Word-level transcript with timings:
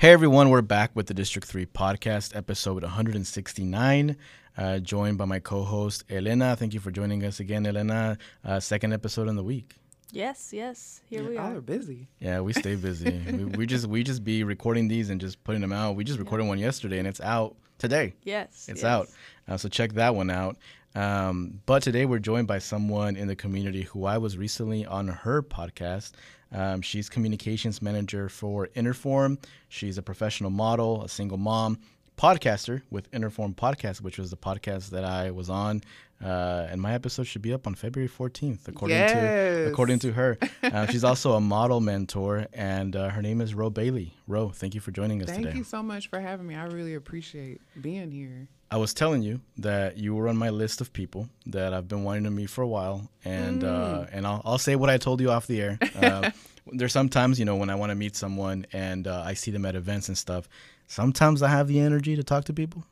Hey 0.00 0.12
everyone, 0.12 0.48
we're 0.48 0.62
back 0.62 0.92
with 0.94 1.08
the 1.08 1.12
District 1.12 1.46
3 1.46 1.66
podcast, 1.66 2.34
episode 2.34 2.82
169. 2.82 4.16
Uh, 4.56 4.78
joined 4.78 5.18
by 5.18 5.26
my 5.26 5.40
co 5.40 5.62
host, 5.62 6.04
Elena. 6.08 6.56
Thank 6.56 6.72
you 6.72 6.80
for 6.80 6.90
joining 6.90 7.22
us 7.22 7.38
again, 7.38 7.66
Elena. 7.66 8.16
Uh, 8.42 8.60
second 8.60 8.94
episode 8.94 9.28
in 9.28 9.36
the 9.36 9.42
week. 9.42 9.74
Yes, 10.10 10.54
yes. 10.54 11.02
Here 11.04 11.22
we 11.22 11.34
Y'all 11.34 11.52
are. 11.52 11.58
are 11.58 11.60
busy. 11.60 12.08
Yeah, 12.18 12.40
we 12.40 12.54
stay 12.54 12.76
busy. 12.76 13.10
we, 13.30 13.44
we 13.44 13.66
just 13.66 13.88
we 13.88 14.02
just 14.02 14.24
be 14.24 14.42
recording 14.42 14.88
these 14.88 15.10
and 15.10 15.20
just 15.20 15.44
putting 15.44 15.60
them 15.60 15.70
out. 15.70 15.96
We 15.96 16.04
just 16.04 16.18
recorded 16.18 16.46
one 16.46 16.58
yesterday 16.58 16.98
and 16.98 17.06
it's 17.06 17.20
out 17.20 17.56
today. 17.76 18.14
Yes. 18.22 18.70
It's 18.70 18.80
yes. 18.80 18.84
out. 18.84 19.08
Uh, 19.46 19.58
so 19.58 19.68
check 19.68 19.92
that 19.92 20.14
one 20.14 20.30
out. 20.30 20.56
Um, 20.94 21.60
but 21.66 21.82
today 21.82 22.06
we're 22.06 22.20
joined 22.20 22.46
by 22.46 22.60
someone 22.60 23.16
in 23.16 23.28
the 23.28 23.36
community 23.36 23.82
who 23.82 24.06
I 24.06 24.16
was 24.16 24.38
recently 24.38 24.86
on 24.86 25.08
her 25.08 25.42
podcast. 25.42 26.12
Um, 26.52 26.82
she's 26.82 27.08
communications 27.08 27.80
manager 27.80 28.28
for 28.28 28.68
Interform. 28.68 29.38
She's 29.68 29.98
a 29.98 30.02
professional 30.02 30.50
model, 30.50 31.04
a 31.04 31.08
single 31.08 31.38
mom, 31.38 31.78
podcaster 32.16 32.82
with 32.90 33.10
Interform 33.12 33.54
Podcast, 33.54 34.00
which 34.00 34.18
was 34.18 34.30
the 34.30 34.36
podcast 34.36 34.90
that 34.90 35.04
I 35.04 35.30
was 35.30 35.48
on. 35.48 35.82
Uh, 36.22 36.66
and 36.68 36.80
my 36.80 36.92
episode 36.92 37.24
should 37.24 37.40
be 37.40 37.52
up 37.52 37.66
on 37.66 37.74
February 37.74 38.08
14th, 38.08 38.68
according 38.68 38.98
to 39.08 39.68
according 39.68 39.98
to 40.00 40.12
her. 40.12 40.36
Uh, 40.62 40.86
she's 40.86 41.02
also 41.02 41.32
a 41.32 41.40
model 41.40 41.80
mentor, 41.80 42.46
and 42.52 42.94
uh, 42.94 43.08
her 43.08 43.22
name 43.22 43.40
is 43.40 43.54
Ro 43.54 43.70
Bailey. 43.70 44.14
Ro, 44.28 44.50
thank 44.50 44.74
you 44.74 44.80
for 44.80 44.92
joining 44.92 45.20
us 45.20 45.26
Thank 45.26 45.38
today. 45.38 45.48
Thank 45.50 45.58
you 45.58 45.64
so 45.64 45.82
much 45.82 46.08
for 46.08 46.20
having 46.20 46.46
me. 46.46 46.54
I 46.54 46.66
really 46.66 46.94
appreciate 46.94 47.60
being 47.80 48.12
here. 48.12 48.46
I 48.72 48.76
was 48.76 48.94
telling 48.94 49.22
you 49.22 49.40
that 49.58 49.96
you 49.98 50.14
were 50.14 50.28
on 50.28 50.36
my 50.36 50.50
list 50.50 50.80
of 50.80 50.92
people 50.92 51.28
that 51.46 51.74
I've 51.74 51.88
been 51.88 52.04
wanting 52.04 52.24
to 52.24 52.30
meet 52.30 52.50
for 52.50 52.62
a 52.62 52.68
while, 52.68 53.10
and 53.24 53.64
uh, 53.64 54.06
and 54.12 54.24
I'll, 54.26 54.40
I'll 54.44 54.58
say 54.58 54.76
what 54.76 54.88
I 54.88 54.96
told 54.96 55.20
you 55.20 55.30
off 55.30 55.46
the 55.46 55.60
air. 55.60 55.78
Uh, 56.00 56.30
there's 56.72 56.92
sometimes 56.92 57.38
you 57.38 57.44
know 57.44 57.56
when 57.56 57.68
I 57.68 57.74
want 57.74 57.90
to 57.90 57.96
meet 57.96 58.14
someone 58.14 58.64
and 58.72 59.06
uh, 59.08 59.22
I 59.26 59.34
see 59.34 59.50
them 59.50 59.66
at 59.66 59.74
events 59.74 60.08
and 60.08 60.16
stuff. 60.16 60.48
Sometimes 60.86 61.42
I 61.42 61.48
have 61.48 61.66
the 61.68 61.80
energy 61.80 62.14
to 62.16 62.22
talk 62.22 62.44
to 62.44 62.52
people, 62.52 62.84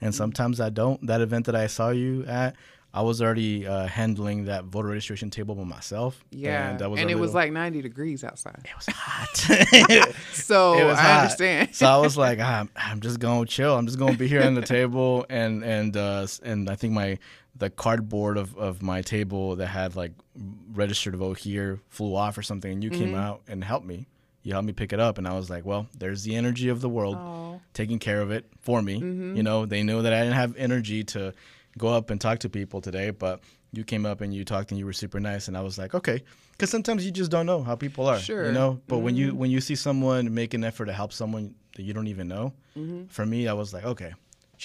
and 0.00 0.14
sometimes 0.14 0.60
I 0.60 0.68
don't. 0.68 1.04
That 1.06 1.20
event 1.20 1.46
that 1.46 1.56
I 1.56 1.68
saw 1.68 1.90
you 1.90 2.24
at, 2.26 2.54
I 2.96 3.02
was 3.02 3.20
already 3.20 3.66
uh, 3.66 3.86
handling 3.88 4.44
that 4.44 4.66
voter 4.66 4.88
registration 4.88 5.28
table 5.28 5.56
by 5.56 5.64
myself. 5.64 6.24
Yeah. 6.30 6.60
and, 6.62 6.70
And, 6.70 6.78
that 6.80 6.90
was 6.90 7.00
a 7.00 7.08
it 7.08 7.18
was 7.18 7.34
like 7.34 7.50
90 7.50 7.82
degrees 7.82 8.22
outside. 8.22 8.60
it 8.64 8.76
was 8.76 8.86
hot. 8.86 10.14
So 10.32 10.74
It 10.78 10.84
was 10.84 10.98
I 10.98 11.02
hot. 11.02 11.20
understand. 11.22 11.74
so 11.74 11.86
I 11.86 11.96
was 11.98 12.16
like, 12.16 12.38
ah, 12.40 12.66
I'm 12.76 13.00
just 13.00 13.18
gonna 13.18 13.46
chill. 13.46 13.76
I'm 13.76 13.86
just 13.86 13.98
gonna 13.98 14.16
be 14.16 14.28
here 14.28 14.42
on 14.42 14.54
the 14.54 14.62
table, 14.62 15.26
and 15.28 15.64
and 15.64 15.96
uh, 15.96 16.26
and 16.44 16.70
I 16.70 16.76
think 16.76 16.92
my 16.92 17.18
the 17.56 17.70
cardboard 17.70 18.36
of, 18.36 18.56
of 18.56 18.82
my 18.82 19.00
table 19.02 19.56
that 19.56 19.66
had 19.68 19.94
like 19.96 20.12
registered 20.72 21.12
to 21.14 21.18
vote 21.18 21.38
here 21.38 21.80
flew 21.88 22.14
off 22.16 22.36
or 22.38 22.42
something, 22.42 22.70
and 22.72 22.82
you 22.84 22.90
Mm-hmm. 22.90 23.00
came 23.04 23.14
out 23.14 23.42
and 23.48 23.62
helped 23.64 23.86
me. 23.86 24.06
You 24.42 24.52
helped 24.52 24.66
me 24.66 24.72
pick 24.72 24.92
it 24.92 25.00
up, 25.00 25.18
and 25.18 25.26
I 25.26 25.32
was 25.34 25.48
like, 25.50 25.64
well, 25.64 25.86
there's 25.98 26.22
the 26.22 26.36
energy 26.36 26.68
of 26.68 26.80
the 26.80 26.88
world 26.88 27.16
Oh. 27.18 27.60
taking 27.72 27.98
care 27.98 28.20
of 28.20 28.30
it 28.30 28.44
for 28.60 28.82
me. 28.82 29.00
Mm-hmm. 29.00 29.36
You 29.36 29.42
know, 29.42 29.64
they 29.66 29.82
knew 29.82 30.02
that 30.02 30.12
I 30.12 30.20
didn't 30.20 30.34
have 30.34 30.54
energy 30.56 31.02
to 31.04 31.32
go 31.78 31.88
up 31.88 32.10
and 32.10 32.20
talk 32.20 32.38
to 32.40 32.48
people 32.48 32.80
today, 32.80 33.10
but 33.10 33.40
you 33.72 33.84
came 33.84 34.06
up 34.06 34.20
and 34.20 34.32
you 34.32 34.44
talked 34.44 34.70
and 34.70 34.78
you 34.78 34.86
were 34.86 34.92
super 34.92 35.18
nice, 35.20 35.48
and 35.48 35.56
I 35.56 35.60
was 35.60 35.76
like, 35.78 35.94
okay, 35.94 36.22
because 36.52 36.70
sometimes 36.70 37.04
you 37.04 37.10
just 37.10 37.30
don't 37.30 37.46
know 37.46 37.62
how 37.62 37.74
people 37.76 38.06
are. 38.06 38.18
Sure. 38.18 38.44
Mm-hmm. 38.44 38.46
You 38.48 38.52
know, 38.52 38.80
but 38.86 38.98
when 38.98 39.16
you 39.16 39.34
when 39.34 39.50
you 39.50 39.60
see 39.60 39.74
someone 39.74 40.32
make 40.32 40.54
an 40.54 40.64
effort 40.64 40.86
to 40.86 40.92
help 40.92 41.12
someone 41.12 41.54
that 41.76 41.82
you 41.82 41.92
don't 41.92 42.06
even 42.08 42.28
know, 42.28 42.52
Mm-hmm. 42.76 43.06
for 43.06 43.24
me, 43.24 43.46
I 43.46 43.52
was 43.52 43.72
like, 43.72 43.84
okay. 43.84 44.14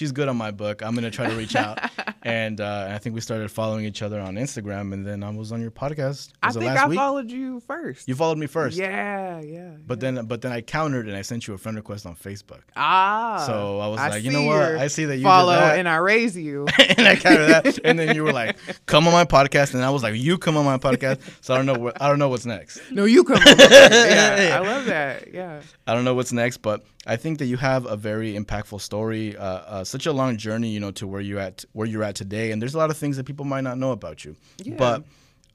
She's 0.00 0.12
good 0.12 0.30
on 0.30 0.36
my 0.38 0.50
book. 0.50 0.80
I'm 0.82 0.94
gonna 0.94 1.10
try 1.10 1.28
to 1.28 1.36
reach 1.36 1.54
out, 1.54 1.78
and 2.22 2.58
uh, 2.58 2.88
I 2.90 2.96
think 2.96 3.14
we 3.14 3.20
started 3.20 3.50
following 3.50 3.84
each 3.84 4.00
other 4.00 4.18
on 4.18 4.36
Instagram, 4.36 4.94
and 4.94 5.06
then 5.06 5.22
I 5.22 5.28
was 5.28 5.52
on 5.52 5.60
your 5.60 5.70
podcast. 5.70 6.30
I 6.42 6.48
it 6.48 6.52
think 6.54 6.64
last 6.64 6.78
I 6.84 6.88
week? 6.88 6.96
followed 6.98 7.30
you 7.30 7.60
first. 7.60 8.08
You 8.08 8.14
followed 8.14 8.38
me 8.38 8.46
first, 8.46 8.78
Yeah, 8.78 9.42
yeah. 9.42 9.72
but 9.86 10.00
then 10.00 10.24
but 10.24 10.40
then 10.40 10.52
I 10.52 10.62
countered 10.62 11.06
and 11.06 11.14
I 11.14 11.20
sent 11.20 11.46
you 11.46 11.52
a 11.52 11.58
friend 11.58 11.76
request 11.76 12.06
on 12.06 12.16
Facebook. 12.16 12.62
ah. 12.76 13.44
So 13.46 13.78
I 13.78 13.88
was 13.88 13.98
like, 13.98 14.24
you 14.24 14.30
know 14.32 14.44
what? 14.44 14.62
I 14.76 14.86
see 14.86 15.04
that 15.04 15.16
you 15.16 15.20
did 15.24 15.28
follow 15.28 15.52
that. 15.52 15.78
and 15.78 15.86
I 15.86 15.96
raise 15.96 16.34
you. 16.34 16.66
and 16.96 17.06
I 17.06 17.16
counted 17.16 17.48
that, 17.48 17.78
and 17.84 17.98
then 17.98 18.16
you 18.16 18.24
were 18.24 18.32
like, 18.32 18.56
"Come 18.86 19.06
on 19.06 19.12
my 19.12 19.26
podcast," 19.26 19.74
and 19.74 19.84
I 19.84 19.90
was 19.90 20.02
like, 20.02 20.14
"You 20.14 20.38
come 20.38 20.56
on 20.56 20.64
my 20.64 20.78
podcast." 20.78 21.20
So 21.42 21.52
I 21.52 21.58
don't 21.58 21.66
know. 21.66 21.74
What, 21.78 22.00
I 22.00 22.08
don't 22.08 22.18
know 22.18 22.30
what's 22.30 22.46
next. 22.46 22.80
no, 22.90 23.04
you 23.04 23.22
come. 23.22 23.36
over. 23.36 23.48
yeah, 23.70 24.58
I 24.62 24.66
love 24.66 24.86
that. 24.86 25.34
Yeah. 25.34 25.60
I 25.86 25.92
don't 25.94 26.06
know 26.06 26.14
what's 26.14 26.32
next, 26.32 26.56
but 26.62 26.84
I 27.06 27.16
think 27.16 27.38
that 27.38 27.46
you 27.46 27.56
have 27.56 27.86
a 27.86 27.96
very 27.96 28.34
impactful 28.34 28.80
story, 28.80 29.36
uh, 29.36 29.44
uh, 29.44 29.84
such 29.84 30.06
a 30.06 30.12
long 30.12 30.36
journey, 30.36 30.68
you 30.68 30.80
know, 30.80 30.90
to 30.92 31.06
where 31.06 31.20
you 31.20 31.38
at 31.38 31.64
where 31.72 31.86
you're 31.86 32.02
at 32.02 32.14
today. 32.14 32.52
And 32.52 32.60
there's 32.60 32.74
a 32.74 32.78
lot 32.78 32.90
of 32.90 32.96
things 32.96 33.16
that 33.16 33.24
people 33.24 33.46
might 33.46 33.62
not 33.62 33.78
know 33.78 33.92
about 33.92 34.24
you. 34.24 34.36
Yeah. 34.58 34.74
But 34.76 35.04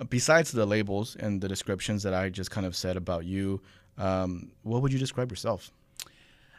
besides 0.10 0.52
the 0.52 0.66
labels 0.66 1.16
and 1.16 1.42
the 1.42 1.48
descriptions 1.48 2.04
that 2.04 2.14
I 2.14 2.30
just 2.30 2.50
kind 2.50 2.66
of 2.66 2.76
said 2.76 2.98
about 2.98 3.26
you, 3.26 3.62
um, 3.98 4.52
what 4.64 4.82
would 4.82 4.92
you 4.92 5.00
describe 5.00 5.32
yourself? 5.32 5.72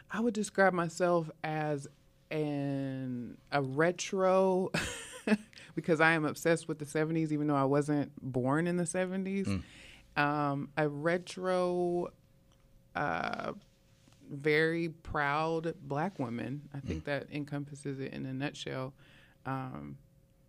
I 0.09 0.21
would 0.21 0.33
describe 0.33 0.71
myself 0.73 1.29
as 1.43 1.87
an 2.31 3.37
a 3.51 3.61
retro 3.61 4.71
because 5.75 5.99
I 5.99 6.13
am 6.13 6.25
obsessed 6.25 6.67
with 6.67 6.79
the 6.79 6.85
70s 6.85 7.31
even 7.31 7.47
though 7.47 7.55
I 7.55 7.65
wasn't 7.65 8.11
born 8.21 8.67
in 8.67 8.77
the 8.77 8.83
70s. 8.83 9.61
Um, 10.15 10.69
a 10.77 10.87
retro 10.87 12.07
uh, 12.95 13.51
very 14.29 14.89
proud 14.89 15.73
black 15.81 16.19
woman. 16.19 16.69
I 16.73 16.79
think 16.79 17.05
that 17.05 17.27
encompasses 17.31 17.99
it 17.99 18.13
in 18.13 18.25
a 18.25 18.33
nutshell. 18.33 18.93
Um, 19.45 19.97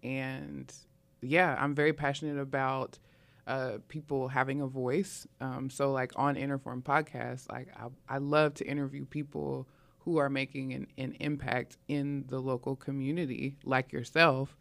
and 0.02 0.72
yeah, 1.20 1.56
I'm 1.58 1.74
very 1.74 1.92
passionate 1.92 2.40
about 2.40 2.98
uh, 3.46 3.78
people 3.88 4.28
having 4.28 4.60
a 4.60 4.66
voice. 4.66 5.26
Um, 5.40 5.70
so, 5.70 5.90
like 5.92 6.12
on 6.16 6.36
Interform 6.36 6.82
podcast, 6.82 7.50
like 7.50 7.68
I, 7.76 8.14
I 8.14 8.18
love 8.18 8.54
to 8.54 8.66
interview 8.66 9.04
people 9.06 9.66
who 10.00 10.18
are 10.18 10.30
making 10.30 10.72
an, 10.72 10.86
an 10.96 11.16
impact 11.20 11.76
in 11.88 12.24
the 12.28 12.38
local 12.38 12.76
community, 12.76 13.56
like 13.64 13.92
yourself. 13.92 14.56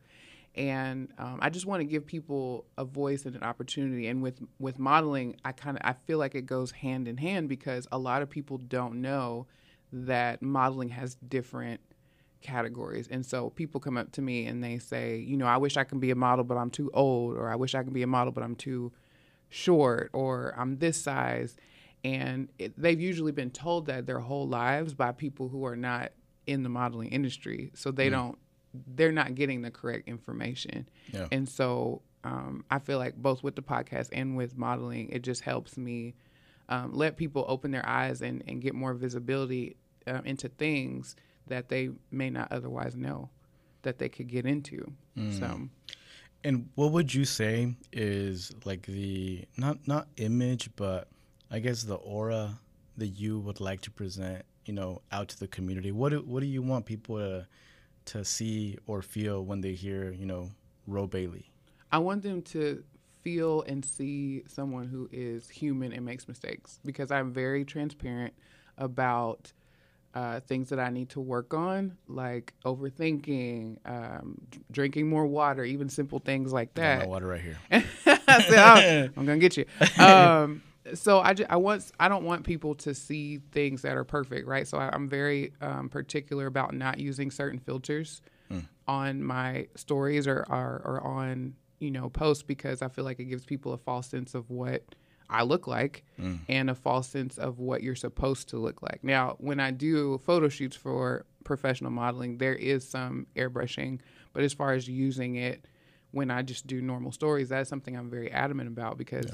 And 0.57 1.13
um, 1.19 1.37
I 1.41 1.49
just 1.49 1.67
want 1.67 1.81
to 1.81 1.85
give 1.85 2.05
people 2.05 2.65
a 2.77 2.83
voice 2.83 3.25
and 3.25 3.35
an 3.35 3.43
opportunity. 3.43 4.07
And 4.07 4.23
with 4.23 4.41
with 4.59 4.79
modeling, 4.79 5.35
I 5.45 5.51
kind 5.51 5.77
of 5.77 5.81
I 5.85 5.93
feel 5.93 6.17
like 6.17 6.33
it 6.33 6.47
goes 6.47 6.71
hand 6.71 7.07
in 7.07 7.17
hand 7.17 7.47
because 7.47 7.87
a 7.91 7.97
lot 7.99 8.21
of 8.23 8.29
people 8.29 8.57
don't 8.57 9.01
know 9.01 9.45
that 9.93 10.41
modeling 10.41 10.89
has 10.89 11.15
different 11.15 11.79
categories. 12.41 13.07
And 13.07 13.25
so 13.25 13.51
people 13.51 13.79
come 13.79 13.97
up 13.97 14.11
to 14.13 14.21
me 14.21 14.45
and 14.45 14.63
they 14.63 14.79
say, 14.79 15.17
you 15.17 15.37
know, 15.37 15.45
I 15.45 15.57
wish 15.57 15.77
I 15.77 15.83
can 15.83 15.99
be 15.99 16.11
a 16.11 16.15
model, 16.15 16.43
but 16.43 16.57
I'm 16.57 16.69
too 16.69 16.89
old, 16.93 17.35
or 17.35 17.49
I 17.49 17.55
wish 17.55 17.75
I 17.75 17.83
can 17.83 17.93
be 17.93 18.03
a 18.03 18.07
model, 18.07 18.31
but 18.31 18.43
I'm 18.43 18.55
too 18.55 18.91
short, 19.49 20.09
or 20.13 20.53
I'm 20.57 20.77
this 20.77 20.99
size. 20.99 21.55
And 22.03 22.49
it, 22.59 22.79
they've 22.79 22.99
usually 22.99 23.31
been 23.31 23.49
told 23.51 23.87
that 23.87 24.05
their 24.05 24.19
whole 24.19 24.47
lives 24.47 24.93
by 24.93 25.11
people 25.11 25.49
who 25.49 25.65
are 25.65 25.75
not 25.75 26.11
in 26.45 26.63
the 26.63 26.69
modeling 26.69 27.09
industry. 27.09 27.71
So 27.75 27.91
they 27.91 28.09
don't, 28.09 28.37
they're 28.95 29.11
not 29.11 29.35
getting 29.35 29.61
the 29.61 29.71
correct 29.71 30.07
information. 30.07 30.87
Yeah. 31.11 31.27
And 31.31 31.47
so 31.47 32.01
um, 32.23 32.65
I 32.69 32.79
feel 32.79 32.97
like 32.97 33.15
both 33.15 33.43
with 33.43 33.55
the 33.55 33.61
podcast 33.61 34.09
and 34.11 34.35
with 34.35 34.57
modeling, 34.57 35.09
it 35.09 35.21
just 35.21 35.41
helps 35.41 35.77
me 35.77 36.15
um, 36.69 36.93
let 36.93 37.17
people 37.17 37.45
open 37.47 37.71
their 37.71 37.87
eyes 37.87 38.21
and, 38.21 38.43
and 38.47 38.61
get 38.61 38.75
more 38.75 38.93
visibility 38.93 39.77
uh, 40.05 40.21
into 40.25 40.49
things 40.49 41.15
that 41.47 41.69
they 41.69 41.89
may 42.11 42.29
not 42.29 42.51
otherwise 42.51 42.95
know 42.95 43.29
that 43.83 43.99
they 43.99 44.09
could 44.09 44.27
get 44.27 44.45
into. 44.45 44.91
So 45.31 45.69
And 46.43 46.69
what 46.75 46.91
would 46.91 47.13
you 47.13 47.25
say 47.25 47.75
is 47.91 48.53
like 48.65 48.85
the 48.85 49.45
not 49.57 49.87
not 49.87 50.07
image, 50.17 50.69
but 50.75 51.07
I 51.49 51.59
guess 51.59 51.83
the 51.83 51.95
aura 51.95 52.59
that 52.97 53.07
you 53.07 53.39
would 53.39 53.59
like 53.59 53.81
to 53.81 53.91
present, 53.91 54.43
you 54.65 54.73
know, 54.73 55.01
out 55.11 55.29
to 55.29 55.39
the 55.39 55.47
community? 55.47 55.91
What 55.91 56.09
do, 56.09 56.19
what 56.19 56.41
do 56.41 56.47
you 56.47 56.61
want 56.61 56.85
people 56.85 57.17
to 57.17 57.47
to 58.07 58.23
see 58.25 58.77
or 58.87 59.01
feel 59.01 59.43
when 59.43 59.61
they 59.61 59.73
hear, 59.73 60.11
you 60.11 60.25
know, 60.25 60.51
Ro 60.85 61.07
Bailey? 61.07 61.51
I 61.91 61.99
want 61.99 62.23
them 62.23 62.41
to 62.43 62.83
feel 63.21 63.61
and 63.63 63.83
see 63.83 64.43
someone 64.47 64.87
who 64.87 65.09
is 65.11 65.49
human 65.49 65.91
and 65.93 66.05
makes 66.05 66.27
mistakes 66.27 66.79
because 66.85 67.11
I'm 67.11 67.31
very 67.31 67.65
transparent 67.65 68.33
about 68.77 69.51
uh, 70.13 70.39
things 70.41 70.69
that 70.69 70.79
I 70.79 70.89
need 70.89 71.09
to 71.09 71.19
work 71.19 71.53
on, 71.53 71.97
like 72.07 72.53
overthinking, 72.65 73.77
um, 73.85 74.37
d- 74.49 74.59
drinking 74.71 75.07
more 75.07 75.27
water, 75.27 75.63
even 75.63 75.89
simple 75.89 76.19
things 76.19 76.51
like 76.51 76.69
I 76.77 76.81
got 76.81 76.97
my 76.97 77.03
that. 77.03 77.09
water 77.09 77.27
right 77.27 77.41
here. 77.41 77.57
I 77.71 78.41
said, 78.41 78.59
"Oh, 78.59 79.09
I'm 79.17 79.25
gonna 79.25 79.37
get 79.37 79.57
you. 79.57 79.65
Um, 79.99 80.61
so 80.93 81.19
I, 81.19 81.35
I 81.49 81.57
want 81.57 81.91
I 81.99 82.07
don't 82.09 82.23
want 82.23 82.43
people 82.45 82.75
to 82.75 82.93
see 82.93 83.39
things 83.51 83.81
that 83.81 83.97
are 83.97 84.03
perfect, 84.03 84.47
right? 84.47 84.67
So 84.67 84.77
I, 84.77 84.89
I'm 84.93 85.09
very 85.09 85.53
um, 85.61 85.89
particular 85.89 86.45
about 86.47 86.73
not 86.73 86.99
using 86.99 87.31
certain 87.31 87.59
filters 87.59 88.21
on 88.87 89.21
my 89.23 89.67
stories 89.75 90.27
or, 90.27 90.45
or 90.49 90.81
or 90.85 91.01
on 91.03 91.53
you 91.79 91.91
know 91.91 92.09
posts 92.09 92.43
because 92.43 92.81
I 92.81 92.87
feel 92.87 93.03
like 93.03 93.19
it 93.19 93.25
gives 93.25 93.45
people 93.45 93.73
a 93.73 93.77
false 93.77 94.07
sense 94.07 94.33
of 94.35 94.49
what 94.49 94.83
I 95.29 95.43
look 95.43 95.67
like 95.67 96.05
and 96.47 96.69
a 96.69 96.75
false 96.75 97.09
sense 97.09 97.37
of 97.37 97.59
what 97.59 97.83
you're 97.83 97.95
supposed 97.95 98.47
to 98.49 98.57
look 98.57 98.81
like. 98.81 99.03
Now, 99.03 99.35
when 99.39 99.59
I 99.59 99.71
do 99.71 100.17
photo 100.19 100.47
shoots 100.47 100.77
for 100.77 101.25
professional 101.43 101.91
modeling, 101.91 102.37
there 102.37 102.55
is 102.55 102.87
some 102.87 103.27
airbrushing, 103.35 103.99
but 104.31 104.43
as 104.43 104.53
far 104.53 104.71
as 104.71 104.87
using 104.87 105.35
it 105.35 105.65
when 106.11 106.31
I 106.31 106.41
just 106.43 106.65
do 106.65 106.81
normal 106.81 107.11
stories, 107.11 107.49
that's 107.49 107.69
something 107.69 107.97
I'm 107.97 108.09
very 108.09 108.31
adamant 108.31 108.69
about 108.69 108.97
because 108.97 109.25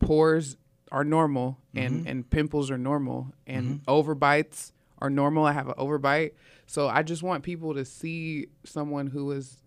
pores 0.00 0.56
are 0.92 1.04
normal 1.04 1.58
and 1.74 2.06
and 2.06 2.28
pimples 2.28 2.70
are 2.70 2.78
normal 2.78 3.32
and 3.46 3.84
overbites 3.86 4.72
are 4.98 5.10
normal. 5.10 5.44
I 5.44 5.52
have 5.52 5.68
an 5.68 5.74
overbite. 5.74 6.32
So 6.66 6.88
I 6.88 7.02
just 7.02 7.22
want 7.22 7.42
people 7.42 7.74
to 7.74 7.84
see 7.84 8.46
someone 8.64 9.06
who 9.08 9.32
is 9.32 9.58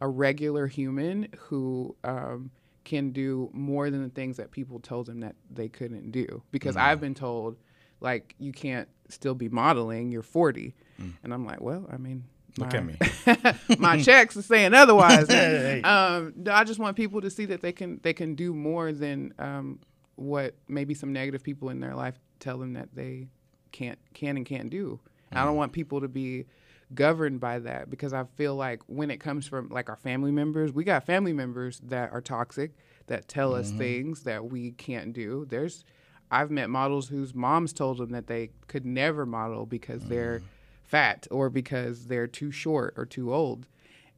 a 0.00 0.08
regular 0.08 0.66
human 0.66 1.28
who 1.38 1.96
um, 2.04 2.50
can 2.84 3.10
do 3.10 3.50
more 3.52 3.90
than 3.90 4.02
the 4.02 4.08
things 4.10 4.36
that 4.36 4.50
people 4.50 4.78
told 4.78 5.06
them 5.06 5.20
that 5.20 5.34
they 5.50 5.68
couldn't 5.68 6.12
do. 6.12 6.42
Because 6.52 6.76
I've 6.76 7.00
been 7.00 7.14
told, 7.14 7.56
like, 8.00 8.34
you 8.38 8.52
can't 8.52 8.88
still 9.08 9.34
be 9.34 9.48
modeling. 9.48 10.12
You're 10.12 10.22
40, 10.22 10.74
and 11.22 11.32
I'm 11.34 11.44
like, 11.44 11.60
well, 11.60 11.88
I 11.90 11.96
mean. 11.96 12.24
Look 12.56 12.72
my- 12.72 12.78
at 12.78 13.66
me. 13.66 13.76
my 13.80 14.00
checks 14.00 14.36
are 14.36 14.42
saying 14.42 14.74
otherwise. 14.74 15.26
Hey. 15.28 15.82
um, 15.82 16.34
I 16.48 16.62
just 16.62 16.78
want 16.78 16.96
people 16.96 17.20
to 17.22 17.30
see 17.30 17.46
that 17.46 17.62
they 17.62 17.72
can 17.72 17.98
they 18.04 18.12
can 18.12 18.36
do 18.36 18.54
more 18.54 18.92
than 18.92 19.34
um, 19.40 19.80
what 20.16 20.54
maybe 20.68 20.94
some 20.94 21.12
negative 21.12 21.42
people 21.42 21.70
in 21.70 21.80
their 21.80 21.94
life 21.94 22.18
tell 22.40 22.58
them 22.58 22.74
that 22.74 22.94
they 22.94 23.28
can't 23.72 23.98
can 24.12 24.36
and 24.36 24.46
can't 24.46 24.70
do. 24.70 25.00
And 25.30 25.38
I 25.38 25.44
don't 25.44 25.54
mm. 25.54 25.58
want 25.58 25.72
people 25.72 26.00
to 26.00 26.08
be 26.08 26.46
governed 26.94 27.40
by 27.40 27.58
that 27.60 27.90
because 27.90 28.12
I 28.12 28.24
feel 28.36 28.54
like 28.54 28.82
when 28.86 29.10
it 29.10 29.18
comes 29.18 29.46
from 29.46 29.68
like 29.68 29.88
our 29.88 29.96
family 29.96 30.30
members, 30.30 30.72
we 30.72 30.84
got 30.84 31.04
family 31.04 31.32
members 31.32 31.80
that 31.84 32.12
are 32.12 32.20
toxic 32.20 32.72
that 33.06 33.28
tell 33.28 33.54
us 33.54 33.68
mm-hmm. 33.68 33.78
things 33.78 34.22
that 34.22 34.50
we 34.50 34.72
can't 34.72 35.12
do. 35.12 35.46
There's 35.48 35.84
I've 36.30 36.50
met 36.50 36.70
models 36.70 37.08
whose 37.08 37.34
moms 37.34 37.72
told 37.72 37.98
them 37.98 38.10
that 38.10 38.26
they 38.26 38.50
could 38.66 38.84
never 38.86 39.26
model 39.26 39.66
because 39.66 40.04
they're 40.06 40.40
mm. 40.40 40.44
fat 40.82 41.26
or 41.30 41.50
because 41.50 42.06
they're 42.06 42.26
too 42.26 42.50
short 42.50 42.94
or 42.96 43.06
too 43.06 43.32
old. 43.32 43.66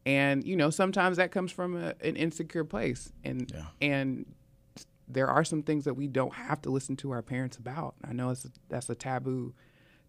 And 0.04 0.46
you 0.46 0.56
know, 0.56 0.70
sometimes 0.70 1.16
that 1.16 1.32
comes 1.32 1.50
from 1.50 1.76
a, 1.76 1.94
an 2.00 2.16
insecure 2.16 2.64
place, 2.64 3.12
and 3.24 3.50
Yeah. 3.52 3.64
and 3.80 4.26
there 5.08 5.28
are 5.28 5.44
some 5.44 5.62
things 5.62 5.84
that 5.84 5.94
we 5.94 6.06
don't 6.06 6.34
have 6.34 6.60
to 6.62 6.70
listen 6.70 6.96
to 6.96 7.12
our 7.12 7.22
parents 7.22 7.56
about. 7.56 7.94
I 8.04 8.12
know 8.12 8.30
it's 8.30 8.44
a, 8.44 8.50
that's 8.68 8.90
a 8.90 8.94
taboo 8.94 9.54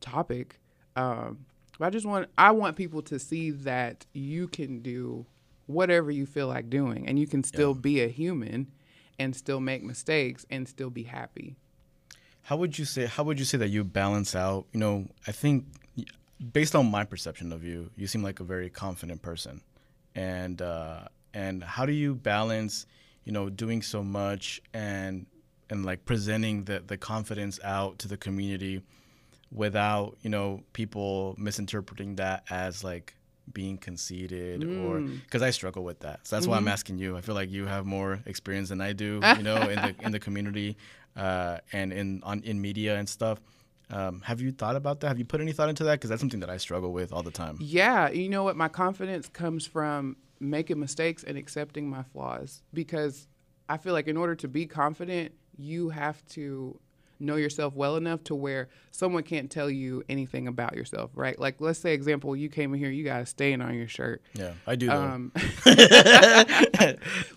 topic, 0.02 0.60
um, 0.96 1.46
but 1.78 1.86
I 1.86 1.90
just 1.90 2.06
want 2.06 2.30
I 2.38 2.52
want 2.52 2.76
people 2.76 3.02
to 3.04 3.20
see 3.20 3.52
that 3.52 4.06
you 4.14 4.48
can 4.48 4.82
do 4.82 5.26
whatever 5.68 6.10
you 6.10 6.26
feel 6.26 6.48
like 6.48 6.70
doing, 6.70 7.08
and 7.08 7.20
you 7.20 7.28
can 7.28 7.44
still 7.44 7.74
be 7.74 8.02
a 8.02 8.08
human, 8.08 8.72
and 9.20 9.36
still 9.36 9.60
make 9.60 9.84
mistakes, 9.84 10.46
and 10.50 10.68
still 10.68 10.90
be 10.90 11.04
happy. 11.04 11.56
How 12.44 12.56
would 12.58 12.80
you 12.80 12.86
say? 12.86 13.06
How 13.06 13.24
would 13.24 13.40
you 13.40 13.46
say 13.46 13.58
that 13.58 13.70
you 13.70 13.84
balance 13.84 14.36
out? 14.36 14.66
You 14.72 14.80
know, 14.80 15.08
I 15.28 15.32
think 15.32 15.66
based 16.54 16.76
on 16.76 16.90
my 16.90 17.04
perception 17.04 17.52
of 17.52 17.64
you, 17.64 17.92
you 17.96 18.08
seem 18.08 18.24
like 18.24 18.40
a 18.40 18.44
very 18.44 18.70
confident 18.70 19.22
person, 19.22 19.62
and 20.16 20.62
uh, 20.62 21.02
and 21.34 21.64
how 21.64 21.86
do 21.86 21.92
you 21.92 22.16
balance, 22.16 22.86
you 23.28 23.34
know, 23.34 23.50
doing 23.50 23.82
so 23.82 24.02
much 24.02 24.62
and 24.74 25.26
and 25.70 25.86
like 25.86 26.06
presenting 26.06 26.64
the 26.64 26.82
the 26.88 26.98
confidence 26.98 27.60
out 27.62 28.00
to 28.00 28.08
the 28.08 28.16
community 28.16 28.82
without 29.52 30.18
you 30.22 30.30
know 30.30 30.64
people 30.72 31.36
misinterpreting 31.38 32.16
that 32.16 32.46
as 32.50 32.86
like 32.86 33.16
being 33.52 33.78
conceited 33.78 34.64
or 34.64 35.02
because 35.02 35.42
I 35.42 35.50
struggle 35.50 35.84
with 35.84 36.00
that. 36.00 36.26
So 36.26 36.38
that's 36.38 36.48
why 36.48 36.56
I'm 36.56 36.70
asking 36.70 37.00
you. 37.00 37.18
I 37.18 37.22
feel 37.22 37.36
like 37.36 37.52
you 37.52 37.66
have 37.66 37.86
more 37.86 38.22
experience 38.26 38.70
than 38.70 38.80
I 38.80 38.94
do, 38.94 39.20
you 39.38 39.44
know, 39.44 39.58
in 39.58 39.76
the 39.76 39.96
in 40.00 40.12
the 40.14 40.20
community 40.20 40.78
uh, 41.18 41.58
and 41.74 41.92
in 41.92 42.22
on 42.24 42.42
in 42.44 42.62
media 42.62 42.96
and 42.96 43.10
stuff. 43.10 43.42
Um, 43.90 44.22
have 44.22 44.40
you 44.40 44.54
thought 44.54 44.78
about 44.78 45.02
that? 45.02 45.10
Have 45.10 45.20
you 45.20 45.26
put 45.26 45.42
any 45.42 45.52
thought 45.52 45.68
into 45.68 45.84
that? 45.86 45.94
Because 45.94 46.10
that's 46.10 46.22
something 46.22 46.42
that 46.42 46.50
I 46.50 46.58
struggle 46.58 46.94
with 46.94 47.12
all 47.12 47.24
the 47.24 47.32
time. 47.32 47.58
Yeah, 47.60 48.10
you 48.10 48.30
know 48.30 48.44
what? 48.44 48.56
My 48.56 48.70
confidence 48.70 49.28
comes 49.28 49.66
from 49.66 50.16
making 50.40 50.80
mistakes 50.80 51.24
and 51.24 51.38
accepting 51.38 51.90
my 51.90 52.04
flaws 52.04 52.62
because 52.74 53.28
I 53.70 53.78
feel 53.78 53.94
like 53.94 54.08
in 54.08 54.18
order 54.18 54.36
to 54.36 54.48
be 54.48 54.66
confident, 54.66 55.34
you 55.58 55.90
have 55.90 56.26
to 56.28 56.80
know 57.20 57.36
yourself 57.36 57.74
well 57.74 57.96
enough 57.96 58.24
to 58.26 58.36
where 58.36 58.70
someone 58.92 59.24
can't 59.24 59.50
tell 59.50 59.70
you 59.70 60.04
anything 60.08 60.48
about 60.48 60.76
yourself, 60.76 61.12
right? 61.16 61.38
Like, 61.40 61.60
let's 61.60 61.80
say, 61.80 61.94
example, 61.94 62.36
you 62.36 62.50
came 62.50 62.74
in 62.74 62.80
here, 62.80 62.90
you 62.90 63.04
got 63.04 63.22
a 63.22 63.26
stain 63.26 63.62
on 63.62 63.74
your 63.74 63.88
shirt. 63.88 64.22
Yeah, 64.34 64.54
I 64.66 64.76
do. 64.76 64.90
Um, 64.90 65.32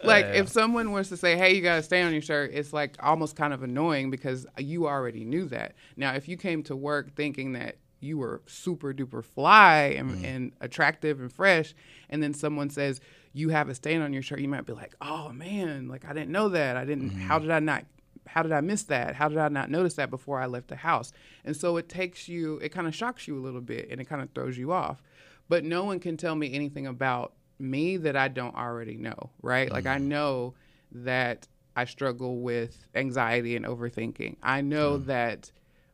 like 0.05 0.27
if 0.27 0.49
someone 0.49 0.93
was 0.93 1.09
to 1.09 1.17
say, 1.17 1.37
"Hey, 1.37 1.55
you 1.55 1.63
got 1.63 1.77
to 1.77 1.83
stay 1.83 2.03
on 2.03 2.13
your 2.13 2.23
shirt," 2.23 2.51
it's 2.53 2.73
like 2.73 2.97
almost 3.01 3.37
kind 3.37 3.53
of 3.53 3.63
annoying 3.63 4.11
because 4.11 4.47
you 4.59 4.87
already 4.87 5.25
knew 5.25 5.47
that. 5.47 5.75
Now, 5.97 6.15
if 6.15 6.29
you 6.29 6.37
came 6.37 6.63
to 6.65 6.77
work 6.77 7.15
thinking 7.15 7.53
that 7.53 7.77
you 8.01 8.19
were 8.19 8.43
super 8.47 8.93
duper 8.93 9.25
fly 9.25 9.95
and, 9.97 10.11
mm-hmm. 10.11 10.25
and 10.25 10.53
attractive 10.61 11.21
and 11.21 11.33
fresh, 11.33 11.75
and 12.09 12.23
then 12.23 12.35
someone 12.35 12.71
says 12.71 13.01
you 13.33 13.51
have 13.51 13.69
a 13.69 13.75
stain 13.75 14.01
on 14.01 14.13
your 14.13 14.23
shirt, 14.23 14.41
you 14.41 14.49
might 14.49 14.67
be 14.67 14.73
like, 14.73 14.95
"Oh 15.01 15.31
man, 15.31 15.89
like 15.89 16.05
I 16.05 16.13
didn't 16.13 16.31
know 16.31 16.49
that. 16.51 16.77
I 16.77 16.85
didn't. 16.85 17.11
How 17.11 17.37
mm-hmm. 17.39 17.47
did 17.47 17.55
I 17.55 17.61
not?" 17.61 17.85
How 18.27 18.43
did 18.43 18.53
I 18.53 18.61
miss 18.61 18.85
that? 18.85 19.17
How 19.17 19.29
did 19.29 19.39
I 19.39 19.49
not 19.49 19.71
notice 19.71 19.95
that 19.95 20.09
before 20.09 20.41
I 20.41 20.47
left 20.47 20.69
the 20.69 20.77
house? 20.77 21.11
And 21.45 21.57
so 21.57 21.79
it 21.79 21.89
takes 21.89 22.29
you, 22.29 22.59
it 22.59 22.69
kind 22.69 22.87
of 22.87 22.95
shocks 22.95 23.27
you 23.27 23.37
a 23.37 23.41
little 23.43 23.63
bit 23.63 23.89
and 23.91 24.01
it 24.01 24.05
kind 24.05 24.23
of 24.23 24.31
throws 24.31 24.57
you 24.57 24.71
off 24.71 25.03
but 25.51 25.65
no 25.65 25.83
one 25.83 25.99
can 25.99 26.17
tell 26.17 26.37
me 26.37 26.55
anything 26.55 26.87
about 26.87 27.33
me 27.59 27.99
that 27.99 28.17
I 28.17 28.29
don't 28.29 28.55
already 28.55 28.97
know, 28.97 29.31
right? 29.43 29.71
Like 29.71 29.85
I 29.85 29.97
mm-hmm. 29.97 30.09
know 30.09 30.55
that 30.93 31.49
I 31.75 31.85
struggle 31.85 32.41
with 32.41 32.87
anxiety 32.95 33.57
and 33.57 33.67
overthinking. 33.67 34.37
I 34.45 34.61
know 34.61 34.99
that 34.99 35.51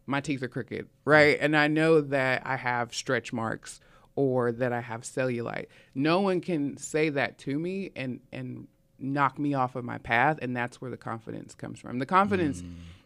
my 0.07 0.21
teeth 0.21 0.43
are 0.43 0.49
crooked, 0.49 0.89
right? 1.05 1.37
And 1.41 1.57
I 1.57 1.69
know 1.69 2.01
that 2.01 2.47
I 2.47 2.57
have 2.57 2.95
stretch 2.95 3.33
marks 3.33 3.81
or 4.15 4.53
that 4.53 4.73
I 4.73 4.81
have 4.81 5.03
cellulite. 5.03 5.67
No 5.95 6.21
one 6.21 6.41
can 6.41 6.77
say 6.77 7.11
that 7.11 7.39
to 7.39 7.59
me 7.59 7.91
and 7.97 8.21
and 8.33 8.69
knock 8.99 9.39
me 9.39 9.53
off 9.53 9.77
of 9.77 9.85
my 9.85 9.99
path 9.99 10.39
and 10.41 10.57
that's 10.57 10.81
where 10.81 10.91
the 10.91 10.97
confidence 10.97 11.55
comes 11.55 11.79
from. 11.79 11.99
The 11.99 12.07
confidence 12.07 12.63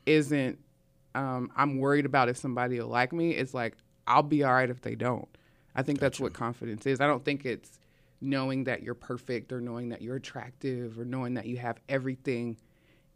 isn't 0.06 0.58
um, 1.16 1.50
I'm 1.56 1.78
worried 1.78 2.06
about 2.06 2.28
if 2.28 2.36
somebody 2.36 2.78
will 2.78 2.86
like 2.86 3.12
me. 3.12 3.32
It's 3.32 3.54
like 3.54 3.76
I'll 4.06 4.22
be 4.22 4.44
all 4.44 4.52
right 4.52 4.70
if 4.70 4.82
they 4.82 4.94
don't. 4.94 5.28
I 5.74 5.82
think 5.82 5.98
that's 5.98 6.20
what 6.20 6.32
confidence 6.32 6.86
is. 6.86 7.00
I 7.00 7.06
don't 7.06 7.24
think 7.24 7.44
it's 7.44 7.78
knowing 8.20 8.64
that 8.64 8.82
you're 8.82 8.94
perfect 8.94 9.52
or 9.52 9.60
knowing 9.60 9.88
that 9.88 10.02
you're 10.02 10.16
attractive 10.16 10.98
or 10.98 11.04
knowing 11.04 11.34
that 11.34 11.46
you 11.46 11.56
have 11.56 11.80
everything 11.88 12.56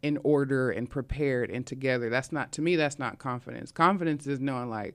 in 0.05 0.19
order 0.23 0.69
and 0.69 0.87
prepared 0.87 1.49
and 1.49 1.65
together. 1.65 2.11
That's 2.11 2.31
not 2.31 2.51
to 2.51 2.61
me. 2.61 2.75
That's 2.75 2.99
not 2.99 3.17
confidence. 3.17 3.71
Confidence 3.71 4.27
is 4.27 4.39
knowing 4.39 4.69
like 4.69 4.93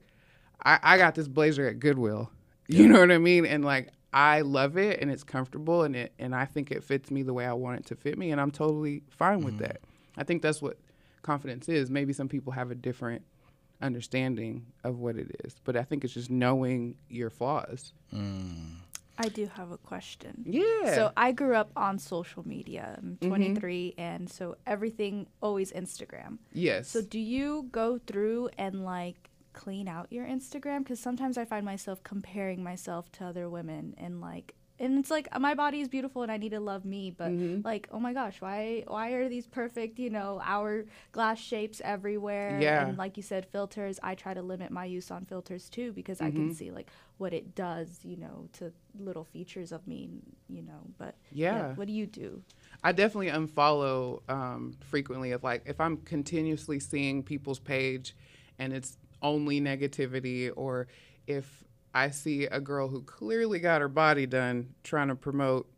I, 0.64 0.78
I 0.80 0.98
got 0.98 1.16
this 1.16 1.26
blazer 1.26 1.66
at 1.66 1.80
Goodwill. 1.80 2.30
You 2.68 2.86
know 2.86 3.00
what 3.00 3.10
I 3.10 3.18
mean? 3.18 3.44
And 3.44 3.64
like 3.64 3.88
I 4.12 4.42
love 4.42 4.76
it 4.76 5.00
and 5.00 5.10
it's 5.10 5.24
comfortable 5.24 5.82
and 5.82 5.96
it 5.96 6.12
and 6.20 6.32
I 6.32 6.44
think 6.44 6.70
it 6.70 6.84
fits 6.84 7.10
me 7.10 7.24
the 7.24 7.34
way 7.34 7.44
I 7.44 7.54
want 7.54 7.80
it 7.80 7.86
to 7.86 7.96
fit 7.96 8.16
me 8.16 8.30
and 8.30 8.40
I'm 8.40 8.52
totally 8.52 9.02
fine 9.10 9.42
with 9.42 9.54
mm-hmm. 9.54 9.64
that. 9.64 9.80
I 10.16 10.22
think 10.22 10.42
that's 10.42 10.62
what 10.62 10.78
confidence 11.22 11.68
is. 11.68 11.90
Maybe 11.90 12.12
some 12.12 12.28
people 12.28 12.52
have 12.52 12.70
a 12.70 12.76
different 12.76 13.22
understanding 13.82 14.66
of 14.84 15.00
what 15.00 15.16
it 15.16 15.34
is, 15.42 15.56
but 15.64 15.74
I 15.74 15.82
think 15.82 16.04
it's 16.04 16.14
just 16.14 16.30
knowing 16.30 16.94
your 17.08 17.30
flaws. 17.30 17.94
Mm. 18.14 18.76
I 19.18 19.28
do 19.28 19.50
have 19.54 19.70
a 19.70 19.76
question. 19.78 20.44
Yeah. 20.46 20.94
So 20.94 21.12
I 21.16 21.32
grew 21.32 21.54
up 21.54 21.70
on 21.76 21.98
social 21.98 22.46
media. 22.46 22.96
I'm 22.98 23.18
mm-hmm. 23.20 23.28
23, 23.28 23.94
and 23.98 24.30
so 24.30 24.56
everything 24.66 25.26
always 25.40 25.72
Instagram. 25.72 26.38
yes. 26.52 26.88
So 26.88 27.02
do 27.02 27.18
you 27.18 27.68
go 27.70 27.98
through 28.06 28.50
and 28.56 28.84
like 28.84 29.28
clean 29.52 29.88
out 29.88 30.06
your 30.10 30.26
Instagram? 30.26 30.78
Because 30.78 31.00
sometimes 31.00 31.36
I 31.36 31.44
find 31.44 31.64
myself 31.64 32.02
comparing 32.02 32.62
myself 32.62 33.10
to 33.12 33.24
other 33.24 33.48
women 33.48 33.94
and 33.98 34.20
like. 34.20 34.54
And 34.80 34.98
it's 34.98 35.10
like 35.10 35.28
my 35.38 35.54
body 35.54 35.80
is 35.82 35.88
beautiful 35.88 36.22
and 36.22 36.32
I 36.32 36.38
need 36.38 36.50
to 36.50 36.60
love 36.60 36.86
me, 36.86 37.10
but 37.10 37.30
like, 37.64 37.86
oh 37.92 38.00
my 38.00 38.14
gosh, 38.14 38.40
why 38.40 38.82
why 38.88 39.10
are 39.10 39.28
these 39.28 39.46
perfect, 39.46 39.98
you 39.98 40.08
know, 40.10 40.40
hourglass 40.42 41.38
shapes 41.38 41.82
everywhere? 41.84 42.58
Yeah. 42.58 42.86
And 42.86 42.96
like 42.96 43.16
you 43.18 43.22
said, 43.22 43.44
filters. 43.44 44.00
I 44.02 44.14
try 44.14 44.32
to 44.32 44.42
limit 44.42 44.70
my 44.70 44.86
use 44.86 45.10
on 45.10 45.26
filters 45.26 45.68
too 45.68 45.92
because 45.92 46.22
I 46.22 46.30
can 46.30 46.54
see 46.54 46.70
like 46.70 46.88
what 47.18 47.34
it 47.34 47.54
does, 47.54 48.00
you 48.02 48.16
know, 48.16 48.48
to 48.54 48.72
little 48.98 49.24
features 49.24 49.70
of 49.70 49.86
me, 49.86 50.08
you 50.48 50.62
know. 50.62 50.80
But 50.96 51.14
Yeah. 51.30 51.74
what 51.74 51.86
do 51.86 51.92
you 51.92 52.06
do? 52.06 52.42
I 52.82 52.92
definitely 52.92 53.28
unfollow 53.28 54.22
um, 54.30 54.74
frequently. 54.80 55.32
If 55.32 55.44
like 55.44 55.62
if 55.66 55.78
I'm 55.78 55.98
continuously 55.98 56.80
seeing 56.80 57.22
people's 57.22 57.58
page, 57.58 58.16
and 58.58 58.72
it's 58.72 58.96
only 59.20 59.60
negativity, 59.60 60.50
or 60.56 60.88
if 61.26 61.64
I 61.94 62.10
see 62.10 62.44
a 62.44 62.60
girl 62.60 62.88
who 62.88 63.02
clearly 63.02 63.58
got 63.58 63.80
her 63.80 63.88
body 63.88 64.26
done 64.26 64.74
trying 64.84 65.08
to 65.08 65.14
promote, 65.16 65.68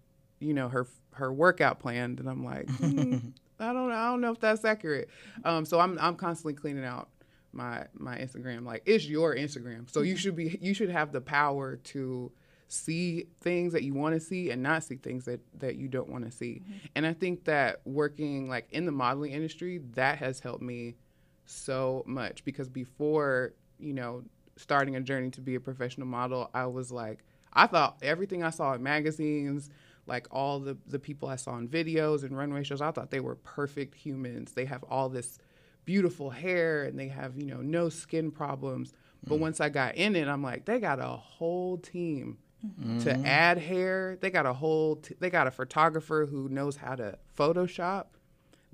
you 0.40 0.54
know, 0.54 0.68
her 0.68 0.86
her 1.12 1.32
workout 1.32 1.78
plan, 1.78 2.16
and 2.18 2.28
I'm 2.28 2.44
like, 2.44 2.68
hmm, 2.78 3.16
I 3.58 3.72
don't 3.72 3.88
know, 3.88 3.94
I 3.94 4.10
don't 4.10 4.20
know 4.20 4.32
if 4.32 4.40
that's 4.40 4.64
accurate. 4.64 5.08
Um, 5.44 5.64
so 5.64 5.80
I'm 5.80 5.98
I'm 6.00 6.16
constantly 6.16 6.54
cleaning 6.54 6.84
out 6.84 7.08
my 7.52 7.86
my 7.94 8.16
Instagram. 8.18 8.64
Like 8.64 8.82
it's 8.86 9.06
your 9.06 9.34
Instagram, 9.34 9.90
so 9.90 10.02
you 10.02 10.16
should 10.16 10.36
be 10.36 10.58
you 10.60 10.74
should 10.74 10.90
have 10.90 11.12
the 11.12 11.20
power 11.20 11.76
to 11.76 12.32
see 12.68 13.26
things 13.42 13.74
that 13.74 13.82
you 13.82 13.92
want 13.92 14.14
to 14.14 14.20
see 14.20 14.50
and 14.50 14.62
not 14.62 14.82
see 14.82 14.96
things 14.96 15.26
that 15.26 15.40
that 15.58 15.76
you 15.76 15.88
don't 15.88 16.08
want 16.08 16.24
to 16.24 16.30
see. 16.30 16.62
And 16.94 17.06
I 17.06 17.12
think 17.12 17.44
that 17.44 17.80
working 17.84 18.48
like 18.48 18.68
in 18.70 18.86
the 18.86 18.92
modeling 18.92 19.32
industry, 19.32 19.80
that 19.92 20.18
has 20.18 20.40
helped 20.40 20.62
me 20.62 20.96
so 21.44 22.02
much 22.06 22.44
because 22.44 22.68
before, 22.68 23.52
you 23.78 23.92
know, 23.92 24.24
starting 24.62 24.96
a 24.96 25.00
journey 25.00 25.30
to 25.30 25.40
be 25.40 25.54
a 25.54 25.60
professional 25.60 26.06
model, 26.06 26.50
I 26.54 26.66
was 26.66 26.90
like 26.90 27.24
I 27.52 27.66
thought 27.66 27.98
everything 28.02 28.42
I 28.42 28.50
saw 28.50 28.72
in 28.72 28.82
magazines, 28.82 29.70
like 30.06 30.26
all 30.30 30.58
the 30.58 30.76
the 30.86 30.98
people 30.98 31.28
I 31.28 31.36
saw 31.36 31.56
in 31.56 31.68
videos 31.68 32.22
and 32.22 32.36
runway 32.36 32.62
shows, 32.62 32.80
I 32.80 32.90
thought 32.90 33.10
they 33.10 33.20
were 33.20 33.36
perfect 33.36 33.94
humans. 33.94 34.52
They 34.52 34.64
have 34.64 34.82
all 34.84 35.08
this 35.08 35.38
beautiful 35.84 36.30
hair 36.30 36.84
and 36.84 36.98
they 36.98 37.08
have, 37.08 37.36
you 37.36 37.46
know, 37.46 37.60
no 37.60 37.88
skin 37.88 38.30
problems. 38.30 38.92
But 39.24 39.36
mm. 39.36 39.40
once 39.40 39.60
I 39.60 39.68
got 39.68 39.96
in 39.96 40.16
it, 40.16 40.28
I'm 40.28 40.42
like, 40.42 40.64
they 40.64 40.78
got 40.78 40.98
a 41.00 41.08
whole 41.08 41.78
team 41.78 42.38
mm-hmm. 42.64 42.98
to 43.00 43.26
add 43.26 43.58
hair. 43.58 44.16
They 44.20 44.30
got 44.30 44.46
a 44.46 44.52
whole, 44.52 44.96
t- 44.96 45.14
they 45.18 45.30
got 45.30 45.46
a 45.46 45.50
photographer 45.50 46.26
who 46.26 46.48
knows 46.48 46.76
how 46.76 46.94
to 46.96 47.18
Photoshop. 47.36 48.06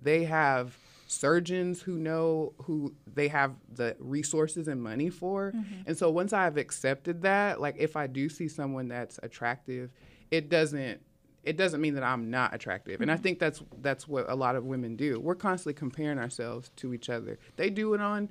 They 0.00 0.24
have 0.24 0.76
surgeons 1.08 1.80
who 1.80 1.98
know 1.98 2.52
who 2.62 2.94
they 3.12 3.28
have 3.28 3.54
the 3.72 3.96
resources 3.98 4.68
and 4.68 4.80
money 4.80 5.08
for. 5.10 5.52
Mm-hmm. 5.52 5.82
And 5.86 5.98
so 5.98 6.10
once 6.10 6.32
I've 6.32 6.56
accepted 6.58 7.22
that, 7.22 7.60
like 7.60 7.76
if 7.78 7.96
I 7.96 8.06
do 8.06 8.28
see 8.28 8.46
someone 8.46 8.88
that's 8.88 9.18
attractive, 9.22 9.90
it 10.30 10.48
doesn't 10.48 11.00
it 11.44 11.56
doesn't 11.56 11.80
mean 11.80 11.94
that 11.94 12.02
I'm 12.02 12.30
not 12.30 12.54
attractive. 12.54 13.00
And 13.00 13.10
I 13.10 13.14
mm-hmm. 13.14 13.22
think 13.22 13.38
that's 13.38 13.62
that's 13.80 14.06
what 14.06 14.26
a 14.28 14.34
lot 14.34 14.54
of 14.54 14.64
women 14.64 14.96
do. 14.96 15.18
We're 15.18 15.34
constantly 15.34 15.74
comparing 15.74 16.18
ourselves 16.18 16.70
to 16.76 16.92
each 16.92 17.08
other. 17.08 17.38
They 17.56 17.70
do 17.70 17.94
it 17.94 18.00
on 18.00 18.30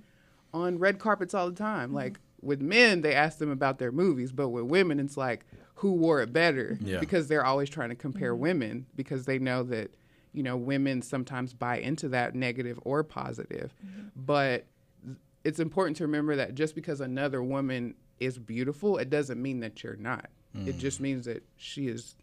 on 0.53 0.77
red 0.77 0.99
carpets 0.99 1.33
all 1.33 1.49
the 1.49 1.55
time. 1.55 1.87
Mm-hmm. 1.87 1.95
Like 1.95 2.19
with 2.41 2.61
men, 2.61 3.01
they 3.01 3.15
ask 3.15 3.39
them 3.39 3.49
about 3.49 3.79
their 3.79 3.91
movies, 3.91 4.31
but 4.31 4.49
with 4.49 4.65
women, 4.65 4.99
it's 4.99 5.17
like 5.17 5.45
who 5.75 5.93
wore 5.93 6.21
it 6.21 6.31
better 6.31 6.77
Yeah. 6.79 6.99
because 6.99 7.27
they're 7.27 7.45
always 7.45 7.69
trying 7.69 7.89
to 7.89 7.95
compare 7.95 8.35
women 8.35 8.85
because 8.95 9.25
they 9.25 9.39
know 9.39 9.63
that 9.63 9.91
you 10.33 10.43
know 10.43 10.57
women 10.57 11.01
sometimes 11.01 11.53
buy 11.53 11.77
into 11.77 12.09
that 12.09 12.35
negative 12.35 12.79
or 12.83 13.03
positive. 13.03 13.73
Mm-hmm. 13.85 14.07
But 14.15 14.65
it's 15.43 15.59
important 15.59 15.97
to 15.97 16.03
remember 16.03 16.35
that 16.35 16.55
just 16.55 16.75
because 16.75 17.01
another 17.01 17.41
woman 17.41 17.95
is 18.19 18.37
beautiful, 18.37 18.97
it 18.97 19.09
doesn't 19.09 19.41
mean 19.41 19.59
that 19.61 19.83
you're 19.83 19.95
not. 19.95 20.29
It 20.53 20.75
mm. 20.75 20.79
just 20.79 20.99
means 20.99 21.25
that 21.25 21.43
she 21.55 21.87
is 21.87 22.15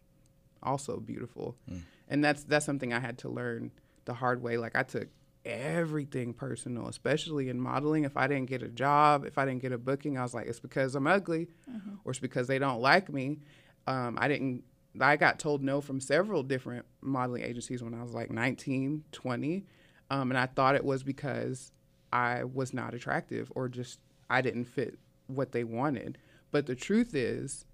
also 0.61 0.99
beautiful. 0.99 1.55
Mm. 1.71 1.81
And 2.09 2.23
that's 2.23 2.43
that's 2.43 2.65
something 2.65 2.93
I 2.93 2.99
had 2.99 3.17
to 3.19 3.29
learn 3.29 3.71
the 4.05 4.13
hard 4.13 4.41
way. 4.41 4.57
Like 4.57 4.75
I 4.75 4.83
took 4.83 5.07
everything 5.45 6.33
personal, 6.33 6.87
especially 6.87 7.49
in 7.49 7.59
modeling. 7.59 8.03
If 8.03 8.17
I 8.17 8.27
didn't 8.27 8.49
get 8.49 8.61
a 8.61 8.67
job, 8.67 9.25
if 9.25 9.37
I 9.37 9.45
didn't 9.45 9.61
get 9.61 9.71
a 9.71 9.77
booking, 9.77 10.17
I 10.17 10.23
was 10.23 10.33
like, 10.33 10.47
it's 10.47 10.59
because 10.59 10.95
I'm 10.95 11.07
ugly, 11.07 11.47
mm-hmm. 11.69 11.95
or 12.03 12.11
it's 12.11 12.19
because 12.19 12.47
they 12.47 12.59
don't 12.59 12.81
like 12.81 13.11
me. 13.11 13.39
Um, 13.87 14.17
I 14.19 14.27
didn't. 14.27 14.63
I 14.99 15.17
got 15.17 15.39
told 15.39 15.63
no 15.63 15.81
from 15.81 15.99
several 15.99 16.43
different 16.43 16.85
modeling 17.01 17.43
agencies 17.43 17.83
when 17.83 17.93
I 17.93 18.03
was 18.03 18.13
like 18.13 18.31
19, 18.31 19.03
20, 19.11 19.65
um, 20.09 20.31
and 20.31 20.37
I 20.37 20.45
thought 20.45 20.75
it 20.75 20.85
was 20.85 21.03
because 21.03 21.71
I 22.13 22.43
was 22.43 22.73
not 22.73 22.93
attractive 22.93 23.51
or 23.55 23.67
just 23.67 23.99
I 24.29 24.41
didn't 24.41 24.65
fit 24.65 24.97
what 25.27 25.51
they 25.51 25.63
wanted. 25.63 26.17
But 26.51 26.65
the 26.65 26.75
truth 26.75 27.13
is, 27.13 27.65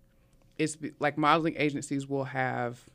it's 0.57 0.77
like 0.99 1.17
modeling 1.17 1.55
agencies 1.57 2.07
will 2.07 2.25
have 2.25 2.89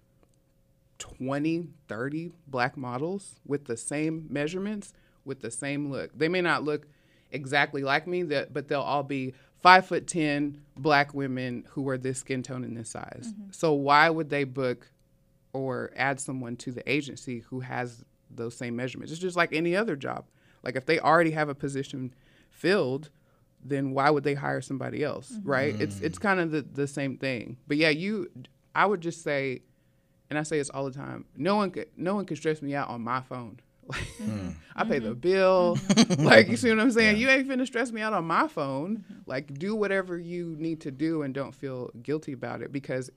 20, 0.99 1.68
30 1.88 2.33
black 2.47 2.76
models 2.76 3.40
with 3.47 3.66
the 3.66 3.76
same 3.76 4.26
measurements, 4.30 4.95
with 5.25 5.40
the 5.40 5.50
same 5.50 5.90
look. 5.90 6.16
They 6.16 6.28
may 6.28 6.40
not 6.40 6.64
look 6.64 6.87
exactly 7.30 7.83
like 7.83 8.06
me, 8.06 8.23
but 8.23 8.68
they'll 8.68 8.80
all 8.80 9.02
be 9.02 9.35
five 9.60 9.86
foot 9.86 10.06
10 10.06 10.60
black 10.76 11.14
women 11.14 11.64
who 11.70 11.88
are 11.88 11.98
this 11.98 12.18
skin 12.18 12.42
tone 12.42 12.64
and 12.64 12.76
this 12.76 12.90
size. 12.90 13.32
Mm-hmm. 13.32 13.50
So 13.50 13.72
why 13.72 14.10
would 14.10 14.30
they 14.30 14.44
book 14.44 14.90
or 15.52 15.90
add 15.96 16.20
someone 16.20 16.56
to 16.56 16.72
the 16.72 16.88
agency 16.90 17.40
who 17.48 17.60
has 17.60 18.04
those 18.30 18.56
same 18.56 18.76
measurements? 18.76 19.12
It's 19.12 19.20
just 19.20 19.36
like 19.36 19.52
any 19.52 19.75
other 19.75 19.96
job. 19.96 20.26
Like 20.62 20.76
if 20.76 20.86
they 20.86 20.98
already 20.98 21.30
have 21.30 21.48
a 21.48 21.54
position 21.54 22.14
filled, 22.50 23.10
then 23.64 23.92
why 23.92 24.10
would 24.10 24.25
they 24.25 24.34
hire 24.34 24.60
somebody 24.60 25.02
else, 25.02 25.32
mm-hmm. 25.32 25.48
right? 25.48 25.80
It's 25.80 25.96
mm. 25.96 26.02
it's 26.02 26.18
kind 26.18 26.40
of 26.40 26.50
the, 26.50 26.62
the 26.62 26.86
same 26.86 27.16
thing. 27.16 27.56
But 27.66 27.76
yeah, 27.76 27.88
you, 27.88 28.30
I 28.75 28.86
would 28.86 29.00
just 29.00 29.22
say, 29.22 29.62
and 30.30 30.38
I 30.38 30.42
say 30.42 30.58
this 30.58 30.70
all 30.70 30.84
the 30.84 30.96
time. 30.96 31.25
No 31.36 31.56
one 31.56 31.70
could 31.70 31.88
no 31.96 32.14
one 32.14 32.26
could 32.26 32.36
stress 32.36 32.62
me 32.62 32.75
out 32.75 32.88
on 32.88 33.00
my 33.00 33.20
phone. 33.22 33.60
I 34.76 34.85
pay 34.85 34.99
the 34.99 35.11
mm-hmm. 35.11 35.21
bill. 35.21 35.76
Mm-hmm. 35.76 36.25
like 36.25 36.49
you 36.49 36.57
see 36.57 36.71
what 36.71 36.81
I'm 36.81 36.90
saying? 36.90 37.19
You 37.19 37.28
ain't 37.28 37.49
finna 37.49 37.66
stress 37.66 37.93
me 37.93 38.00
out 38.00 38.12
on 38.12 38.25
my 38.25 38.49
phone. 38.49 38.99
Mm-hmm. 38.99 39.21
Like 39.26 39.55
do 39.55 39.75
whatever 39.75 40.19
you 40.19 40.57
need 40.59 40.81
to 40.83 40.90
do 40.90 41.23
and 41.23 41.33
don't 41.35 41.55
feel 41.55 41.90
guilty 42.02 42.33
about 42.33 42.62
it 42.62 42.73
because 42.73 43.11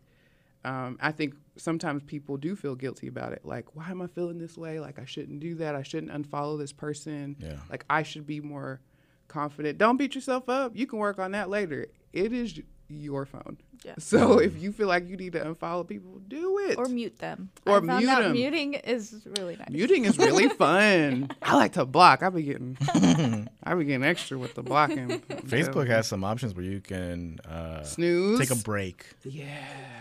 um, 0.66 0.98
I 1.02 1.12
think 1.12 1.36
sometimes 1.58 2.04
people 2.04 2.38
do 2.38 2.56
feel 2.56 2.76
guilty 2.76 3.08
about 3.08 3.34
it. 3.34 3.46
Like, 3.46 3.76
why 3.76 3.90
am 3.90 4.02
I 4.02 4.08
feeling 4.08 4.40
this 4.40 4.58
way? 4.58 4.80
Like, 4.80 5.00
I 5.00 5.06
shouldn't 5.06 5.40
do 5.40 5.56
that. 5.56 5.76
I 5.76 5.84
shouldn't 5.84 6.12
unfollow 6.12 6.58
this 6.60 6.74
person. 6.74 7.38
Yeah. 7.40 7.58
Like, 7.70 7.86
I 7.90 8.04
should 8.04 8.28
be 8.28 8.42
more 8.42 8.82
confident. 9.28 9.78
Don't 9.78 9.98
beat 9.98 10.16
yourself 10.16 10.50
up. 10.50 10.76
You 10.76 10.86
can 10.86 11.00
work 11.00 11.20
on 11.20 11.32
that 11.32 11.50
later. 11.50 11.88
It 12.12 12.34
is 12.34 12.60
your 12.90 13.26
phone. 13.26 13.58
Yeah. 13.86 13.94
So 14.00 14.40
if 14.40 14.62
you 14.62 14.74
feel 14.74 14.88
like 14.90 15.08
you 15.08 15.16
need 15.16 15.32
to 15.34 15.40
unfollow 15.40 15.88
people, 15.88 16.20
do 16.28 16.60
it. 16.60 16.78
Or 16.78 16.86
mute 16.88 17.18
them. 17.20 17.50
Or 17.66 17.78
I 17.78 17.86
found 17.86 18.04
mute 18.06 18.08
them. 18.08 18.32
Muting 18.34 18.74
is 18.74 19.16
really 19.38 19.56
nice. 19.56 19.70
Muting 19.70 20.04
is 20.04 20.18
really 20.18 20.50
fun. 20.58 21.30
I 21.42 21.56
like 21.56 21.74
to 21.74 21.86
block. 21.86 22.22
I 22.22 22.30
be 22.30 22.44
getting, 22.44 22.78
I 23.64 23.76
be 23.76 23.86
getting 23.86 24.04
extra 24.04 24.38
with 24.38 24.54
the 24.56 24.64
blocking. 24.64 25.22
Facebook 25.22 25.88
has 25.88 26.08
some 26.08 26.26
options 26.26 26.54
where 26.56 26.66
you 26.66 26.82
can 26.82 27.40
uh, 27.48 27.84
snooze. 27.84 28.40
take 28.40 28.52
a 28.52 28.62
break. 28.62 29.06
yeah. 29.24 29.46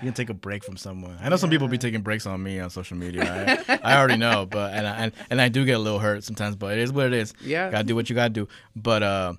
You 0.01 0.07
can 0.07 0.15
take 0.15 0.31
a 0.31 0.35
break 0.35 0.65
from 0.65 0.77
someone. 0.77 1.17
I 1.21 1.29
know 1.29 1.37
some 1.37 1.51
people 1.51 1.69
be 1.69 1.79
taking 1.79 2.01
breaks 2.03 2.27
on 2.27 2.43
me 2.43 2.59
on 2.59 2.71
social 2.71 2.97
media. 2.97 3.63
I, 3.69 3.79
I 3.83 3.97
already 3.99 4.17
know, 4.17 4.47
but 4.47 4.73
and 4.75 4.87
I, 4.87 4.97
and, 4.97 5.13
and 5.31 5.41
I 5.41 5.49
do 5.49 5.65
get 5.65 5.73
a 5.77 5.79
little 5.81 5.99
hurt 6.01 6.25
sometimes, 6.25 6.57
but 6.57 6.73
it 6.73 6.79
is 6.81 6.93
what 6.93 7.07
it 7.07 7.13
is. 7.13 7.33
Yeah. 7.41 7.71
gotta 7.71 7.85
do 7.85 7.95
what 7.95 8.09
you 8.11 8.17
gotta 8.17 8.31
do. 8.31 8.49
But 8.75 9.03
uh, 9.03 9.33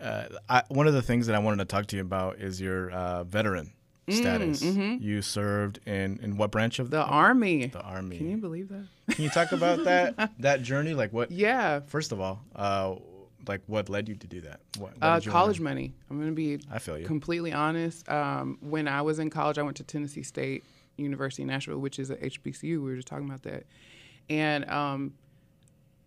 uh, 0.00 0.24
I, 0.48 0.62
one 0.68 0.86
of 0.86 0.94
the 0.94 1.02
things 1.02 1.26
that 1.26 1.34
I 1.36 1.38
wanted 1.38 1.58
to 1.58 1.64
talk 1.64 1.86
to 1.86 1.96
you 1.96 2.02
about 2.02 2.38
is 2.38 2.60
your 2.60 2.90
uh, 2.90 3.24
veteran 3.24 3.72
status. 4.08 4.62
You 4.62 5.22
served 5.22 5.80
in 5.86 6.18
in 6.22 6.36
what 6.36 6.50
branch 6.50 6.78
of 6.78 6.90
The 6.90 7.02
army. 7.02 7.66
the 7.66 7.80
army? 7.80 8.18
Can 8.18 8.30
you 8.30 8.36
believe 8.36 8.68
that? 8.68 8.86
Can 9.14 9.24
you 9.24 9.30
talk 9.30 9.52
about 9.52 9.84
that 9.84 10.30
that 10.40 10.62
journey? 10.62 10.94
Like 10.94 11.12
what? 11.12 11.30
Yeah. 11.30 11.80
First 11.86 12.12
of 12.12 12.20
all, 12.20 12.40
uh, 12.54 12.96
like 13.48 13.62
what 13.66 13.88
led 13.88 14.08
you 14.08 14.14
to 14.16 14.26
do 14.26 14.40
that? 14.42 14.60
What, 14.78 14.92
what 14.98 15.02
Uh, 15.02 15.20
college 15.30 15.58
wanna- 15.60 15.70
money. 15.70 15.94
I'm 16.10 16.18
gonna 16.18 16.32
be 16.32 16.60
I 16.70 16.78
feel 16.78 16.98
you. 16.98 17.06
completely 17.06 17.52
honest. 17.52 18.08
Um, 18.08 18.58
when 18.60 18.86
I 18.88 19.02
was 19.02 19.18
in 19.18 19.30
college, 19.30 19.58
I 19.58 19.62
went 19.62 19.76
to 19.78 19.82
Tennessee 19.84 20.22
State 20.22 20.62
University 20.96 21.42
in 21.42 21.48
Nashville, 21.48 21.78
which 21.78 21.98
is 21.98 22.10
a 22.10 22.16
HBCU. 22.16 22.62
We 22.62 22.78
were 22.78 22.96
just 22.96 23.08
talking 23.08 23.26
about 23.26 23.42
that. 23.42 23.64
And 24.30 24.68
um, 24.70 25.14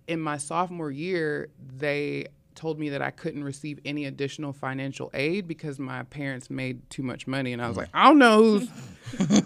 in 0.08 0.20
my 0.20 0.38
sophomore 0.38 0.92
year, 0.92 1.50
they 1.78 2.28
told 2.60 2.78
me 2.78 2.90
that 2.90 3.02
I 3.02 3.10
couldn't 3.10 3.46
receive 3.46 3.80
any 3.86 4.04
additional 4.04 4.52
financial 4.52 5.10
aid 5.14 5.48
because 5.48 5.80
my 5.80 6.04
parents 6.04 6.50
made 6.50 6.90
too 6.90 7.04
much 7.04 7.26
money. 7.26 7.54
And 7.54 7.62
I 7.62 7.70
was 7.70 7.78
like, 7.78 7.88
I 7.94 8.10
don't 8.10 8.20
know 8.20 8.44
who's, 8.44 8.70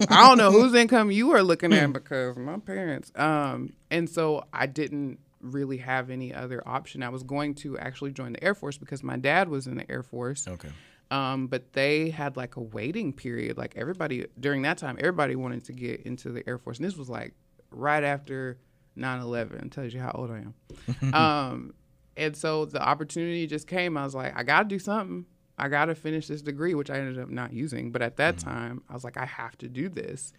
I 0.09 0.27
don't 0.27 0.39
know 0.39 0.51
whose 0.51 0.73
income 0.73 1.11
you 1.11 1.29
are 1.31 1.43
looking 1.43 1.71
at 1.73 1.93
because 1.93 2.35
my 2.37 2.57
parents. 2.57 3.11
Um, 3.15 3.73
and 3.91 4.09
so 4.09 4.45
I 4.51 4.65
didn't 4.65 5.19
really 5.41 5.77
have 5.77 6.09
any 6.09 6.33
other 6.33 6.67
option. 6.67 7.03
I 7.03 7.09
was 7.09 7.21
going 7.21 7.53
to 7.55 7.77
actually 7.77 8.13
join 8.13 8.33
the 8.33 8.43
Air 8.43 8.55
Force 8.55 8.79
because 8.79 9.03
my 9.03 9.15
dad 9.15 9.47
was 9.47 9.67
in 9.67 9.77
the 9.77 9.89
Air 9.91 10.01
Force. 10.01 10.47
Okay. 10.47 10.69
Um, 11.11 11.45
but 11.45 11.71
they 11.73 12.09
had 12.09 12.35
like 12.35 12.55
a 12.55 12.61
waiting 12.61 13.13
period. 13.13 13.57
Like 13.57 13.75
everybody 13.77 14.25
during 14.39 14.63
that 14.63 14.79
time, 14.79 14.95
everybody 14.97 15.35
wanted 15.35 15.65
to 15.65 15.73
get 15.73 16.01
into 16.01 16.29
the 16.29 16.47
Air 16.49 16.57
Force, 16.57 16.79
and 16.79 16.87
this 16.87 16.97
was 16.97 17.09
like 17.09 17.35
right 17.69 18.03
after 18.03 18.57
9/11. 18.97 19.71
Tells 19.71 19.93
you 19.93 19.99
how 19.99 20.11
old 20.15 20.31
I 20.31 20.37
am. 20.39 21.13
um, 21.13 21.73
and 22.15 22.35
so 22.35 22.65
the 22.65 22.81
opportunity 22.81 23.47
just 23.47 23.67
came. 23.67 23.97
I 23.97 24.03
was 24.03 24.15
like, 24.15 24.37
I 24.37 24.43
got 24.43 24.63
to 24.63 24.65
do 24.69 24.79
something. 24.79 25.25
I 25.57 25.67
got 25.67 25.85
to 25.85 25.95
finish 25.95 26.27
this 26.27 26.41
degree, 26.41 26.73
which 26.73 26.89
I 26.89 26.97
ended 26.97 27.19
up 27.19 27.29
not 27.29 27.53
using. 27.53 27.91
But 27.91 28.01
at 28.01 28.17
that 28.17 28.37
time, 28.39 28.81
I 28.89 28.93
was 28.93 29.03
like, 29.03 29.17
I 29.17 29.25
have 29.25 29.57
to 29.59 29.69
do 29.69 29.87
this, 29.87 30.33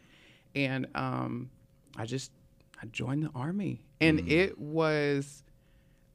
and 0.55 0.87
um, 0.95 1.51
I 1.97 2.05
just 2.07 2.33
I 2.83 2.87
joined 2.87 3.23
the 3.23 3.31
army, 3.35 3.83
and 4.01 4.29
it 4.29 4.59
was 4.59 5.45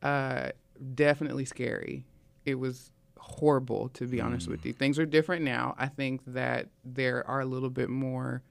uh, 0.03 0.49
definitely 0.95 1.45
scary. 1.45 2.05
It 2.45 2.55
was 2.55 2.91
horrible, 3.17 3.89
to 3.89 4.07
be 4.07 4.19
honest 4.21 4.47
with 4.47 4.65
you. 4.65 4.73
Things 4.73 4.97
are 4.99 5.05
different 5.05 5.43
now. 5.43 5.75
I 5.77 5.87
think 5.87 6.21
that 6.27 6.67
there 6.83 7.25
are 7.27 7.41
a 7.41 7.45
little 7.45 7.69
bit 7.69 7.89
more, 7.89 8.41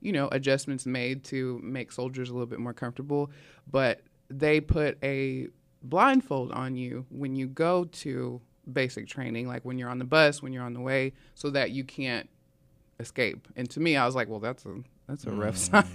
you 0.00 0.12
know, 0.12 0.28
adjustments 0.30 0.86
made 0.86 1.24
to 1.24 1.60
make 1.62 1.92
soldiers 1.92 2.30
a 2.30 2.32
little 2.32 2.46
bit 2.46 2.60
more 2.60 2.74
comfortable. 2.74 3.30
But 3.70 4.02
they 4.28 4.60
put 4.60 4.98
a 5.02 5.48
blindfold 5.82 6.52
on 6.52 6.76
you 6.76 7.06
when 7.10 7.34
you 7.34 7.46
go 7.46 7.84
to 7.84 8.40
basic 8.72 9.06
training, 9.06 9.48
like 9.48 9.64
when 9.64 9.78
you're 9.78 9.88
on 9.90 9.98
the 9.98 10.04
bus, 10.04 10.42
when 10.42 10.52
you're 10.52 10.62
on 10.64 10.74
the 10.74 10.80
way, 10.80 11.12
so 11.34 11.50
that 11.50 11.70
you 11.70 11.84
can't 11.84 12.28
escape. 13.00 13.48
And 13.56 13.68
to 13.70 13.80
me, 13.80 13.96
I 13.96 14.04
was 14.06 14.14
like, 14.14 14.28
well, 14.28 14.40
that's 14.40 14.64
a 14.66 14.76
that's 15.08 15.24
a 15.24 15.30
rough 15.30 15.56
sign. 15.56 15.86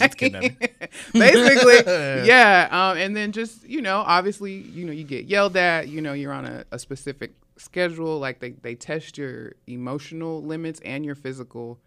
Basically, 1.13 1.75
yeah. 2.27 2.67
Um, 2.71 2.97
and 2.97 3.15
then 3.15 3.31
just 3.31 3.67
you 3.67 3.81
know, 3.81 3.99
obviously, 3.99 4.53
you 4.53 4.85
know, 4.85 4.91
you 4.91 5.03
get 5.03 5.25
yelled 5.25 5.55
at. 5.55 5.87
You 5.87 6.01
know, 6.01 6.13
you're 6.13 6.33
on 6.33 6.45
a, 6.45 6.65
a 6.71 6.79
specific 6.79 7.33
schedule. 7.57 8.19
Like 8.19 8.39
they 8.39 8.51
they 8.51 8.75
test 8.75 9.17
your 9.17 9.53
emotional 9.67 10.41
limits 10.41 10.79
and 10.83 11.05
your 11.05 11.15
physical 11.15 11.79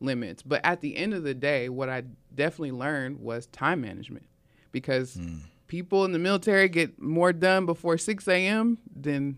limits. 0.00 0.42
But 0.42 0.60
at 0.64 0.80
the 0.82 0.96
end 0.96 1.14
of 1.14 1.22
the 1.22 1.34
day, 1.34 1.68
what 1.68 1.88
I 1.88 2.02
definitely 2.34 2.72
learned 2.72 3.20
was 3.20 3.46
time 3.46 3.80
management, 3.80 4.26
because 4.72 5.18
people 5.74 6.04
in 6.04 6.12
the 6.12 6.18
military 6.20 6.68
get 6.68 7.02
more 7.02 7.32
done 7.32 7.66
before 7.66 7.98
6 7.98 8.28
a.m. 8.28 8.78
than 8.94 9.36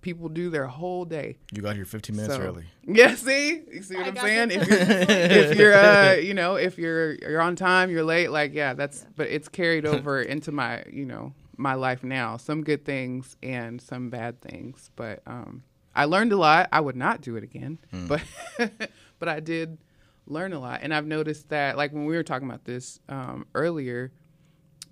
people 0.00 0.28
do 0.28 0.48
their 0.48 0.66
whole 0.68 1.04
day. 1.04 1.36
You 1.52 1.60
got 1.60 1.74
here 1.74 1.84
15 1.84 2.14
minutes 2.14 2.34
So- 2.36 2.40
early. 2.40 2.64
Yeah, 2.86 3.16
see, 3.16 3.62
you 3.72 3.82
see 3.82 3.96
what 3.96 4.06
I 4.06 4.08
I'm 4.10 4.16
saying? 4.16 4.50
If 4.52 4.68
you're, 4.68 4.78
if 4.80 5.58
you're, 5.58 5.74
uh, 5.74 6.12
you 6.14 6.34
know, 6.34 6.54
if 6.54 6.78
you're 6.78 7.14
you're 7.14 7.40
on 7.40 7.56
time, 7.56 7.90
you're 7.90 8.04
late. 8.04 8.30
Like, 8.30 8.54
yeah, 8.54 8.74
that's. 8.74 9.04
But 9.16 9.28
it's 9.28 9.48
carried 9.48 9.84
over 9.94 10.22
into 10.22 10.52
my, 10.52 10.84
you 10.90 11.04
know, 11.04 11.32
my 11.56 11.74
life 11.74 12.02
now. 12.04 12.36
Some 12.36 12.62
good 12.62 12.84
things 12.84 13.36
and 13.42 13.80
some 13.80 14.08
bad 14.10 14.40
things, 14.40 14.90
but 14.96 15.20
um, 15.26 15.62
I 15.96 16.04
learned 16.06 16.32
a 16.32 16.36
lot. 16.36 16.68
I 16.72 16.80
would 16.80 16.96
not 16.96 17.20
do 17.22 17.34
it 17.36 17.42
again, 17.44 17.78
Hmm. 17.90 18.06
but 18.06 18.22
but 19.18 19.28
I 19.28 19.40
did 19.40 19.78
learn 20.26 20.52
a 20.52 20.58
lot, 20.60 20.80
and 20.82 20.92
I've 20.94 21.06
noticed 21.06 21.48
that 21.50 21.76
like 21.76 21.92
when 21.92 22.04
we 22.06 22.14
were 22.16 22.22
talking 22.24 22.48
about 22.48 22.64
this 22.64 22.98
um, 23.08 23.46
earlier, 23.54 24.10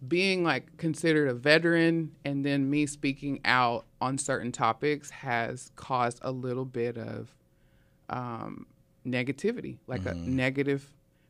being 0.07 0.45
like 0.45 0.76
considered 0.78 1.28
a 1.28 1.35
veteran 1.35 2.12
and 2.25 2.45
then 2.45 2.71
me 2.71 2.87
speaking 2.87 3.40
out 3.45 3.85
on 4.00 4.16
certain 4.16 4.50
topics 4.50 5.11
has 5.11 5.71
caused 5.76 6.19
a 6.23 6.33
little 6.33 6.64
bit 6.64 6.97
of 6.97 7.35
um, 8.09 8.66
negativity, 9.07 9.78
like 9.87 10.07
a 10.07 10.14
negative 10.14 10.87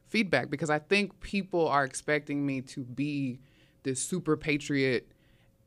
feedback, 0.08 0.50
because 0.50 0.70
I 0.70 0.78
think 0.78 1.20
people 1.20 1.68
are 1.68 1.84
expecting 1.84 2.46
me 2.46 2.60
to 2.62 2.84
be 2.84 3.40
this 3.82 4.00
super 4.00 4.36
patriot 4.36 5.10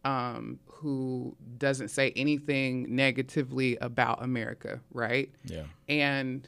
um, 0.06 0.60
who 0.66 1.36
doesn't 1.58 1.90
say 1.90 2.12
anything 2.16 2.94
negatively 2.96 3.78
about 3.78 4.24
America, 4.24 4.82
right? 4.92 5.32
Yeah. 5.46 5.64
and 5.88 6.48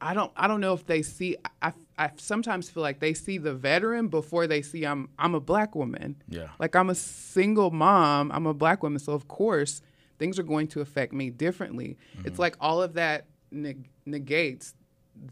I 0.00 0.14
don't 0.14 0.32
I 0.36 0.48
don't 0.48 0.60
know 0.60 0.72
if 0.72 0.86
they 0.86 1.02
see 1.02 1.36
I, 1.62 1.72
I 2.00 2.10
sometimes 2.16 2.70
feel 2.70 2.82
like 2.82 2.98
they 3.00 3.12
see 3.14 3.36
the 3.38 3.52
veteran 3.54 4.08
before 4.08 4.46
they 4.46 4.62
see 4.62 4.84
I'm 4.84 5.08
I'm 5.18 5.34
a 5.34 5.40
black 5.40 5.74
woman. 5.74 6.16
Yeah. 6.28 6.48
Like 6.58 6.74
I'm 6.74 6.88
a 6.90 6.94
single 6.94 7.70
mom, 7.70 8.32
I'm 8.32 8.46
a 8.46 8.54
black 8.54 8.82
woman, 8.82 8.98
so 8.98 9.12
of 9.12 9.28
course 9.28 9.82
things 10.18 10.38
are 10.38 10.42
going 10.42 10.68
to 10.68 10.80
affect 10.80 11.12
me 11.12 11.30
differently. 11.30 11.96
It's 12.24 12.38
like 12.38 12.56
all 12.60 12.82
of 12.82 12.94
that 12.94 13.26
neg- 13.50 13.88
negates 14.06 14.74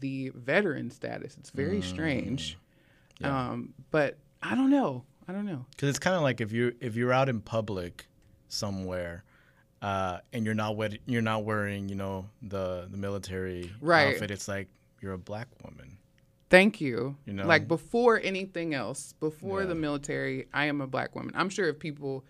the 0.01 0.31
veteran 0.35 0.89
status. 0.91 1.35
It's 1.39 1.49
very 1.49 1.81
strange. 1.81 2.57
Um, 3.23 3.73
but 3.91 4.17
I 4.41 4.55
don't 4.55 4.69
know. 4.69 5.03
I 5.27 5.31
don't 5.33 5.45
know. 5.45 5.65
Because 5.71 5.89
it's 5.89 5.99
kind 5.99 6.15
of 6.15 6.21
like 6.21 6.39
if 6.41 6.51
you 6.51 6.73
if 6.81 6.95
you're 6.95 7.13
out 7.13 7.29
in 7.29 7.39
public 7.41 8.07
somewhere, 8.47 9.23
uh, 9.81 10.19
and 10.33 10.45
you're 10.45 10.55
not 10.55 10.75
wed- 10.75 10.99
you're 11.05 11.21
not 11.21 11.45
wearing 11.45 11.87
you 11.89 11.95
know 11.95 12.29
the 12.41 12.87
the 12.89 12.97
military 12.97 13.71
Right. 13.81 14.13
outfit. 14.15 14.31
It's 14.31 14.47
like 14.47 14.67
you're 15.01 15.13
a 15.13 15.17
black 15.19 15.47
woman. 15.63 15.97
Thank 16.49 16.81
you. 16.81 17.15
You 17.25 17.33
know? 17.33 17.45
Like 17.45 17.67
before 17.67 18.19
anything 18.23 18.73
else, 18.73 19.13
before 19.19 19.61
Yeah. 19.61 19.67
the 19.67 19.75
military, 19.75 20.47
I 20.53 20.65
am 20.65 20.81
a 20.81 20.87
black 20.87 21.15
woman. 21.15 21.33
I'm 21.35 21.49
sure 21.49 21.67
if 21.69 21.79
people 21.79 22.25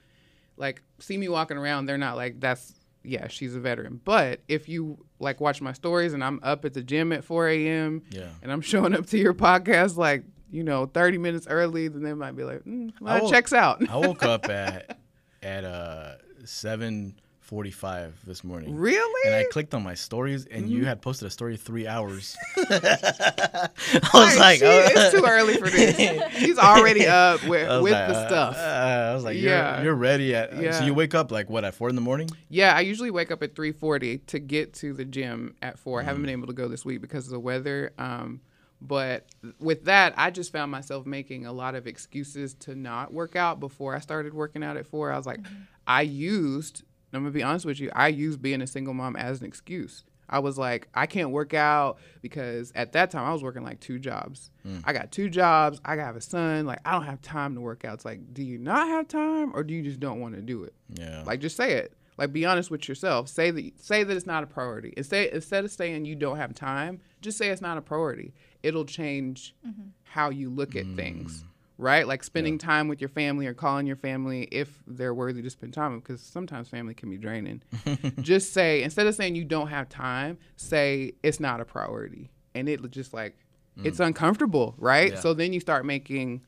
like 0.57 0.81
see 0.99 1.17
me 1.17 1.29
walking 1.29 1.57
around, 1.57 1.85
they're 1.85 1.97
not 1.97 2.15
like, 2.17 2.39
that's, 2.39 2.73
yeah, 3.03 3.27
she's 3.29 3.55
a 3.55 3.59
veteran. 3.61 4.01
But 4.03 4.41
if 4.49 4.67
you 4.67 5.05
like 5.19 5.39
watch 5.39 5.61
my 5.61 5.71
stories 5.73 6.13
and 6.13 6.21
I'm 6.23 6.39
up 6.43 6.65
at 6.65 6.73
the 6.73 6.83
gym 6.83 7.13
at 7.13 7.23
4 7.23 7.47
a.m. 7.47 8.01
Yeah. 8.09 8.29
and 8.43 8.51
I'm 8.51 8.61
showing 8.71 8.93
up 8.93 9.05
to 9.07 9.17
your 9.17 9.33
podcast 9.33 9.95
like, 9.95 10.23
you 10.51 10.63
know, 10.63 10.85
30 10.87 11.17
minutes 11.19 11.47
early, 11.47 11.87
then 11.87 12.01
they 12.03 12.13
might 12.13 12.35
be 12.35 12.43
like, 12.43 12.63
mm, 12.65 12.91
well, 12.99 13.25
I 13.25 13.29
checks 13.29 13.53
out. 13.53 13.87
I 13.89 13.95
woke 13.97 14.23
up 14.23 14.45
at 14.49 14.97
at 15.41 15.63
uh 15.63 16.15
seven 16.43 17.15
forty 17.49 17.71
five 17.71 18.13
this 18.27 18.43
morning. 18.43 18.75
really? 18.75 19.25
And 19.25 19.33
I 19.35 19.43
clicked 19.51 19.73
on 19.73 19.81
my 19.83 19.95
stories, 19.95 20.45
and 20.45 20.65
Mm-hmm. 20.65 20.71
you 20.75 20.85
had 20.85 21.01
posted 21.01 21.27
a 21.27 21.31
story 21.31 21.57
three 21.57 21.87
hours. 21.87 22.37
I 22.57 23.69
was 24.13 24.33
Hey, 24.33 24.39
like, 24.39 24.59
she- 24.59 24.65
it's 24.65 25.11
too 25.15 25.25
early 25.25 25.57
for 25.57 25.67
this. 25.69 26.33
She's 26.37 26.57
already 26.59 27.07
up 27.07 27.41
with, 27.43 27.67
with 27.81 27.93
like, 27.93 28.07
the 28.07 28.15
uh, 28.15 28.27
stuff. 28.27 28.55
uh, 28.55 29.09
I 29.11 29.13
was 29.15 29.23
like, 29.23 29.37
you're, 29.37 29.51
Yeah. 29.51 29.81
you're 29.81 29.95
ready 29.95 30.35
at. 30.35 30.55
Yeah. 30.55 30.71
So 30.71 30.85
you 30.85 30.93
wake 30.93 31.15
up 31.15 31.31
like 31.31 31.49
what 31.49 31.65
at 31.65 31.73
four 31.73 31.89
in 31.89 31.95
the 31.95 32.01
morning? 32.01 32.29
Yeah, 32.49 32.75
I 32.75 32.81
usually 32.81 33.11
wake 33.11 33.31
up 33.31 33.41
at 33.43 33.55
3:40 33.55 34.25
to 34.27 34.39
get 34.39 34.73
to 34.75 34.93
the 34.93 35.05
gym 35.05 35.55
at 35.61 35.79
4. 35.79 36.01
I 36.01 36.03
haven't 36.03 36.21
been 36.21 36.31
able 36.31 36.47
to 36.47 36.53
go 36.53 36.67
this 36.67 36.85
week 36.85 37.01
because 37.01 37.25
of 37.25 37.31
the 37.31 37.39
weather. 37.39 37.91
Um, 37.97 38.41
but 38.81 39.25
with 39.59 39.85
that, 39.85 40.13
I 40.17 40.29
just 40.31 40.51
found 40.53 40.71
myself 40.71 41.05
making 41.05 41.45
a 41.45 41.51
lot 41.51 41.75
of 41.75 41.85
excuses 41.87 42.53
to 42.55 42.75
not 42.75 43.11
work 43.13 43.35
out 43.35 43.59
before 43.59 43.95
I 43.95 43.99
started 43.99 44.33
working 44.33 44.63
out 44.63 44.77
at 44.77 44.85
4. 44.85 45.11
I 45.11 45.17
was 45.17 45.25
like, 45.25 45.41
I 45.85 46.03
used, 46.03 46.83
I'm 47.13 47.23
going 47.23 47.33
to 47.33 47.37
be 47.37 47.43
honest 47.43 47.65
with 47.65 47.79
you, 47.79 47.89
I 47.93 48.09
used 48.09 48.41
being 48.41 48.61
a 48.61 48.67
single 48.67 48.93
mom 48.93 49.15
as 49.15 49.41
an 49.41 49.47
excuse. 49.47 50.03
I 50.29 50.39
was 50.39 50.57
like, 50.57 50.87
I 50.93 51.07
can't 51.07 51.31
work 51.31 51.53
out 51.53 51.97
because 52.21 52.71
at 52.75 52.91
that 52.93 53.09
time 53.09 53.25
I 53.25 53.33
was 53.33 53.41
working 53.43 53.63
like 53.63 53.79
two 53.79 53.97
jobs. 53.97 54.51
Mm. 54.65 54.83
I 54.85 54.93
got 54.93 55.11
two 55.11 55.27
jobs. 55.27 55.81
I 55.83 55.95
got 55.95 56.15
a 56.15 56.21
son. 56.21 56.67
Like, 56.67 56.79
I 56.85 56.91
don't 56.91 57.05
have 57.05 57.21
time 57.21 57.55
to 57.55 57.61
work 57.61 57.83
out. 57.83 57.95
It's 57.95 58.05
like, 58.05 58.33
do 58.33 58.43
you 58.43 58.59
not 58.59 58.87
have 58.87 59.07
time 59.07 59.51
or 59.55 59.63
do 59.63 59.73
you 59.73 59.81
just 59.81 59.99
don't 59.99 60.19
want 60.19 60.35
to 60.35 60.41
do 60.41 60.63
it? 60.63 60.73
Yeah. 60.93 61.23
Like 61.25 61.39
just 61.39 61.57
say 61.57 61.73
it. 61.73 61.93
Like 62.19 62.33
be 62.33 62.45
honest 62.45 62.69
with 62.69 62.87
yourself. 62.87 63.29
Say 63.29 63.49
that 63.49 63.79
say 63.79 64.03
that 64.03 64.15
it's 64.15 64.25
not 64.25 64.43
a 64.43 64.47
priority. 64.47 64.93
Instead 64.97 65.29
instead 65.29 65.63
of 65.63 65.71
saying 65.71 66.03
you 66.03 66.15
don't 66.15 66.35
have 66.35 66.53
time, 66.53 66.99
just 67.21 67.37
say 67.37 67.47
it's 67.47 67.61
not 67.61 67.77
a 67.77 67.81
priority. 67.81 68.33
It'll 68.61 68.83
change 68.83 69.55
mm-hmm. 69.65 69.89
how 70.03 70.29
you 70.29 70.49
look 70.49 70.75
at 70.75 70.85
mm. 70.85 70.97
things. 70.97 71.45
Right? 71.81 72.05
Like 72.05 72.23
spending 72.25 72.57
time 72.57 72.89
with 72.89 72.99
your 72.99 73.07
family 73.07 73.47
or 73.47 73.53
calling 73.53 73.87
your 73.87 73.95
family 73.95 74.43
if 74.51 74.83
they're 74.85 75.13
worthy 75.13 75.41
to 75.41 75.49
spend 75.49 75.73
time 75.73 75.93
with 75.93 76.03
because 76.03 76.21
sometimes 76.21 76.67
family 76.67 76.93
can 76.93 77.09
be 77.09 77.17
draining. 77.17 77.63
just 78.21 78.51
say 78.53 78.83
instead 78.83 79.07
of 79.07 79.15
saying 79.15 79.35
you 79.35 79.45
don't 79.45 79.69
have 79.69 79.87
time, 79.87 80.37
say 80.57 81.13
it's 81.23 81.39
not 81.39 81.61
a 81.61 81.65
priority. 81.65 82.29
And 82.53 82.67
it 82.67 82.91
just 82.91 83.13
like 83.13 83.37
it's 83.81 84.01
uncomfortable, 84.01 84.75
right? 84.77 85.13
Yeah. 85.13 85.19
So 85.19 85.33
then 85.33 85.53
you 85.53 85.61
start 85.61 85.85
making 85.85 86.41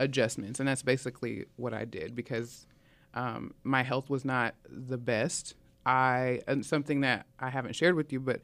adjustments 0.00 0.58
and 0.58 0.68
that's 0.68 0.82
basically 0.82 1.44
what 1.56 1.74
i 1.74 1.84
did 1.84 2.14
because 2.14 2.66
um, 3.12 3.52
my 3.64 3.82
health 3.82 4.08
was 4.08 4.24
not 4.24 4.54
the 4.68 4.96
best 4.96 5.54
i 5.84 6.40
and 6.48 6.64
something 6.64 7.02
that 7.02 7.26
i 7.38 7.50
haven't 7.50 7.74
shared 7.74 7.94
with 7.94 8.12
you 8.12 8.18
but 8.18 8.40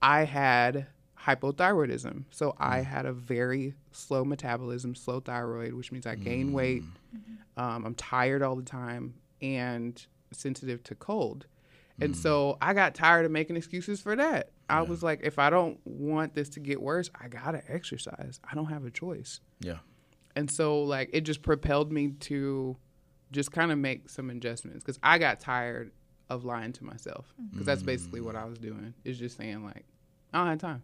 i 0.00 0.24
had 0.24 0.86
hypothyroidism. 1.26 2.24
So 2.30 2.54
i 2.58 2.80
mm. 2.80 2.84
had 2.84 3.06
a 3.06 3.12
very 3.12 3.74
slow 3.92 4.24
metabolism 4.24 4.94
slow 4.94 5.20
thyroid 5.20 5.74
which 5.74 5.92
means 5.92 6.06
i 6.06 6.14
gain 6.14 6.52
weight. 6.52 6.82
Mm. 7.14 7.62
Um, 7.62 7.86
i'm 7.86 7.94
tired 7.94 8.42
all 8.42 8.56
the 8.56 8.62
time 8.62 9.14
and 9.42 10.04
sensitive 10.32 10.82
to 10.84 10.94
cold. 10.94 11.46
And 12.00 12.14
mm. 12.14 12.16
so 12.16 12.56
i 12.62 12.72
got 12.72 12.94
tired 12.94 13.26
of 13.26 13.32
making 13.32 13.56
excuses 13.56 14.00
for 14.00 14.16
that. 14.16 14.50
I 14.68 14.82
was 14.82 15.02
like 15.02 15.20
if 15.22 15.38
i 15.38 15.50
don't 15.50 15.78
want 15.84 16.34
this 16.34 16.48
to 16.50 16.60
get 16.60 16.80
worse 16.80 17.10
i 17.20 17.28
gotta 17.28 17.62
exercise. 17.68 18.40
I 18.50 18.54
don't 18.54 18.66
have 18.66 18.84
a 18.84 18.90
choice. 18.90 19.40
Yeah. 19.60 19.78
and 20.36 20.50
so 20.50 20.82
like 20.82 21.10
it 21.12 21.22
just 21.22 21.42
propelled 21.42 21.92
me 21.92 22.12
to 22.20 22.76
just 23.32 23.52
kind 23.52 23.70
of 23.70 23.78
make 23.78 24.08
some 24.08 24.30
adjustments 24.30 24.82
because 24.84 24.98
I 25.02 25.18
got 25.18 25.40
tired 25.40 25.92
of 26.28 26.44
lying 26.44 26.72
to 26.72 26.84
myself 26.84 27.32
because 27.50 27.66
that's 27.66 27.82
basically 27.82 28.20
what 28.20 28.36
I 28.36 28.44
was 28.44 28.58
doing 28.58 28.94
is 29.04 29.18
just 29.18 29.36
saying 29.36 29.64
like 29.64 29.84
I 30.32 30.38
don't 30.38 30.46
have 30.48 30.58
time. 30.58 30.82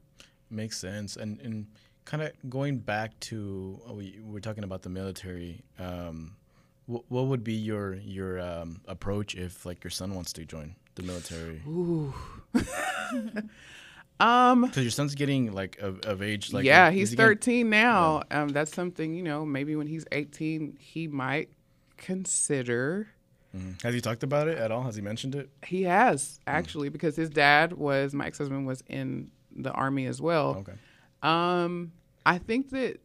Makes 0.51 0.79
sense. 0.79 1.17
And 1.17 1.41
and 1.41 1.67
kind 2.05 2.23
of 2.23 2.33
going 2.49 2.79
back 2.79 3.19
to 3.21 3.81
uh, 3.89 3.93
we 3.95 4.19
we're 4.23 4.41
talking 4.41 4.65
about 4.65 4.83
the 4.83 4.89
military. 4.91 5.63
Um, 5.79 6.37
what, 6.87 7.03
what 7.09 7.27
would 7.27 7.43
be 7.43 7.55
your 7.55 7.95
your 7.95 8.39
um, 8.41 8.81
approach 8.87 9.35
if 9.35 9.67
like 9.67 9.83
your 9.83 9.91
son 9.91 10.15
wants 10.15 10.33
to 10.35 10.45
join 10.45 10.77
the 10.95 11.03
military? 11.03 11.61
Um 14.19 14.63
Because 14.63 14.83
your 14.83 14.91
son's 14.91 15.15
getting 15.15 15.53
like 15.53 15.77
of, 15.79 16.01
of 16.07 16.23
age. 16.23 16.51
Like 16.53 16.65
yeah, 16.65 16.91
he's 16.91 17.11
he 17.11 17.17
getting- 17.17 17.37
13 17.37 17.69
now. 17.71 18.23
Um 18.31 18.49
that's 18.49 18.75
something, 18.75 19.13
you 19.15 19.23
know, 19.23 19.45
maybe 19.45 19.77
when 19.77 19.87
he's 19.87 20.07
18 20.11 20.79
he 20.81 21.07
might 21.09 21.51
consider 21.99 23.09
Mhm. 23.57 23.81
Has 23.83 23.95
he 23.95 24.01
talked 24.01 24.23
about 24.23 24.49
it 24.49 24.59
at 24.59 24.71
all? 24.71 24.83
Has 24.85 24.97
he 24.97 25.03
mentioned 25.03 25.35
it? 25.35 25.49
he 25.67 25.83
has 25.83 26.41
actually 26.47 26.89
because 26.89 27.15
his 27.17 27.29
dad 27.31 27.75
was 27.75 28.15
my 28.15 28.27
ex-husband 28.27 28.67
was 28.67 28.83
in 28.87 29.31
the 29.57 29.73
army 29.73 30.07
as 30.07 30.21
well. 30.21 30.57
Okay. 30.59 30.73
Um, 31.23 31.93
I 32.25 32.39
think 32.39 32.71
that 32.71 33.01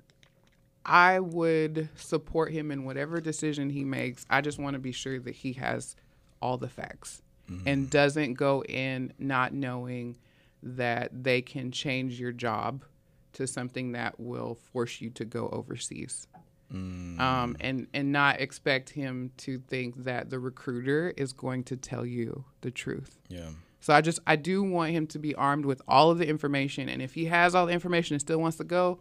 I 0.85 1.19
would 1.19 1.89
support 1.95 2.51
him 2.51 2.71
in 2.71 2.85
whatever 2.85 3.21
decision 3.21 3.69
he 3.69 3.83
makes. 3.83 4.25
I 4.29 4.41
just 4.41 4.59
want 4.59 4.73
to 4.73 4.79
be 4.79 4.91
sure 4.91 5.19
that 5.19 5.35
he 5.35 5.53
has 5.53 5.95
all 6.41 6.57
the 6.57 6.69
facts 6.69 7.21
and 7.65 7.89
doesn't 7.89 8.35
go 8.35 8.63
in 8.63 9.11
not 9.19 9.53
knowing 9.53 10.17
that 10.63 11.23
they 11.23 11.41
can 11.41 11.69
change 11.69 12.17
your 12.17 12.31
job 12.31 12.85
to 13.33 13.45
something 13.45 13.91
that 13.91 14.17
will 14.17 14.55
force 14.71 15.01
you 15.01 15.09
to 15.09 15.25
go 15.25 15.49
overseas. 15.49 16.29
Um, 16.71 17.57
and 17.59 17.87
and 17.93 18.13
not 18.13 18.39
expect 18.39 18.91
him 18.91 19.31
to 19.37 19.57
think 19.59 20.05
that 20.05 20.29
the 20.29 20.39
recruiter 20.39 21.13
is 21.17 21.33
going 21.33 21.65
to 21.65 21.75
tell 21.75 22.05
you 22.05 22.45
the 22.61 22.71
truth. 22.71 23.19
Yeah. 23.27 23.49
So 23.81 23.93
I 23.93 24.01
just 24.01 24.19
I 24.25 24.35
do 24.35 24.63
want 24.63 24.91
him 24.91 25.07
to 25.07 25.19
be 25.19 25.35
armed 25.35 25.65
with 25.65 25.81
all 25.87 26.11
of 26.11 26.19
the 26.19 26.27
information, 26.27 26.87
and 26.87 27.01
if 27.01 27.13
he 27.13 27.25
has 27.25 27.55
all 27.55 27.65
the 27.65 27.73
information 27.73 28.13
and 28.13 28.21
still 28.21 28.39
wants 28.39 28.57
to 28.57 28.63
go, 28.63 28.99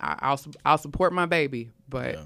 I, 0.00 0.16
I'll 0.20 0.40
I'll 0.64 0.78
support 0.78 1.12
my 1.12 1.26
baby. 1.26 1.70
But 1.88 2.14
Yeah. 2.14 2.24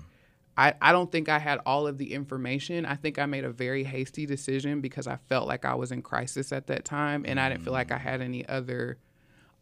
I 0.56 0.74
I 0.82 0.92
don't 0.92 1.10
think 1.10 1.28
I 1.28 1.38
had 1.38 1.60
all 1.64 1.86
of 1.86 1.98
the 1.98 2.12
information. 2.12 2.84
I 2.84 2.94
think 2.94 3.18
I 3.18 3.26
made 3.26 3.44
a 3.44 3.50
very 3.50 3.84
hasty 3.84 4.26
decision 4.26 4.80
because 4.80 5.06
I 5.06 5.16
felt 5.16 5.48
like 5.48 5.64
I 5.64 5.74
was 5.74 5.92
in 5.92 6.02
crisis 6.02 6.52
at 6.52 6.66
that 6.66 6.84
time, 6.84 7.24
and 7.26 7.40
I 7.40 7.48
didn't 7.48 7.64
feel 7.64 7.72
like 7.72 7.90
I 7.90 7.96
mm. 7.96 8.02
had 8.02 8.20
any 8.20 8.46
other 8.46 8.98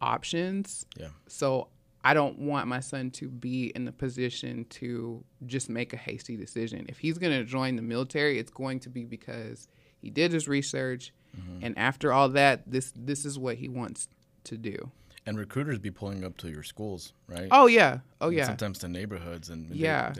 options. 0.00 0.86
Yeah. 0.98 1.08
So 1.28 1.68
I 2.02 2.14
don't 2.14 2.38
want 2.38 2.66
my 2.66 2.80
son 2.80 3.10
to 3.12 3.28
be 3.28 3.66
in 3.74 3.84
the 3.84 3.92
position 3.92 4.64
to 4.70 5.22
just 5.46 5.68
make 5.68 5.92
a 5.92 5.96
hasty 5.96 6.36
decision. 6.36 6.86
If 6.88 6.98
he's 6.98 7.18
going 7.18 7.38
to 7.38 7.44
join 7.44 7.76
the 7.76 7.82
military, 7.82 8.38
it's 8.38 8.50
going 8.50 8.80
to 8.80 8.88
be 8.88 9.04
because 9.04 9.68
he 9.98 10.08
did 10.08 10.32
his 10.32 10.48
research, 10.48 11.12
and 11.62 11.76
after 11.78 12.12
all 12.12 12.28
that, 12.30 12.62
this 12.66 12.92
this 12.96 13.24
is 13.24 13.38
what 13.38 13.56
he 13.56 13.68
wants 13.68 14.08
to 14.44 14.56
do. 14.56 14.90
And 15.26 15.38
recruiters 15.38 15.78
be 15.78 15.90
pulling 15.90 16.24
up 16.24 16.36
to 16.38 16.48
your 16.48 16.62
schools, 16.62 17.12
right? 17.28 17.48
Oh 17.50 17.66
yeah, 17.66 17.98
oh 18.20 18.28
And 18.28 18.36
yeah, 18.38 18.46
Sometimes 18.46 18.78
to 18.78 18.88
neighborhoods 18.88 19.48
and 19.50 19.68
they- 19.70 19.76
Yeah. 19.76 20.14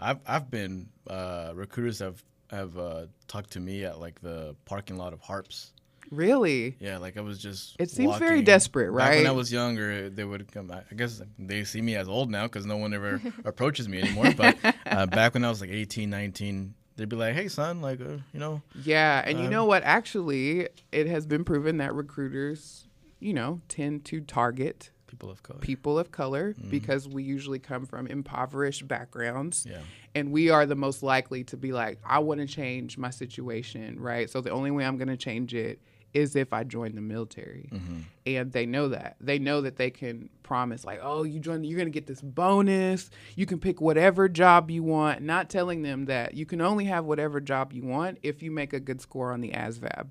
I've 0.00 0.18
I've 0.26 0.50
been 0.50 0.88
uh, 1.08 1.52
recruiters 1.54 1.98
have 2.00 2.22
have 2.50 2.76
uh, 2.78 3.06
talked 3.28 3.50
to 3.52 3.60
me 3.60 3.84
at 3.84 3.98
like 4.00 4.20
the 4.20 4.54
parking 4.64 4.96
lot 4.96 5.12
of 5.12 5.20
Harps. 5.20 5.72
Really? 6.10 6.76
Yeah, 6.78 6.98
like 6.98 7.16
I 7.16 7.20
was 7.20 7.38
just. 7.38 7.74
It 7.80 7.90
seems 7.90 8.16
very 8.18 8.36
walking. 8.36 8.44
desperate, 8.44 8.96
Back 8.96 9.16
when 9.16 9.26
I 9.26 9.32
was 9.32 9.50
younger, 9.52 10.08
they 10.08 10.22
would 10.24 10.50
come. 10.52 10.70
I 10.70 10.94
guess 10.94 11.20
they 11.38 11.64
see 11.64 11.80
me 11.82 11.96
as 11.96 12.08
old 12.08 12.30
now 12.30 12.44
because 12.44 12.64
no 12.64 12.76
one 12.76 12.94
ever 12.94 13.20
approaches 13.44 13.88
me 13.88 14.00
anymore. 14.00 14.32
But 14.36 14.56
uh, 14.86 15.06
back 15.06 15.34
when 15.34 15.44
I 15.44 15.48
was 15.48 15.60
like 15.60 15.70
18, 15.70 16.08
19, 16.08 16.74
they'd 16.96 17.08
be 17.08 17.16
like, 17.16 17.34
"Hey, 17.34 17.48
son, 17.48 17.80
like, 17.80 18.00
uh, 18.00 18.18
you 18.32 18.40
know, 18.40 18.62
Yeah, 18.82 19.22
and 19.24 19.38
you 19.38 19.44
Um, 19.46 19.50
know 19.50 19.64
what? 19.64 19.82
Actually, 19.84 20.68
it 20.92 21.06
has 21.06 21.26
been 21.26 21.44
proven 21.44 21.76
that 21.78 21.94
recruiters, 21.94 22.88
you 23.20 23.32
know, 23.34 23.60
tend 23.68 24.04
to 24.06 24.20
target 24.20 24.90
people 25.06 25.30
of 25.30 25.42
color." 25.42 25.60
people 25.60 25.98
of 25.98 26.10
color 26.10 26.54
because 26.70 27.08
we 27.08 27.22
usually 27.22 27.58
come 27.58 27.86
from 27.86 28.06
impoverished 28.06 28.86
backgrounds. 28.88 29.66
Yeah. 29.68 29.80
And 30.14 30.32
we 30.32 30.50
are 30.50 30.66
the 30.66 30.74
most 30.74 31.02
likely 31.02 31.44
to 31.44 31.56
be 31.56 31.72
like, 31.72 31.98
I 32.04 32.18
want 32.20 32.40
to 32.40 32.46
change 32.46 32.96
my 32.98 33.10
situation, 33.10 34.00
right? 34.00 34.28
So 34.30 34.40
the 34.40 34.50
only 34.50 34.70
way 34.70 34.84
I'm 34.84 34.96
going 34.96 35.08
to 35.08 35.16
change 35.16 35.54
it 35.54 35.80
is 36.14 36.36
if 36.36 36.52
I 36.52 36.64
join 36.64 36.94
the 36.94 37.00
military. 37.00 37.68
Mm-hmm. 37.72 38.00
And 38.26 38.52
they 38.52 38.66
know 38.66 38.88
that. 38.88 39.16
They 39.20 39.38
know 39.38 39.60
that 39.60 39.76
they 39.76 39.90
can 39.90 40.30
promise, 40.42 40.84
like, 40.84 41.00
oh, 41.02 41.24
you 41.24 41.38
join, 41.40 41.64
you're 41.64 41.76
going 41.76 41.86
to 41.86 41.92
get 41.92 42.06
this 42.06 42.20
bonus. 42.20 43.10
You 43.34 43.46
can 43.46 43.58
pick 43.58 43.80
whatever 43.80 44.28
job 44.28 44.70
you 44.70 44.82
want, 44.82 45.22
not 45.22 45.50
telling 45.50 45.82
them 45.82 46.06
that 46.06 46.34
you 46.34 46.46
can 46.46 46.60
only 46.60 46.86
have 46.86 47.04
whatever 47.04 47.40
job 47.40 47.72
you 47.72 47.82
want 47.82 48.18
if 48.22 48.42
you 48.42 48.50
make 48.50 48.72
a 48.72 48.80
good 48.80 49.00
score 49.00 49.32
on 49.32 49.40
the 49.40 49.50
ASVAB. 49.50 50.08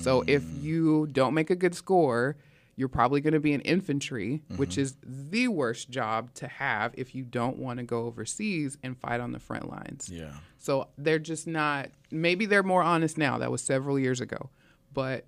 So 0.00 0.24
if 0.26 0.42
mm. 0.42 0.62
you 0.62 1.06
don't 1.12 1.34
make 1.34 1.50
a 1.50 1.54
good 1.54 1.74
score, 1.74 2.36
you're 2.76 2.88
probably 2.88 3.20
going 3.20 3.34
to 3.34 3.40
be 3.40 3.52
in 3.52 3.60
infantry, 3.60 4.42
which 4.56 4.70
mm-hmm. 4.70 4.80
is 4.80 4.96
the 5.02 5.48
worst 5.48 5.90
job 5.90 6.32
to 6.34 6.48
have 6.48 6.94
if 6.96 7.14
you 7.14 7.24
don't 7.24 7.58
want 7.58 7.78
to 7.78 7.82
go 7.82 8.06
overseas 8.06 8.78
and 8.82 8.98
fight 8.98 9.20
on 9.20 9.32
the 9.32 9.38
front 9.38 9.70
lines. 9.70 10.08
Yeah. 10.10 10.32
So 10.58 10.88
they're 10.96 11.18
just 11.18 11.46
not, 11.46 11.90
maybe 12.10 12.46
they're 12.46 12.62
more 12.62 12.82
honest 12.82 13.18
now. 13.18 13.36
That 13.36 13.50
was 13.50 13.62
several 13.62 13.98
years 13.98 14.20
ago. 14.20 14.48
But 14.96 15.26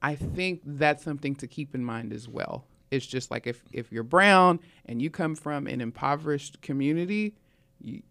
I 0.00 0.14
think 0.14 0.60
that's 0.64 1.02
something 1.02 1.34
to 1.36 1.48
keep 1.48 1.74
in 1.74 1.84
mind 1.84 2.12
as 2.12 2.28
well. 2.28 2.64
It's 2.92 3.04
just 3.04 3.28
like 3.30 3.48
if, 3.48 3.60
if 3.72 3.90
you're 3.90 4.04
brown 4.04 4.60
and 4.86 5.02
you 5.02 5.10
come 5.10 5.34
from 5.34 5.66
an 5.66 5.80
impoverished 5.80 6.60
community, 6.62 7.34
you, 7.80 8.02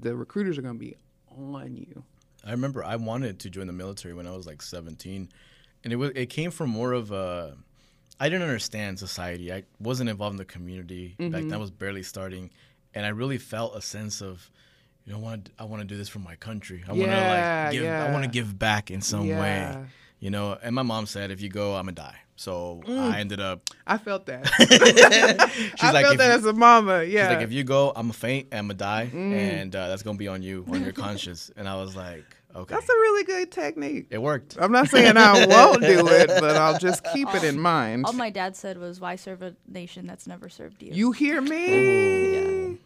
the 0.00 0.16
recruiters 0.16 0.56
are 0.56 0.62
going 0.62 0.74
to 0.74 0.80
be 0.80 0.96
on 1.38 1.76
you. 1.76 2.02
I 2.46 2.50
remember 2.52 2.82
I 2.82 2.96
wanted 2.96 3.40
to 3.40 3.50
join 3.50 3.66
the 3.66 3.74
military 3.74 4.14
when 4.14 4.26
I 4.26 4.34
was 4.34 4.46
like 4.46 4.62
17, 4.62 5.28
and 5.84 5.92
it 5.92 5.96
was 5.96 6.10
it 6.14 6.26
came 6.30 6.50
from 6.50 6.70
more 6.70 6.92
of 6.92 7.12
a 7.12 7.54
I 8.18 8.28
didn't 8.30 8.42
understand 8.42 8.98
society. 8.98 9.52
I 9.52 9.64
wasn't 9.80 10.08
involved 10.08 10.32
in 10.34 10.38
the 10.38 10.44
community 10.46 11.08
back 11.18 11.30
then. 11.30 11.42
Mm-hmm. 11.42 11.52
I 11.52 11.56
was 11.58 11.70
barely 11.70 12.02
starting, 12.02 12.50
and 12.94 13.04
I 13.04 13.10
really 13.10 13.38
felt 13.38 13.76
a 13.76 13.82
sense 13.82 14.22
of, 14.22 14.50
you 15.04 15.12
know, 15.12 15.18
what 15.18 15.50
I 15.58 15.64
want 15.64 15.82
to 15.82 15.86
do 15.86 15.96
this 15.96 16.08
for 16.08 16.20
my 16.20 16.36
country. 16.36 16.82
I 16.88 16.92
want 16.92 17.02
to 17.02 17.06
Yeah, 17.08 17.62
like 17.64 17.72
give. 17.72 17.84
I 17.86 18.12
want 18.12 18.24
to 18.24 18.30
give 18.30 18.58
back 18.58 18.90
in 18.90 19.02
some 19.02 19.26
Yeah. 19.26 19.40
way. 19.40 19.86
You 20.22 20.30
know, 20.30 20.56
and 20.62 20.72
my 20.72 20.82
mom 20.82 21.06
said, 21.06 21.32
if 21.32 21.40
you 21.40 21.48
go, 21.48 21.74
I'm 21.74 21.86
gonna 21.86 21.96
die. 21.96 22.14
So 22.36 22.80
Mm. 22.86 23.12
I 23.12 23.18
ended 23.18 23.40
up. 23.40 23.68
I 23.88 23.98
felt 23.98 24.26
that. 24.26 24.46
She's 24.56 24.70
I 25.82 25.90
like, 25.90 26.06
felt 26.06 26.18
that 26.18 26.28
you- 26.28 26.32
as 26.38 26.44
a 26.46 26.52
mama. 26.52 27.02
Yeah. 27.02 27.26
She's 27.28 27.34
like, 27.36 27.44
if 27.44 27.52
you 27.52 27.64
go, 27.64 27.88
I'm 27.90 28.04
gonna 28.06 28.12
faint. 28.12 28.46
I'm 28.52 28.66
gonna 28.68 28.74
die, 28.74 29.10
Mm. 29.12 29.32
and 29.34 29.74
uh, 29.76 29.88
that's 29.88 30.04
gonna 30.04 30.18
be 30.18 30.28
on 30.28 30.40
you, 30.42 30.64
on 30.70 30.84
your 30.84 30.92
conscience. 31.06 31.50
And 31.56 31.68
I 31.68 31.74
was 31.74 31.96
like, 31.96 32.24
okay, 32.54 32.72
That's 32.72 32.88
a 32.88 32.92
really 32.92 33.24
good 33.24 33.50
technique. 33.50 34.06
it 34.10 34.22
worked. 34.22 34.56
I'm 34.60 34.70
not 34.70 34.88
saying 34.90 35.16
I 35.16 35.44
won't 35.46 35.80
do 35.82 36.06
it, 36.06 36.28
but 36.28 36.54
I'll 36.56 36.78
just 36.78 37.02
keep 37.12 37.34
it 37.34 37.42
in 37.42 37.58
mind. 37.58 38.06
All 38.06 38.12
my 38.12 38.30
dad 38.30 38.54
said 38.54 38.78
was, 38.78 39.00
"Why 39.00 39.16
serve 39.16 39.42
a 39.42 39.56
nation 39.66 40.06
that's 40.06 40.28
never 40.28 40.48
served 40.48 40.84
you?" 40.84 40.92
You 40.92 41.10
hear 41.10 41.40
me? 41.40 42.34
Yeah. 42.34 42.76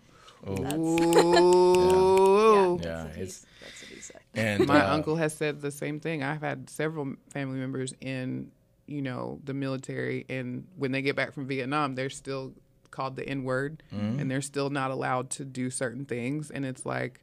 Oh. 0.46 0.56
That's, 0.56 0.74
Ooh. 0.74 2.80
Yeah, 2.82 3.04
that's 3.04 3.04
what 3.04 3.12
it's- 3.22 3.46
that's 3.60 3.82
what 3.82 3.90
he 3.92 4.00
said. 4.00 4.20
And 4.36 4.66
My 4.66 4.84
uh, 4.84 4.94
uncle 4.94 5.16
has 5.16 5.34
said 5.34 5.60
the 5.60 5.70
same 5.70 5.98
thing. 6.00 6.22
I've 6.22 6.42
had 6.42 6.68
several 6.70 7.14
family 7.30 7.58
members 7.58 7.94
in, 8.00 8.50
you 8.86 9.02
know, 9.02 9.40
the 9.44 9.54
military, 9.54 10.26
and 10.28 10.66
when 10.76 10.92
they 10.92 11.02
get 11.02 11.16
back 11.16 11.32
from 11.32 11.46
Vietnam, 11.46 11.94
they're 11.94 12.10
still 12.10 12.52
called 12.90 13.16
the 13.16 13.28
N 13.28 13.44
word, 13.44 13.82
Mm-hmm. 13.94 14.20
and 14.20 14.30
they're 14.30 14.40
still 14.42 14.70
not 14.70 14.90
allowed 14.90 15.30
to 15.30 15.44
do 15.44 15.70
certain 15.70 16.04
things. 16.04 16.50
And 16.50 16.64
it's 16.64 16.84
like, 16.86 17.20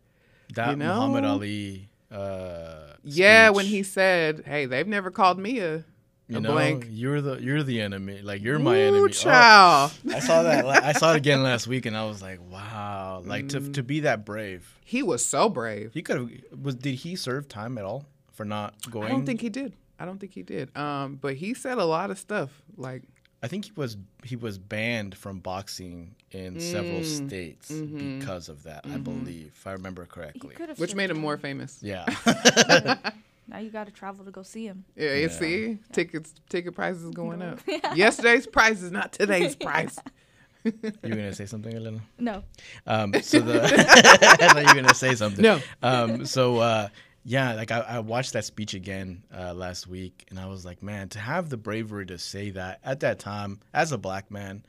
that 0.55 0.71
you 0.71 0.75
know? 0.75 1.07
Muhammad 1.07 1.25
Ali. 1.25 1.89
Uh, 2.11 2.93
yeah, 3.03 3.49
when 3.49 3.65
he 3.65 3.81
said, 3.81 4.43
"Hey, 4.45 4.65
they've 4.65 4.87
never 4.87 5.09
called 5.09 5.39
me 5.39 5.59
a, 5.59 5.83
a 6.29 6.33
you 6.33 6.39
know, 6.41 6.51
blank." 6.53 6.87
you're 6.89 7.21
the 7.21 7.41
you're 7.41 7.63
the 7.63 7.81
enemy. 7.81 8.21
Like 8.21 8.41
you're 8.41 8.59
my 8.59 8.75
Ooh, 8.77 8.87
enemy. 8.87 8.99
Oh, 8.99 9.07
child. 9.09 9.91
I 10.13 10.19
saw 10.19 10.43
that. 10.43 10.65
I 10.65 10.93
saw 10.93 11.13
it 11.13 11.17
again 11.17 11.43
last 11.43 11.67
week, 11.67 11.85
and 11.85 11.95
I 11.97 12.05
was 12.05 12.21
like, 12.21 12.39
wow. 12.51 13.21
Like 13.25 13.49
to 13.49 13.59
to 13.71 13.83
be 13.83 14.01
that 14.01 14.25
brave. 14.25 14.79
He 14.85 15.03
was 15.03 15.25
so 15.25 15.49
brave. 15.49 15.93
He 15.93 16.01
could 16.01 16.17
have. 16.17 16.29
Was 16.61 16.75
did 16.75 16.95
he 16.95 17.15
serve 17.15 17.47
time 17.47 17.77
at 17.77 17.85
all 17.85 18.05
for 18.31 18.45
not 18.45 18.73
going? 18.89 19.07
I 19.07 19.09
don't 19.09 19.25
think 19.25 19.41
he 19.41 19.49
did. 19.49 19.73
I 19.99 20.05
don't 20.05 20.19
think 20.19 20.33
he 20.33 20.43
did. 20.43 20.75
Um, 20.77 21.15
but 21.15 21.35
he 21.35 21.53
said 21.53 21.77
a 21.77 21.85
lot 21.85 22.09
of 22.11 22.17
stuff. 22.19 22.49
Like, 22.75 23.03
I 23.41 23.47
think 23.47 23.65
he 23.65 23.71
was 23.75 23.95
he 24.23 24.35
was 24.35 24.57
banned 24.57 25.15
from 25.15 25.39
boxing 25.39 26.15
in 26.31 26.59
several 26.59 27.01
Mm. 27.01 27.27
states 27.27 27.71
Mm-hmm. 27.71 28.19
because 28.19 28.49
of 28.49 28.63
that. 28.63 28.85
I 28.85 28.97
believe, 28.97 29.51
if 29.55 29.67
I 29.67 29.73
remember 29.73 30.05
correctly. 30.05 30.55
which 30.77 30.95
made 30.95 31.09
him 31.11 31.19
more 31.19 31.37
famous. 31.37 31.77
Yeah. 31.81 32.05
Now 33.47 33.59
you 33.59 33.69
got 33.69 33.85
to 33.87 33.91
travel 33.91 34.23
to 34.25 34.31
go 34.31 34.41
see 34.43 34.65
him. 34.65 34.85
Yeah, 34.95 35.13
you 35.15 35.21
Yeah. 35.23 35.27
see, 35.27 35.77
tickets 35.91 36.33
ticket 36.49 36.75
prices 36.75 37.09
going 37.11 37.41
up. 37.41 37.59
Yesterday's 37.95 38.47
price 38.47 38.81
is 38.81 38.91
not 38.91 39.11
today's 39.13 39.55
price. 39.55 39.97
you 40.63 40.71
were 40.83 41.09
gonna 41.09 41.33
say 41.33 41.45
something, 41.45 41.75
Elena? 41.75 41.99
No. 42.17 42.43
Um, 42.87 43.13
so 43.21 43.39
the 43.41 43.61
I 43.65 44.47
thought 44.47 44.61
you 44.61 44.67
were 44.69 44.81
gonna 44.81 44.93
say 44.93 45.13
something. 45.15 45.41
No. 45.43 45.59
Um, 45.81 46.25
so 46.25 46.59
uh, 46.59 46.87
yeah, 47.25 47.53
like 47.53 47.71
I, 47.71 47.79
I 47.81 47.99
watched 47.99 48.31
that 48.33 48.45
speech 48.45 48.73
again 48.73 49.23
uh, 49.37 49.53
last 49.53 49.87
week, 49.87 50.25
and 50.29 50.39
I 50.39 50.45
was 50.47 50.63
like, 50.65 50.81
man, 50.81 51.09
to 51.09 51.19
have 51.19 51.49
the 51.49 51.57
bravery 51.57 52.05
to 52.07 52.17
say 52.17 52.49
that 52.51 52.79
at 52.83 53.01
that 53.01 53.19
time 53.19 53.59
as 53.73 53.91
a 53.91 53.97
black 53.97 54.31
man, 54.31 54.63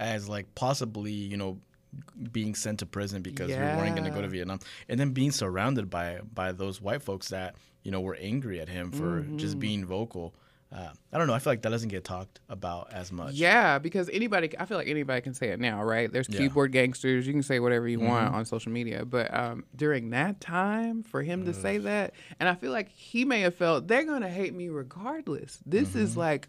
as 0.00 0.28
like 0.28 0.52
possibly 0.56 1.12
you 1.12 1.36
know 1.36 1.58
being 2.32 2.54
sent 2.54 2.78
to 2.80 2.86
prison 2.86 3.22
because 3.22 3.48
we 3.48 3.54
weren't 3.54 3.96
gonna 3.96 4.10
go 4.10 4.22
to 4.22 4.28
Vietnam, 4.28 4.58
and 4.88 4.98
then 5.00 5.10
being 5.10 5.30
surrounded 5.32 5.90
by 5.90 6.20
by 6.34 6.52
those 6.52 6.80
white 6.80 7.02
folks 7.02 7.28
that 7.28 7.54
you 7.82 7.90
know 7.90 8.00
were 8.00 8.16
angry 8.20 8.60
at 8.60 8.68
him 8.68 8.90
for 8.92 9.22
Mm-hmm. 9.22 9.36
just 9.38 9.58
being 9.58 9.84
vocal. 9.84 10.34
Uh, 10.74 10.88
I 11.12 11.16
don't 11.18 11.28
know. 11.28 11.32
I 11.32 11.38
feel 11.38 11.52
like 11.52 11.62
that 11.62 11.68
doesn't 11.70 11.90
get 11.90 12.02
talked 12.02 12.40
about 12.48 12.92
as 12.92 13.12
much. 13.12 13.34
Yeah, 13.34 13.78
because 13.78 14.10
anybody, 14.12 14.50
I 14.58 14.64
feel 14.64 14.76
like 14.76 14.88
anybody 14.88 15.20
can 15.20 15.32
say 15.32 15.50
it 15.50 15.60
now, 15.60 15.84
right? 15.84 16.12
There's 16.12 16.28
Yeah. 16.28 16.34
Mm-hmm. 16.38 16.44
keyboard 16.48 16.72
gangsters. 16.72 17.24
You 17.24 17.32
can 17.32 17.44
say 17.44 17.60
whatever 17.60 17.86
you 17.86 18.00
want 18.00 18.34
on 18.34 18.44
social 18.44 18.72
media. 18.72 19.04
But 19.04 19.32
um, 19.32 19.64
during 19.76 20.10
that 20.10 20.40
time, 20.40 21.04
for 21.04 21.22
him 21.22 21.44
to 21.46 21.54
say 21.54 21.78
that, 21.78 22.14
and 22.40 22.48
I 22.48 22.56
feel 22.56 22.72
like 22.72 22.88
he 22.88 23.24
may 23.24 23.42
have 23.42 23.54
felt 23.54 23.86
they're 23.86 24.04
going 24.04 24.22
to 24.22 24.28
hate 24.28 24.54
me 24.54 24.68
regardless. 24.68 25.60
This 25.64 25.90
Mm-hmm. 25.90 25.98
is 26.00 26.16
like, 26.16 26.48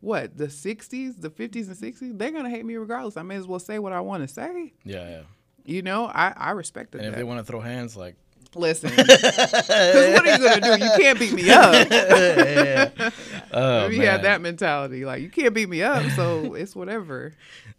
what, 0.00 0.36
the 0.36 0.46
60s, 0.46 1.20
the 1.20 1.30
50s 1.30 1.66
and 1.66 1.76
60s? 1.76 2.18
They're 2.18 2.30
going 2.30 2.44
to 2.44 2.50
hate 2.50 2.64
me 2.64 2.76
regardless. 2.76 3.16
I 3.16 3.22
may 3.22 3.36
as 3.36 3.46
well 3.46 3.60
say 3.60 3.78
what 3.78 3.92
I 3.92 4.00
want 4.00 4.26
to 4.26 4.28
say. 4.28 4.72
Yeah, 4.84 5.08
yeah. 5.08 5.20
You 5.64 5.82
know, 5.82 6.06
I, 6.06 6.32
I 6.36 6.50
respected 6.52 7.00
And 7.00 7.10
if 7.10 7.16
they 7.16 7.24
want 7.24 7.38
to 7.38 7.44
throw 7.44 7.60
hands, 7.60 7.96
like 7.96 8.16
Listen, 8.56 8.90
because 8.90 9.08
what 9.22 10.26
are 10.26 10.36
you 10.36 10.38
gonna 10.38 10.60
do? 10.60 10.84
You 10.84 10.90
can't 10.98 11.18
beat 11.20 11.32
me 11.32 11.50
up. 11.50 11.86
oh, 13.52 13.86
if 13.86 13.92
you 13.92 13.98
man. 13.98 14.06
had 14.08 14.22
that 14.22 14.40
mentality, 14.40 15.04
like 15.04 15.22
you 15.22 15.30
can't 15.30 15.54
beat 15.54 15.68
me 15.68 15.82
up, 15.82 16.04
so 16.12 16.54
it's 16.54 16.74
whatever. 16.74 17.32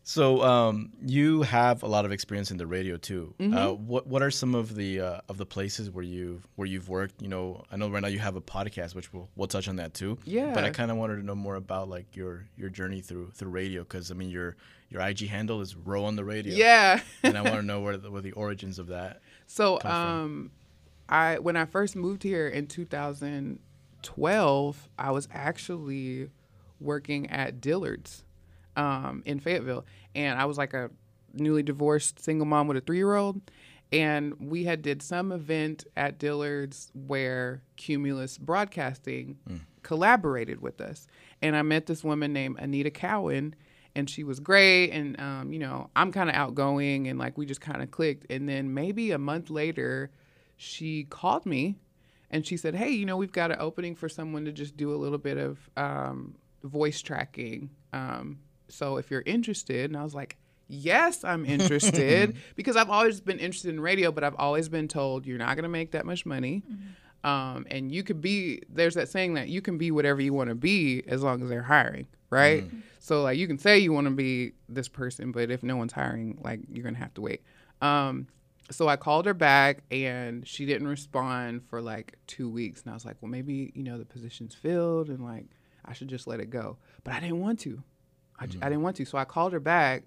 So 0.04 0.42
um, 0.42 0.92
you 1.06 1.44
have 1.44 1.84
a 1.84 1.88
lot 1.88 2.06
of 2.06 2.12
experience 2.12 2.52
in 2.52 2.58
the 2.58 2.68
radio 2.68 2.98
too. 2.98 3.34
Mm-hmm. 3.40 3.58
Uh, 3.58 3.72
what 3.74 4.08
what 4.08 4.22
are 4.22 4.32
some 4.32 4.56
of 4.56 4.76
the 4.76 5.02
uh, 5.02 5.22
of 5.30 5.38
the 5.38 5.46
places 5.46 5.90
where 5.90 6.04
you 6.04 6.42
where 6.56 6.68
you've 6.68 6.90
worked? 6.90 7.22
You 7.22 7.28
know, 7.28 7.64
I 7.72 7.78
know 7.78 7.90
right 7.90 8.02
now 8.02 8.08
you 8.08 8.20
have 8.20 8.36
a 8.36 8.42
podcast, 8.42 8.96
which 8.96 9.14
we'll 9.14 9.30
we'll 9.36 9.48
touch 9.48 9.68
on 9.68 9.78
that 9.78 9.94
too. 9.94 10.18
Yeah. 10.26 10.54
But 10.54 10.64
I 10.64 10.70
kind 10.70 10.92
of 10.92 10.98
wanted 10.98 11.18
to 11.18 11.24
know 11.24 11.36
more 11.36 11.56
about 11.56 11.90
like 11.90 12.16
your 12.16 12.46
your 12.58 12.70
journey 12.70 13.02
through 13.02 13.32
through 13.32 13.52
radio 13.52 13.84
because 13.84 14.12
I 14.12 14.16
mean 14.16 14.30
your 14.30 14.56
your 14.90 15.02
IG 15.02 15.30
handle 15.30 15.62
is 15.62 15.76
Ro 15.76 16.06
on 16.06 16.16
the 16.16 16.24
Radio. 16.24 16.54
Yeah. 16.54 17.00
and 17.24 17.38
I 17.38 17.42
want 17.42 17.56
to 17.56 17.62
know 17.64 17.80
where 17.80 17.98
the, 17.98 18.12
where 18.12 18.22
the 18.22 18.34
origins 18.34 18.78
of 18.78 18.88
that. 18.88 19.22
So, 19.48 19.78
come 19.78 19.92
from? 19.92 19.92
um, 19.92 20.52
I 21.10 21.40
when 21.40 21.56
I 21.56 21.66
first 21.66 21.96
moved 21.96 22.24
here 22.24 22.48
in 22.48 22.68
2012, 24.02 24.90
I 24.98 25.12
was 25.12 25.28
actually 25.32 26.30
working 26.80 27.30
at 27.30 27.62
Dillard's 27.62 28.24
um, 28.76 29.22
in 29.26 29.40
Fayetteville, 29.40 29.86
and 30.16 30.40
I 30.40 30.46
was 30.46 30.58
like 30.58 30.74
a 30.74 30.90
newly 31.34 31.64
divorced 31.64 32.20
single 32.20 32.46
mom 32.46 32.68
with 32.68 32.78
a 32.78 32.82
three 32.82 32.98
year 32.98 33.16
old. 33.16 33.42
And 33.94 34.36
we 34.40 34.64
had 34.64 34.82
did 34.82 35.02
some 35.02 35.34
event 35.34 35.84
at 35.98 36.18
Dillard's 36.18 36.92
where 36.94 37.62
Cumulus 37.76 38.38
Broadcasting 38.38 39.38
collaborated 39.84 40.62
with 40.62 40.80
us, 40.80 41.08
and 41.42 41.56
I 41.56 41.62
met 41.62 41.88
this 41.88 42.04
woman 42.04 42.32
named 42.32 42.58
Anita 42.60 42.90
Cowan, 42.90 43.54
and 43.94 44.10
she 44.10 44.24
was 44.24 44.40
great. 44.40 44.92
And 44.92 45.20
um, 45.20 45.52
you 45.52 45.60
know, 45.60 45.90
I'm 45.96 46.12
kind 46.14 46.30
of 46.30 46.36
outgoing, 46.36 47.08
and 47.08 47.20
like 47.20 47.38
we 47.38 47.46
just 47.46 47.60
kind 47.62 47.82
of 47.82 47.92
clicked. 47.92 48.32
And 48.32 48.48
then 48.48 48.74
maybe 48.74 49.12
a 49.12 49.18
month 49.18 49.50
later, 49.50 50.10
she 50.56 51.04
called 51.04 51.46
me, 51.46 51.76
and 52.32 52.46
she 52.46 52.58
said, 52.58 52.74
"Hey, 52.74 52.90
you 52.90 53.06
know, 53.06 53.18
we've 53.18 53.32
got 53.32 53.52
an 53.52 53.58
opening 53.60 53.96
for 53.96 54.10
someone 54.10 54.46
to 54.46 54.52
just 54.52 54.76
do 54.76 54.94
a 54.94 54.98
little 54.98 55.20
bit 55.20 55.38
of 55.38 55.70
um, 55.78 56.34
voice 56.64 57.02
tracking. 57.02 57.70
Um, 57.94 58.40
so 58.68 58.98
if 58.98 59.12
you're 59.12 59.24
interested," 59.26 59.92
and 59.92 59.98
I 59.98 60.04
was 60.04 60.16
like, 60.16 60.38
yes, 60.72 61.24
I'm 61.24 61.46
interested 61.46 62.36
because 62.56 62.76
I've 62.76 62.90
always 62.90 63.22
been 63.22 63.40
interested 63.40 63.70
in 63.70 63.80
radio, 63.80 64.12
but 64.12 64.24
I've 64.24 64.36
always 64.38 64.70
been 64.70 64.88
told 64.88 65.26
you're 65.26 65.38
not 65.38 65.56
going 65.56 65.64
to 65.64 65.70
make 65.70 65.92
that 65.92 66.06
much 66.06 66.26
money. 66.26 66.64
Mm-hmm. 66.68 67.30
Um, 67.30 67.68
and 67.70 67.92
you 67.92 68.04
could 68.04 68.20
be, 68.20 68.62
there's 68.68 68.96
that 68.96 69.10
saying 69.10 69.36
that 69.36 69.48
you 69.48 69.62
can 69.62 69.78
be 69.78 69.92
whatever 69.92 70.22
you 70.22 70.34
want 70.34 70.50
to 70.50 70.56
be 70.56 71.04
as 71.08 71.22
long 71.22 71.44
as 71.44 71.50
they're 71.50 71.62
hiring, 71.62 72.08
right? 72.32 72.64
Mm-hmm. 72.64 72.80
So, 73.00 73.22
like, 73.22 73.38
you 73.38 73.46
can 73.46 73.60
say 73.60 73.78
you 73.78 73.94
want 73.94 74.06
to 74.06 74.12
be 74.12 74.54
this 74.68 74.88
person, 74.88 75.32
but 75.32 75.52
if 75.52 75.62
no 75.62 75.76
one's 75.76 75.94
hiring, 75.94 76.40
like, 76.44 76.62
you're 76.72 76.84
going 76.84 76.96
to 76.96 77.02
have 77.02 77.14
to 77.16 77.22
wait. 77.22 77.42
Um, 77.82 78.28
so 78.72 78.88
I 78.88 78.96
called 78.96 79.26
her 79.26 79.34
back 79.34 79.84
and 79.92 80.48
she 80.48 80.66
didn't 80.66 80.88
respond 80.88 81.64
for 81.70 81.82
like 81.82 82.18
two 82.28 82.50
weeks. 82.50 82.82
And 82.82 82.92
I 82.92 82.94
was 82.94 83.06
like, 83.06 83.18
well, 83.22 83.30
maybe, 83.30 83.72
you 83.76 83.84
know, 83.84 83.98
the 83.98 84.06
position's 84.06 84.56
filled 84.56 85.10
and 85.10 85.24
like 85.24 85.46
I 85.86 85.94
should 85.94 86.08
just 86.08 86.28
let 86.28 86.40
it 86.40 86.50
go. 86.50 86.78
But 87.04 87.14
I 87.14 87.20
didn't 87.20 87.40
want 87.40 87.60
to. 87.62 87.84
I, 88.40 88.48
mm-hmm. 88.48 88.64
I 88.64 88.70
didn't 88.70 88.82
want 88.82 88.96
to. 88.98 89.06
So 89.06 89.18
I 89.18 89.26
called 89.26 89.54
her 89.54 89.60
back 89.60 90.04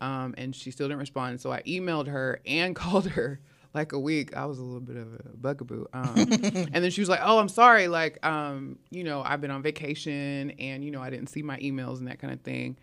um, 0.00 0.34
and 0.38 0.54
she 0.54 0.70
still 0.70 0.88
didn't 0.88 1.00
respond. 1.00 1.40
So 1.40 1.52
I 1.52 1.62
emailed 1.62 2.08
her 2.08 2.40
and 2.46 2.74
called 2.76 3.08
her 3.10 3.40
like 3.74 3.92
a 3.92 3.98
week. 3.98 4.36
I 4.36 4.46
was 4.46 4.58
a 4.58 4.64
little 4.64 4.80
bit 4.80 4.96
of 4.96 5.14
a 5.14 5.36
bugaboo. 5.36 5.86
Um, 5.92 6.14
and 6.16 6.74
then 6.74 6.90
she 6.90 7.00
was 7.00 7.08
like, 7.08 7.20
oh, 7.22 7.38
I'm 7.38 7.48
sorry. 7.48 7.86
Like, 7.88 8.24
um, 8.26 8.78
you 8.90 9.04
know, 9.04 9.22
I've 9.22 9.40
been 9.40 9.50
on 9.50 9.62
vacation 9.62 10.52
and, 10.52 10.84
you 10.84 10.90
know, 10.90 11.02
I 11.02 11.10
didn't 11.10 11.28
see 11.28 11.42
my 11.42 11.58
emails 11.58 11.98
and 11.98 12.08
that 12.08 12.18
kind 12.18 12.32
of 12.32 12.40
thing. 12.40 12.76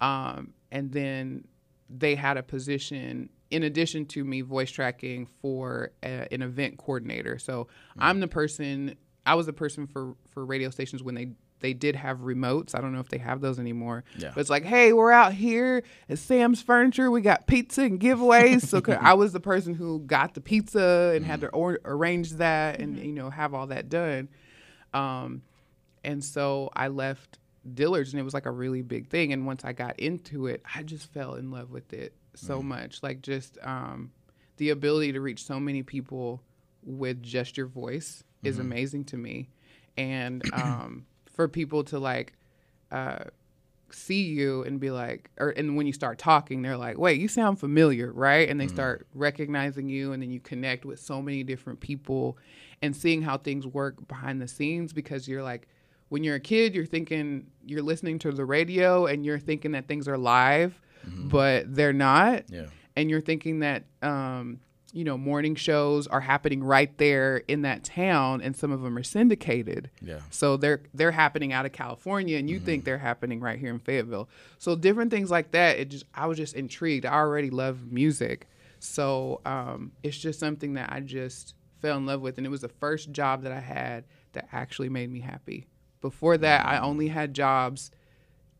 Um, 0.00 0.54
and 0.72 0.90
then 0.90 1.44
they 1.88 2.14
had 2.14 2.36
a 2.36 2.42
position 2.42 3.28
in 3.52 3.62
addition 3.62 4.06
to 4.06 4.24
me 4.24 4.40
voice 4.40 4.70
tracking 4.70 5.26
for 5.40 5.92
a, 6.02 6.26
an 6.32 6.40
event 6.40 6.78
coordinator. 6.78 7.38
So 7.38 7.64
mm-hmm. 7.64 8.02
I'm 8.02 8.20
the 8.20 8.28
person. 8.28 8.96
I 9.26 9.34
was 9.34 9.46
the 9.46 9.52
person 9.52 9.86
for 9.86 10.16
for 10.30 10.44
radio 10.44 10.70
stations 10.70 11.02
when 11.02 11.14
they 11.14 11.32
they 11.60 11.74
did 11.74 11.94
have 11.94 12.20
remotes. 12.20 12.74
I 12.74 12.80
don't 12.80 12.92
know 12.92 12.98
if 12.98 13.08
they 13.08 13.18
have 13.18 13.40
those 13.40 13.60
anymore. 13.60 14.04
Yeah. 14.18 14.32
But 14.34 14.40
it's 14.40 14.50
like, 14.50 14.64
hey, 14.64 14.92
we're 14.92 15.12
out 15.12 15.32
here 15.32 15.84
at 16.08 16.18
Sam's 16.18 16.60
Furniture. 16.60 17.10
We 17.10 17.20
got 17.20 17.46
pizza 17.46 17.82
and 17.82 18.00
giveaways. 18.00 18.66
so 18.66 18.82
I 19.00 19.14
was 19.14 19.32
the 19.32 19.38
person 19.38 19.74
who 19.74 20.00
got 20.00 20.34
the 20.34 20.40
pizza 20.40 21.12
and 21.14 21.22
mm-hmm. 21.22 21.30
had 21.30 21.40
to 21.42 21.48
or- 21.50 21.78
arrange 21.84 22.30
that 22.32 22.80
and 22.80 22.96
mm-hmm. 22.96 23.04
you 23.04 23.12
know 23.12 23.30
have 23.30 23.54
all 23.54 23.68
that 23.68 23.90
done. 23.90 24.28
Um, 24.94 25.42
and 26.02 26.24
so 26.24 26.70
I 26.74 26.88
left 26.88 27.38
Dillard's 27.72 28.12
and 28.12 28.18
it 28.18 28.24
was 28.24 28.34
like 28.34 28.46
a 28.46 28.50
really 28.50 28.82
big 28.82 29.08
thing. 29.08 29.32
And 29.32 29.46
once 29.46 29.62
I 29.62 29.72
got 29.72 30.00
into 30.00 30.46
it, 30.46 30.62
I 30.74 30.82
just 30.82 31.12
fell 31.12 31.34
in 31.34 31.50
love 31.50 31.70
with 31.70 31.92
it 31.92 32.14
so 32.34 32.60
mm. 32.60 32.64
much. 32.64 33.02
Like 33.02 33.22
just 33.22 33.58
um, 33.62 34.10
the 34.56 34.70
ability 34.70 35.12
to 35.12 35.20
reach 35.20 35.44
so 35.44 35.58
many 35.58 35.82
people 35.82 36.42
with 36.84 37.22
just 37.22 37.56
your 37.56 37.66
voice 37.66 38.24
mm-hmm. 38.38 38.48
is 38.48 38.58
amazing 38.58 39.04
to 39.04 39.16
me. 39.16 39.48
And 39.96 40.42
um, 40.52 41.06
for 41.32 41.48
people 41.48 41.84
to 41.84 41.98
like 41.98 42.34
uh, 42.90 43.24
see 43.90 44.24
you 44.24 44.62
and 44.64 44.80
be 44.80 44.90
like, 44.90 45.30
or 45.38 45.50
and 45.50 45.76
when 45.76 45.86
you 45.86 45.92
start 45.92 46.18
talking, 46.18 46.62
they're 46.62 46.76
like, 46.76 46.98
"Wait, 46.98 47.20
you 47.20 47.28
sound 47.28 47.58
familiar, 47.58 48.12
right?" 48.12 48.48
And 48.48 48.60
they 48.60 48.66
mm. 48.66 48.74
start 48.74 49.06
recognizing 49.14 49.88
you, 49.88 50.12
and 50.12 50.22
then 50.22 50.30
you 50.30 50.40
connect 50.40 50.84
with 50.84 51.00
so 51.00 51.22
many 51.22 51.42
different 51.42 51.80
people, 51.80 52.36
and 52.80 52.94
seeing 52.94 53.22
how 53.22 53.38
things 53.38 53.66
work 53.66 54.06
behind 54.08 54.40
the 54.40 54.48
scenes 54.48 54.92
because 54.92 55.28
you're 55.28 55.42
like 55.42 55.68
when 56.12 56.22
you're 56.22 56.34
a 56.36 56.40
kid, 56.40 56.74
you're 56.74 56.84
thinking 56.84 57.46
you're 57.64 57.82
listening 57.82 58.18
to 58.18 58.30
the 58.30 58.44
radio 58.44 59.06
and 59.06 59.24
you're 59.24 59.38
thinking 59.38 59.72
that 59.72 59.88
things 59.88 60.06
are 60.06 60.18
live, 60.18 60.78
mm-hmm. 61.06 61.28
but 61.28 61.74
they're 61.74 61.92
not. 61.92 62.44
Yeah. 62.48 62.66
And 62.96 63.08
you're 63.08 63.20
thinking 63.20 63.60
that 63.60 63.84
um, 64.02 64.60
you 64.92 65.04
know, 65.04 65.16
morning 65.16 65.54
shows 65.54 66.06
are 66.06 66.20
happening 66.20 66.62
right 66.62 66.96
there 66.98 67.38
in 67.48 67.62
that 67.62 67.82
town 67.82 68.42
and 68.42 68.54
some 68.54 68.70
of 68.70 68.82
them 68.82 68.96
are 68.96 69.02
syndicated. 69.02 69.90
Yeah. 70.02 70.20
So 70.30 70.56
they're 70.56 70.82
they're 70.92 71.12
happening 71.12 71.52
out 71.52 71.64
of 71.64 71.72
California 71.72 72.36
and 72.36 72.48
you 72.48 72.56
mm-hmm. 72.56 72.66
think 72.66 72.84
they're 72.84 72.98
happening 72.98 73.40
right 73.40 73.58
here 73.58 73.70
in 73.70 73.78
Fayetteville. 73.78 74.28
So 74.58 74.76
different 74.76 75.10
things 75.10 75.30
like 75.30 75.52
that, 75.52 75.78
it 75.78 75.88
just 75.88 76.04
I 76.14 76.26
was 76.26 76.36
just 76.36 76.54
intrigued. 76.54 77.06
I 77.06 77.14
already 77.14 77.50
love 77.50 77.90
music. 77.90 78.48
So 78.78 79.40
um, 79.46 79.92
it's 80.02 80.18
just 80.18 80.38
something 80.38 80.74
that 80.74 80.92
I 80.92 81.00
just 81.00 81.54
fell 81.80 81.96
in 81.96 82.04
love 82.04 82.20
with 82.20 82.36
and 82.36 82.46
it 82.46 82.50
was 82.50 82.60
the 82.60 82.68
first 82.68 83.12
job 83.12 83.42
that 83.44 83.52
I 83.52 83.60
had 83.60 84.04
that 84.32 84.48
actually 84.52 84.90
made 84.90 85.10
me 85.10 85.20
happy. 85.20 85.66
Before 86.02 86.36
that, 86.36 86.66
I 86.66 86.78
only 86.78 87.08
had 87.08 87.32
jobs 87.32 87.90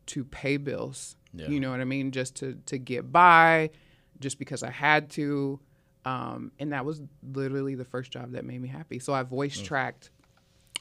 to 0.07 0.23
pay 0.23 0.57
bills. 0.57 1.15
Yeah. 1.33 1.47
You 1.47 1.59
know 1.59 1.71
what 1.71 1.81
I 1.81 1.85
mean? 1.85 2.11
Just 2.11 2.35
to 2.37 2.59
to 2.67 2.77
get 2.77 3.11
by, 3.11 3.71
just 4.19 4.39
because 4.39 4.63
I 4.63 4.69
had 4.69 5.09
to. 5.11 5.59
Um, 6.05 6.51
and 6.59 6.73
that 6.73 6.85
was 6.85 7.01
literally 7.31 7.75
the 7.75 7.85
first 7.85 8.11
job 8.11 8.33
that 8.33 8.43
made 8.43 8.61
me 8.61 8.67
happy. 8.67 8.99
So 8.99 9.13
I 9.13 9.23
voice 9.23 9.59
mm. 9.59 9.65
tracked 9.65 10.11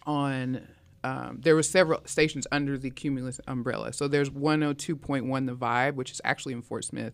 on. 0.05 0.67
Um, 1.05 1.41
there 1.43 1.57
were 1.57 1.65
several 1.65 2.01
stations 2.05 2.47
under 2.53 2.79
the 2.79 2.91
Cumulus 2.91 3.41
umbrella. 3.49 3.93
So 3.93 4.07
there's 4.07 4.31
102.1 4.31 5.47
The 5.47 5.55
Vibe, 5.57 5.95
which 5.95 6.13
is 6.13 6.21
actually 6.25 6.53
in 6.53 6.63
Fort 6.63 6.85
Smith, 6.85 7.13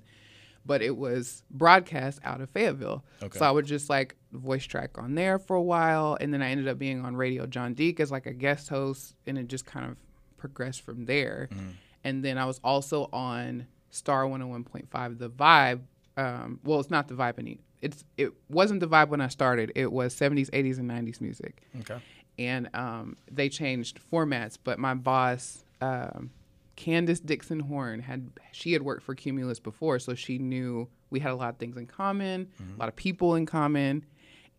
but 0.66 0.82
it 0.82 0.94
was 0.94 1.42
broadcast 1.50 2.20
out 2.22 2.42
of 2.42 2.50
Fayetteville. 2.50 3.02
Okay. 3.22 3.38
So 3.38 3.46
I 3.46 3.50
would 3.50 3.64
just 3.64 3.88
like 3.88 4.14
voice 4.32 4.64
track 4.64 4.98
on 4.98 5.14
there 5.14 5.38
for 5.38 5.56
a 5.56 5.62
while, 5.62 6.18
and 6.20 6.34
then 6.34 6.42
I 6.42 6.50
ended 6.50 6.68
up 6.68 6.78
being 6.78 7.02
on 7.02 7.16
Radio 7.16 7.46
John 7.46 7.72
Deek 7.72 7.98
as 7.98 8.10
like 8.10 8.26
a 8.26 8.34
guest 8.34 8.68
host, 8.68 9.14
and 9.26 9.38
it 9.38 9.48
just 9.48 9.64
kind 9.64 9.90
of 9.90 9.96
progressed 10.36 10.82
from 10.82 11.06
there. 11.06 11.48
Mm. 11.52 11.72
And 12.04 12.24
then 12.24 12.38
I 12.38 12.44
was 12.44 12.60
also 12.62 13.08
on 13.12 13.66
Star 13.90 14.24
101.5, 14.24 15.18
The 15.18 15.30
Vibe. 15.30 15.80
Um, 16.16 16.60
well, 16.64 16.80
it's 16.80 16.90
not 16.90 17.08
The 17.08 17.14
Vibe 17.14 17.38
anymore. 17.38 17.64
It's 17.80 18.02
it 18.16 18.32
wasn't 18.48 18.80
The 18.80 18.88
Vibe 18.88 19.08
when 19.08 19.20
I 19.20 19.28
started. 19.28 19.72
It 19.74 19.92
was 19.92 20.14
70s, 20.14 20.50
80s, 20.50 20.78
and 20.78 20.90
90s 20.90 21.20
music. 21.20 21.62
Okay. 21.80 21.98
And 22.38 22.68
um, 22.74 23.16
they 23.30 23.48
changed 23.48 24.00
formats, 24.12 24.58
but 24.62 24.78
my 24.78 24.94
boss. 24.94 25.64
Um, 25.80 26.30
Candace 26.78 27.18
Dixon 27.18 27.58
Horn 27.58 27.98
had 27.98 28.30
she 28.52 28.72
had 28.72 28.82
worked 28.82 29.02
for 29.02 29.16
Cumulus 29.16 29.58
before, 29.58 29.98
so 29.98 30.14
she 30.14 30.38
knew 30.38 30.88
we 31.10 31.18
had 31.18 31.32
a 31.32 31.34
lot 31.34 31.48
of 31.48 31.56
things 31.56 31.76
in 31.76 31.86
common, 31.86 32.46
mm-hmm. 32.46 32.76
a 32.76 32.78
lot 32.78 32.88
of 32.88 32.94
people 32.94 33.34
in 33.34 33.46
common, 33.46 34.06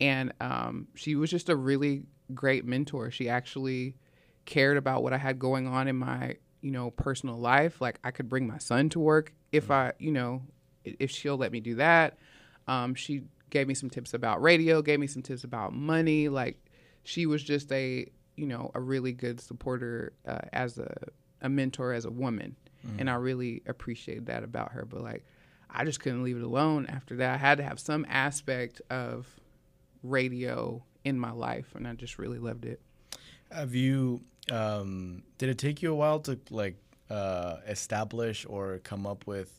and 0.02 0.34
um, 0.41 0.89
she 0.95 1.15
was 1.15 1.30
just 1.30 1.47
a 1.47 1.56
really 1.56 2.04
great 2.34 2.65
mentor. 2.65 3.10
She 3.10 3.30
actually 3.30 3.95
cared 4.43 4.75
about 4.75 5.02
what 5.02 5.13
I 5.13 5.17
had 5.17 5.39
going 5.39 5.65
on 5.65 5.88
in 5.88 5.95
my 5.95 6.36
you 6.62 6.72
know 6.72 6.91
personal 6.91 7.38
life. 7.38 7.82
Like 7.82 8.00
I 8.04 8.12
could 8.12 8.30
bring 8.30 8.48
my 8.48 8.58
son 8.58 8.89
to 8.89 9.00
work 9.00 9.34
if 9.52 9.65
mm-hmm. 9.65 9.74
I 9.74 9.93
you 10.00 10.12
know 10.12 10.41
if 10.84 11.12
she'll 11.12 11.38
let 11.38 11.52
me 11.52 11.60
do 11.60 11.76
that. 11.76 12.17
Um, 12.67 12.95
she 12.95 13.24
gave 13.50 13.67
me 13.67 13.74
some 13.74 13.89
tips 13.89 14.13
about 14.13 14.41
radio, 14.41 14.82
gave 14.82 15.00
me 15.00 15.08
some 15.08 15.22
tips 15.22 15.43
about 15.43 15.74
money. 15.74 16.30
Like 16.30 16.63
she 17.04 17.26
was 17.26 17.43
just 17.43 17.72
a 17.72 18.10
you 18.36 18.45
know 18.45 18.72
a 18.74 18.80
really 18.80 19.12
good 19.12 19.39
supporter 19.41 20.13
uh, 20.28 20.39
as 20.54 20.78
a 20.78 20.93
a 21.41 21.50
mentor 21.50 21.93
as 21.93 22.06
a 22.06 22.12
woman, 22.12 22.56
mm-hmm. 22.86 23.00
and 23.00 23.10
I 23.10 23.15
really 23.15 23.62
appreciated 23.65 24.28
that 24.28 24.43
about 24.43 24.72
her. 24.74 24.86
But 24.86 25.02
like, 25.02 25.26
I 25.69 25.86
just 25.86 26.00
couldn't 26.00 26.24
leave 26.24 26.38
it 26.38 26.43
alone 26.43 26.86
after 26.88 27.15
that. 27.17 27.34
I 27.34 27.38
had 27.38 27.58
to 27.60 27.63
have 27.63 27.80
some 27.80 28.06
aspect 28.10 28.82
of 28.89 29.28
radio 30.04 30.84
in 31.04 31.19
my 31.19 31.32
life, 31.32 31.74
and 31.76 31.88
I 31.88 31.93
just 31.93 32.17
really 32.17 32.39
loved 32.39 32.65
it. 32.65 32.82
Have 33.52 33.74
you? 33.74 34.22
Um, 34.52 35.24
did 35.38 35.50
it 35.50 35.58
take 35.58 35.82
you 35.82 35.92
a 35.92 35.96
while 35.96 36.20
to 36.22 36.40
like 36.50 36.76
uh, 37.10 37.58
establish 37.68 38.46
or 38.48 38.80
come 38.84 39.06
up 39.06 39.28
with, 39.28 39.52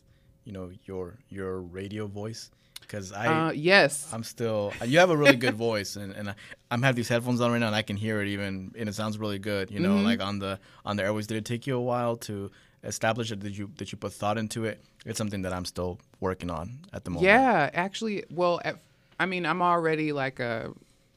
you 0.44 0.52
know, 0.52 0.70
your 0.84 1.18
your 1.28 1.60
radio 1.60 2.06
voice? 2.06 2.50
because 2.90 3.12
I 3.12 3.26
uh, 3.26 3.50
yes 3.52 4.08
I'm 4.12 4.24
still 4.24 4.72
you 4.84 4.98
have 4.98 5.10
a 5.10 5.16
really 5.16 5.36
good 5.36 5.54
voice 5.70 5.96
and, 5.96 6.12
and 6.12 6.30
I, 6.30 6.34
am 6.70 6.82
have 6.82 6.96
these 6.96 7.08
headphones 7.08 7.40
on 7.40 7.52
right 7.52 7.58
now 7.58 7.68
and 7.68 7.76
I 7.76 7.82
can 7.82 7.96
hear 7.96 8.20
it 8.20 8.28
even 8.28 8.72
and 8.76 8.88
it 8.88 8.94
sounds 8.94 9.18
really 9.18 9.38
good 9.38 9.70
you 9.70 9.80
know 9.80 9.94
mm-hmm. 9.94 10.04
like 10.04 10.20
on 10.20 10.38
the 10.38 10.58
on 10.84 10.96
the 10.96 11.04
airways 11.04 11.26
did 11.26 11.36
it 11.36 11.44
take 11.44 11.66
you 11.66 11.76
a 11.76 11.80
while 11.80 12.16
to 12.16 12.50
establish 12.82 13.30
it 13.30 13.40
did 13.40 13.56
you 13.56 13.68
did 13.76 13.92
you 13.92 13.98
put 13.98 14.12
thought 14.12 14.38
into 14.38 14.64
it 14.64 14.82
it's 15.06 15.18
something 15.18 15.42
that 15.42 15.52
I'm 15.52 15.64
still 15.64 15.98
working 16.18 16.50
on 16.50 16.80
at 16.92 17.04
the 17.04 17.10
moment 17.10 17.26
yeah 17.26 17.70
actually 17.72 18.24
well 18.30 18.60
at, 18.64 18.76
I 19.18 19.26
mean 19.26 19.46
I'm 19.46 19.62
already 19.62 20.12
like 20.12 20.40
a 20.40 20.72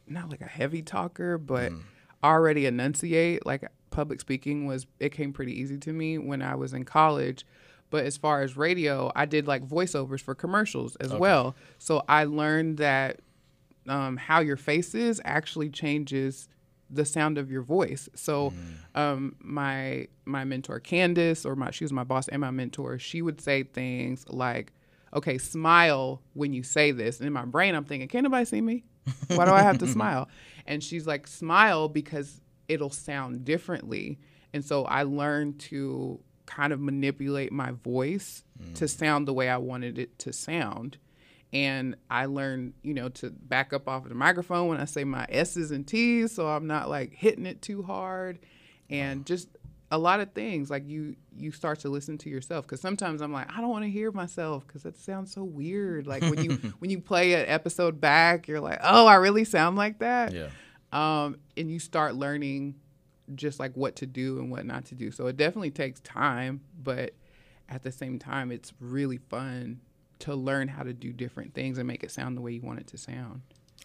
not 0.08 0.30
like 0.30 0.42
a 0.42 0.46
heavy 0.46 0.82
talker 0.84 1.38
but 1.38 1.72
mm. 1.72 1.82
Already 2.24 2.66
enunciate 2.66 3.46
like 3.46 3.64
public 3.90 4.20
speaking 4.20 4.66
was 4.66 4.88
it 5.00 5.10
came 5.10 5.34
pretty 5.34 5.60
easy 5.60 5.78
to 5.78 5.94
me 5.94 6.18
when 6.18 6.42
I 6.42 6.56
was 6.56 6.74
in 6.74 6.84
college 6.84 7.46
but 7.94 8.06
as 8.06 8.18
far 8.18 8.42
as 8.42 8.58
radio, 8.58 9.12
I 9.16 9.28
did 9.28 9.46
like 9.46 9.64
voiceovers 9.68 10.20
for 10.20 10.34
commercials 10.34 10.96
as 10.96 11.12
okay. 11.12 11.20
well. 11.20 11.56
So 11.78 12.04
I 12.10 12.24
learned 12.24 12.78
that 12.80 13.20
um, 13.88 14.18
how 14.18 14.40
your 14.40 14.58
face 14.58 14.96
is 14.96 15.22
actually 15.24 15.70
changes 15.70 16.50
the 16.90 17.06
sound 17.06 17.38
of 17.38 17.52
your 17.52 17.62
voice. 17.62 18.10
So 18.16 18.50
mm. 18.50 19.00
um, 19.00 19.36
my 19.40 20.08
my 20.26 20.44
mentor 20.44 20.80
Candace, 20.80 21.46
or 21.46 21.56
my 21.56 21.70
she 21.70 21.84
was 21.84 21.94
my 21.94 22.04
boss 22.04 22.28
and 22.30 22.42
my 22.42 22.50
mentor, 22.50 22.98
she 22.98 23.22
would 23.22 23.40
say 23.40 23.62
things 23.62 24.26
like, 24.28 24.74
"Okay, 25.14 25.38
smile 25.38 26.20
when 26.34 26.52
you 26.52 26.64
say 26.64 26.90
this." 26.90 27.20
And 27.20 27.28
in 27.28 27.34
my 27.34 27.46
brain, 27.46 27.76
I'm 27.76 27.86
thinking, 27.86 28.08
"Can 28.08 28.20
anybody 28.20 28.46
see 28.46 28.62
me? 28.62 28.86
Why 29.28 29.46
do 29.46 29.52
I 29.52 29.62
have 29.62 29.80
to 29.80 29.88
smile?" 29.98 30.30
And 30.66 30.84
she's 30.84 31.06
like, 31.08 31.28
"Smile 31.28 31.90
because 31.90 32.42
it'll 32.68 32.90
sound 32.90 33.46
differently." 33.46 34.20
And 34.54 34.64
so 34.64 34.86
I 34.86 35.04
learned 35.04 35.60
to 35.62 36.20
kind 36.46 36.74
of 36.74 36.80
manipulate 36.80 37.52
my 37.52 37.72
voice 37.72 38.44
mm. 38.62 38.76
to 38.76 38.88
sound 38.88 39.28
the 39.28 39.34
way 39.34 39.50
I 39.50 39.58
wanted 39.58 39.98
it 39.98 40.20
to 40.20 40.34
sound. 40.34 40.98
And 41.52 41.96
I 42.10 42.26
learned, 42.26 42.74
you 42.82 42.94
know, 42.94 43.10
to 43.10 43.30
back 43.30 43.74
up 43.74 43.88
off 43.88 44.04
of 44.04 44.10
the 44.10 44.16
microphone 44.16 44.68
when 44.68 44.80
I 44.80 44.86
say 44.86 45.04
my 45.04 45.26
S's 45.30 45.72
and 45.72 45.86
T's 45.88 46.34
so 46.34 46.48
I'm 46.48 46.68
not 46.68 46.90
like 46.90 47.14
hitting 47.14 47.46
it 47.46 47.62
too 47.62 47.84
hard. 47.84 48.40
And 48.90 49.26
just 49.26 49.48
a 49.94 49.98
lot 49.98 50.20
of 50.20 50.32
things 50.34 50.72
like 50.72 50.88
you 50.88 51.16
you 51.38 51.52
start 51.52 51.80
to 51.80 51.88
listen 51.88 52.18
to 52.18 52.28
yourself 52.28 52.66
because 52.66 52.82
sometimes 52.82 53.22
i'm 53.22 53.32
like 53.32 53.48
i 53.56 53.62
don't 53.62 53.70
want 53.70 53.86
to 53.86 53.92
hear 53.92 54.12
myself 54.12 54.66
because 54.66 54.82
that 54.82 54.98
sounds 54.98 55.32
so 55.32 55.44
weird. 55.44 56.08
Like 56.08 56.24
when 56.24 56.44
you 56.44 56.52
when 56.80 56.90
you 56.90 57.00
play 57.00 57.34
an 57.34 57.46
episode 57.48 58.02
back 58.02 58.48
you're 58.48 58.60
like 58.60 58.80
oh 58.82 59.06
i 59.06 59.14
really 59.16 59.46
sound 59.46 59.76
like 59.78 60.00
that? 60.00 60.34
Yeah. 60.34 60.48
um, 60.92 61.38
and 61.56 61.70
you 61.70 61.78
start 61.78 62.16
learning 62.16 62.74
just 63.36 63.60
like 63.60 63.78
what 63.78 63.96
to 63.98 64.08
do 64.08 64.40
and 64.40 64.50
what 64.50 64.66
not 64.66 64.86
to 64.86 64.96
do. 64.96 65.12
So 65.12 65.28
it 65.28 65.38
definitely 65.38 65.70
takes 65.70 66.00
time 66.00 66.62
but 66.82 67.14
at 67.70 67.84
the 67.84 67.92
same 67.92 68.18
time 68.18 68.52
it's 68.52 68.74
really 68.80 69.18
fun 69.18 69.80
to 70.20 70.34
learn 70.34 70.70
how 70.70 70.82
to 70.82 70.94
do 70.94 71.14
different 71.14 71.54
things 71.54 71.78
and 71.78 71.88
make 71.88 72.04
it 72.04 72.10
sound 72.10 72.36
the 72.36 72.42
way 72.42 72.54
you 72.54 72.62
want 72.62 72.80
it 72.80 72.88
to 72.88 72.98
sound. 72.98 73.42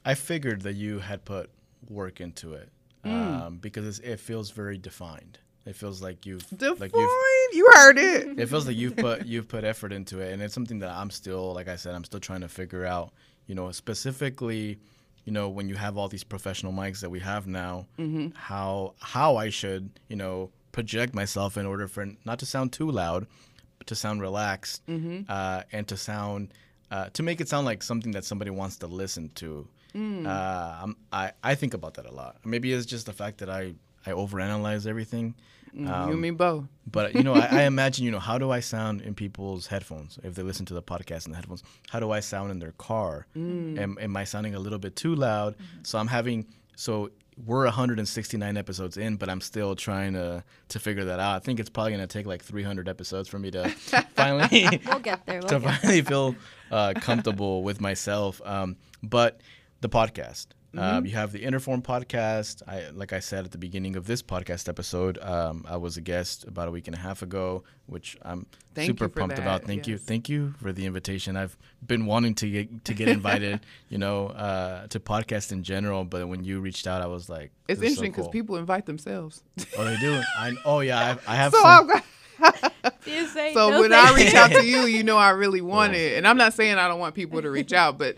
I 0.07 0.15
figured 0.15 0.63
that 0.63 0.75
you 0.75 1.01
had 1.01 1.27
put 1.27 1.51
work 1.87 2.19
into 2.19 2.55
it 2.55 2.71
um, 3.05 3.59
because 3.59 3.87
it's, 3.87 3.99
it 3.99 4.21
feels 4.21 4.51
very 4.51 4.79
defined. 4.79 5.39
It 5.69 5.77
feels 5.77 6.01
like 6.03 6.25
you've 6.27 6.47
Define. 6.49 6.79
like 6.81 6.93
you've 6.95 7.55
you 7.59 7.71
heard 7.75 7.99
it. 7.99 8.39
it 8.41 8.47
feels 8.49 8.67
like 8.67 8.77
you've 8.77 8.97
put 8.97 9.27
you've 9.27 9.49
put 9.49 9.65
effort 9.65 9.93
into 9.93 10.21
it 10.21 10.33
and 10.33 10.43
it's 10.43 10.55
something 10.55 10.79
that 10.81 10.91
i'm 10.91 11.11
still 11.11 11.53
like 11.55 11.69
i 11.69 11.77
said 11.77 11.95
i'm 11.95 12.05
still 12.05 12.21
trying 12.21 12.41
to 12.43 12.49
figure 12.49 12.85
out 12.85 13.11
you 13.47 13.55
know 13.55 13.71
specifically 13.73 14.79
you 15.25 15.33
know 15.33 15.49
when 15.49 15.69
you 15.69 15.75
have 15.75 15.97
all 15.99 16.09
these 16.09 16.25
professional 16.25 16.73
mics 16.73 17.01
that 17.01 17.11
we 17.11 17.21
have 17.21 17.47
now 17.47 17.87
how 18.35 18.95
how 19.01 19.37
i 19.37 19.49
should 19.51 19.91
you 20.09 20.17
know 20.17 20.51
project 20.73 21.15
myself 21.15 21.57
in 21.57 21.67
order 21.67 21.87
for 21.89 22.07
not 22.25 22.39
to 22.39 22.47
sound 22.47 22.73
too 22.73 22.91
loud 22.91 23.27
but 23.79 23.87
to 23.87 23.95
sound 23.95 24.21
relaxed 24.21 24.83
uh, 25.29 25.63
and 25.73 25.87
to 25.89 25.97
sound 25.97 26.53
uh, 26.91 27.09
to 27.13 27.23
make 27.23 27.41
it 27.41 27.49
sound 27.49 27.67
like 27.67 27.83
something 27.83 28.13
that 28.13 28.25
somebody 28.25 28.51
wants 28.51 28.77
to 28.79 28.87
listen 28.87 29.31
to. 29.35 29.69
Uh, 29.95 30.79
I'm, 30.83 30.97
I, 31.13 31.33
I 31.43 31.55
think 31.55 31.75
about 31.75 31.95
that 31.95 32.07
a 32.07 32.13
lot. 32.13 32.37
Maybe 32.45 32.73
it's 32.73 32.87
just 32.87 33.05
the 33.07 33.13
fact 33.13 33.39
that 33.39 33.51
i 33.51 33.75
i 34.07 34.11
overanalyze 34.13 34.87
everything 34.87 35.35
you 35.73 35.85
mean 35.85 36.21
me 36.21 36.31
both. 36.31 36.65
but 36.91 37.15
you 37.15 37.23
know, 37.23 37.35
I, 37.35 37.47
I 37.51 37.63
imagine 37.73 38.05
you 38.05 38.11
know 38.11 38.19
how 38.19 38.39
do 38.39 38.51
I 38.51 38.61
sound 38.61 39.01
in 39.03 39.15
people's 39.15 39.67
headphones 39.67 40.19
if 40.23 40.35
they 40.35 40.43
listen 40.43 40.67
to 40.67 40.75
the 40.75 40.83
podcast 40.83 41.27
in 41.27 41.33
the 41.33 41.37
headphones? 41.37 41.63
How 41.91 42.01
do 42.01 42.11
I 42.11 42.21
sound 42.21 42.51
in 42.51 42.59
their 42.59 42.73
car? 42.73 43.27
Am, 43.37 43.99
am 44.01 44.17
I 44.17 44.25
sounding 44.25 44.55
a 44.55 44.59
little 44.59 44.79
bit 44.79 44.97
too 44.97 45.15
loud? 45.15 45.55
So 45.83 45.99
I'm 45.99 46.09
having 46.09 46.47
so 46.77 47.11
we're 47.47 47.65
169 47.65 48.57
episodes 48.57 48.97
in, 48.97 49.15
but 49.17 49.29
I'm 49.29 49.41
still 49.41 49.77
trying 49.77 50.15
to 50.15 50.43
to 50.71 50.79
figure 50.81 51.05
that 51.05 51.21
out. 51.21 51.37
I 51.37 51.39
think 51.39 51.61
it's 51.61 51.71
probably 51.71 51.93
gonna 51.93 52.07
take 52.07 52.27
like 52.27 52.43
300 52.43 52.89
episodes 52.89 53.29
for 53.29 53.39
me 53.39 53.51
to 53.53 53.69
finally 54.17 54.81
We'll 54.87 54.99
get 54.99 55.25
there. 55.27 55.41
We'll 55.41 55.49
to 55.49 55.61
get 55.61 55.63
there. 55.63 55.73
finally 55.75 56.03
feel 56.03 56.35
uh, 56.71 56.95
comfortable 56.97 57.63
with 57.63 57.81
myself. 57.81 58.41
Um, 58.45 58.77
but 59.03 59.41
the 59.81 59.89
podcast. 59.89 60.49
Um, 60.77 61.07
you 61.07 61.13
have 61.13 61.33
the 61.33 61.43
Interform 61.43 61.83
podcast. 61.83 62.63
I, 62.69 62.91
like 62.91 63.13
I 63.13 63.21
said 63.21 63.45
at 63.45 63.53
the 63.53 63.59
beginning 63.59 63.97
of 63.97 64.07
this 64.07 64.23
podcast 64.23 64.69
episode, 64.69 65.19
um, 65.23 65.65
I 65.67 65.77
was 65.79 65.97
a 65.97 66.01
guest 66.01 66.45
about 66.45 66.69
a 66.69 66.71
week 66.71 66.87
and 66.89 66.95
a 66.95 66.99
half 66.99 67.23
ago, 67.23 67.65
which 67.87 68.19
I'm 68.23 68.47
Thank 68.75 68.89
super 68.89 69.09
pumped 69.09 69.37
that, 69.37 69.43
about. 69.43 69.65
Thank 69.65 69.87
you, 69.87 69.97
thank 69.97 70.29
you 70.29 70.55
for 70.61 70.73
the 70.73 70.85
invitation. 70.85 71.37
I've 71.37 71.57
been 71.87 72.05
wanting 72.05 72.35
to 72.37 72.51
get 72.51 72.85
to 72.85 72.95
get 72.95 73.09
invited, 73.09 73.61
you 73.89 73.97
know, 73.97 74.29
uh, 74.29 74.87
to 74.89 75.01
podcast 75.01 75.53
in 75.53 75.63
general. 75.63 76.05
But 76.05 76.29
when 76.29 76.45
you 76.45 76.61
reached 76.61 76.87
out, 76.87 77.01
I 77.01 77.07
was 77.07 77.31
like, 77.31 77.51
It's 77.67 77.81
this 77.81 77.93
is 77.93 77.99
so 77.99 78.05
interesting 78.05 78.11
because 78.13 78.25
cool. 78.25 78.33
people 78.33 78.57
invite 78.57 78.85
themselves. 78.85 79.43
Oh, 79.77 79.85
they 79.85 79.97
do. 79.97 80.21
I 80.39 80.53
oh 80.67 80.81
yeah, 80.81 81.17
I, 81.27 81.33
I 81.33 81.37
have 81.37 81.53
so 81.53 81.63
some. 81.63 81.91
I'm, 81.91 82.03
You 83.07 83.27
so 83.27 83.71
no, 83.71 83.81
when 83.81 83.93
I 83.93 84.07
thank 84.07 84.17
reach 84.19 84.35
out 84.35 84.51
to 84.51 84.65
you, 84.65 84.83
you 84.83 85.03
know 85.03 85.17
I 85.17 85.31
really 85.31 85.61
want 85.61 85.95
it. 85.95 86.19
And 86.19 86.29
I'm 86.29 86.37
not 86.37 86.53
saying 86.53 86.77
I 86.77 86.89
don't 86.89 87.01
want 87.01 87.15
people 87.15 87.41
to 87.41 87.51
reach 87.51 87.73
out, 87.73 87.97
but 87.99 88.17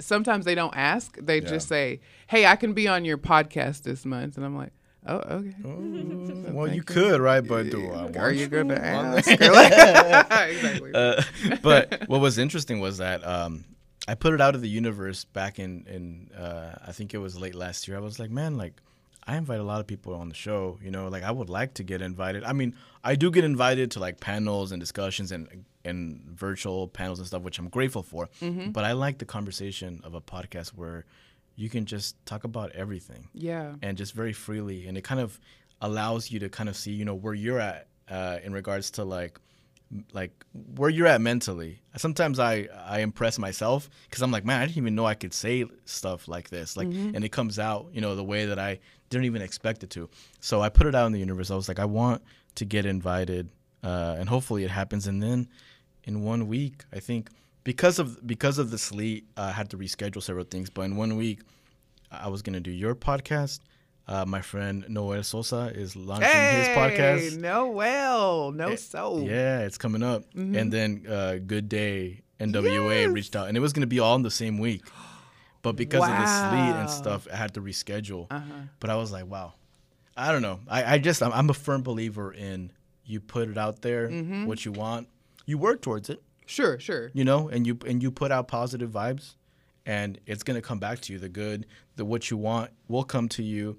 sometimes 0.00 0.44
they 0.44 0.54
don't 0.54 0.74
ask. 0.76 1.16
They 1.20 1.40
just 1.40 1.68
say, 1.68 2.00
"Hey, 2.26 2.46
I 2.46 2.56
can 2.56 2.72
be 2.72 2.88
on 2.88 3.04
your 3.04 3.18
podcast 3.18 3.82
this 3.82 4.04
month," 4.04 4.36
and 4.36 4.44
I'm 4.46 4.56
like, 4.56 4.72
"Oh, 5.06 5.16
okay." 5.16 5.54
well, 6.52 6.68
you 6.68 6.82
could, 6.82 7.20
right? 7.20 7.46
But 7.46 7.70
do 7.70 7.90
I 7.90 8.02
want 8.02 8.16
Are 8.16 8.32
you 8.32 8.48
gonna 8.48 8.74
ask? 8.74 9.28
exactly. 9.30 10.92
uh, 10.94 11.22
but 11.62 12.08
what 12.08 12.20
was 12.20 12.38
interesting 12.38 12.80
was 12.80 12.98
that 12.98 13.26
um, 13.26 13.64
I 14.08 14.14
put 14.14 14.34
it 14.34 14.40
out 14.40 14.54
of 14.54 14.62
the 14.62 14.68
universe 14.68 15.24
back 15.24 15.58
in 15.58 15.86
in 15.86 16.36
uh, 16.36 16.76
I 16.86 16.92
think 16.92 17.14
it 17.14 17.18
was 17.18 17.38
late 17.38 17.54
last 17.54 17.88
year. 17.88 17.96
I 17.96 18.00
was 18.00 18.18
like, 18.18 18.30
man, 18.30 18.56
like 18.56 18.80
I 19.26 19.36
invite 19.36 19.60
a 19.60 19.64
lot 19.64 19.80
of 19.80 19.86
people 19.86 20.14
on 20.14 20.28
the 20.28 20.34
show. 20.34 20.78
You 20.82 20.90
know, 20.90 21.08
like 21.08 21.22
I 21.22 21.30
would 21.30 21.48
like 21.48 21.74
to 21.74 21.82
get 21.82 22.02
invited. 22.02 22.44
I 22.44 22.52
mean, 22.52 22.74
I 23.04 23.14
do 23.14 23.30
get 23.30 23.44
invited 23.44 23.90
to 23.92 24.00
like 24.00 24.20
panels 24.20 24.72
and 24.72 24.80
discussions 24.80 25.32
and 25.32 25.64
and 25.84 26.22
virtual 26.24 26.88
panels 26.88 27.18
and 27.18 27.26
stuff, 27.26 27.42
which 27.42 27.58
I'm 27.58 27.68
grateful 27.68 28.02
for. 28.02 28.28
But 28.72 28.84
I 28.84 28.92
like 28.92 29.18
the 29.18 29.24
conversation 29.24 30.00
of 30.04 30.14
a 30.14 30.20
podcast 30.20 30.68
where 30.70 31.04
you 31.56 31.68
can 31.68 31.84
just 31.86 32.16
talk 32.24 32.44
about 32.44 32.72
everything. 32.72 33.28
Yeah. 33.34 33.74
and 33.82 33.96
just 33.98 34.14
very 34.14 34.32
freely. 34.32 34.86
And 34.86 34.96
it 34.96 35.02
kind 35.04 35.20
of 35.20 35.38
allows 35.80 36.30
you 36.30 36.38
to 36.40 36.48
kind 36.48 36.68
of 36.68 36.76
see 36.76 36.92
you 36.92 37.04
know 37.04 37.14
where 37.14 37.34
you're 37.34 37.58
at 37.60 37.88
uh, 38.08 38.38
in 38.44 38.52
regards 38.52 38.92
to 38.92 39.04
like 39.04 39.38
like 40.14 40.32
where 40.76 40.88
you're 40.88 41.06
at 41.06 41.20
mentally. 41.20 41.82
Sometimes 41.96 42.38
i 42.38 42.68
i 42.86 43.00
impress 43.00 43.38
myself 43.38 43.90
because 44.08 44.22
i'm 44.22 44.30
like 44.30 44.44
man 44.44 44.62
i 44.62 44.64
didn't 44.64 44.78
even 44.78 44.94
know 44.94 45.04
i 45.04 45.14
could 45.14 45.34
say 45.34 45.66
stuff 45.84 46.28
like 46.28 46.48
this. 46.48 46.76
Like 46.76 46.86
and 46.86 47.24
it 47.24 47.30
comes 47.32 47.58
out 47.58 47.88
you 47.92 48.00
know 48.00 48.14
the 48.16 48.24
way 48.24 48.46
that 48.46 48.58
i 48.58 48.78
didn't 49.10 49.26
even 49.26 49.42
expect 49.42 49.82
it 49.84 49.90
to. 49.90 50.08
So 50.40 50.62
i 50.62 50.68
put 50.70 50.86
it 50.86 50.94
out 50.94 51.06
in 51.06 51.12
the 51.12 51.18
universe. 51.18 51.50
I 51.50 51.56
was 51.56 51.68
like 51.68 51.78
i 51.78 51.84
want 51.84 52.22
to 52.54 52.64
get 52.64 52.86
invited 52.86 53.50
uh, 53.82 54.14
and 54.18 54.28
hopefully 54.28 54.62
it 54.64 54.70
happens. 54.70 55.06
And 55.08 55.20
then 55.22 55.48
in 56.04 56.22
one 56.22 56.46
week 56.48 56.84
i 56.92 56.98
think 57.00 57.30
because 57.64 57.98
of 57.98 58.24
because 58.26 58.58
of 58.58 58.70
the 58.70 58.78
sleet 58.78 59.24
i 59.36 59.50
had 59.50 59.70
to 59.70 59.76
reschedule 59.78 60.22
several 60.22 60.44
things 60.44 60.68
but 60.70 60.82
in 60.82 60.96
one 60.96 61.16
week 61.16 61.40
I 62.10 62.28
was 62.28 62.42
gonna 62.42 62.60
do 62.60 62.70
your 62.70 62.94
podcast. 62.94 63.60
Uh, 64.06 64.26
my 64.26 64.42
friend 64.42 64.84
Noel 64.86 65.22
Sosa 65.22 65.72
is 65.74 65.96
launching 65.96 66.28
his 66.28 66.66
Hey, 66.66 66.74
podcast. 66.76 67.38
no 67.38 67.68
well, 67.68 68.52
no 68.52 68.76
so. 68.76 69.16
Yeah, 69.20 69.60
it's 69.60 69.78
coming 69.78 70.02
up. 70.02 70.24
And 70.34 70.70
then 70.70 71.06
uh, 71.08 71.36
Good 71.46 71.70
Day 71.70 72.20
NWA 72.38 73.04
Yes. 73.04 73.12
reached 73.14 73.34
out, 73.34 73.48
and 73.48 73.56
it 73.56 73.60
was 73.60 73.72
gonna 73.72 73.86
be 73.86 73.98
all 73.98 74.14
in 74.16 74.22
the 74.22 74.30
same 74.30 74.58
week. 74.58 74.82
But 75.62 75.76
because 75.76 76.02
of 76.02 76.14
the 76.14 76.26
sleet 76.26 76.74
and 76.80 76.90
stuff, 76.90 77.26
I 77.32 77.36
had 77.36 77.54
to 77.54 77.62
reschedule. 77.62 78.26
Uh-huh. 78.30 78.52
But 78.78 78.90
I 78.90 78.96
was 78.96 79.10
like, 79.10 79.26
wow, 79.26 79.54
I 80.14 80.32
don't 80.32 80.42
know. 80.42 80.60
I, 80.68 80.94
I 80.94 80.98
just 80.98 81.22
I'm, 81.22 81.32
I'm 81.32 81.48
a 81.48 81.54
firm 81.54 81.82
believer 81.82 82.30
in 82.30 82.72
you 83.06 83.20
put 83.20 83.48
it 83.48 83.56
out 83.56 83.80
there, 83.80 84.08
Mm-hmm. 84.08 84.44
what 84.44 84.64
you 84.66 84.72
want, 84.72 85.08
you 85.46 85.58
work 85.58 85.82
towards 85.82 86.08
it 86.10 86.22
Sure, 86.46 86.78
sure. 86.78 87.10
you 87.14 87.24
know 87.24 87.48
and 87.48 87.66
you 87.66 87.78
and 87.86 88.02
you 88.02 88.10
put 88.10 88.30
out 88.32 88.48
positive 88.48 88.90
vibes 88.90 89.34
and 89.86 90.18
it's 90.26 90.42
going 90.42 90.54
to 90.56 90.62
come 90.62 90.78
back 90.78 91.00
to 91.00 91.12
you 91.12 91.18
the 91.18 91.28
good 91.28 91.66
the 91.96 92.04
what 92.04 92.30
you 92.30 92.36
want 92.36 92.70
will 92.88 93.04
come 93.04 93.28
to 93.30 93.42
you 93.42 93.76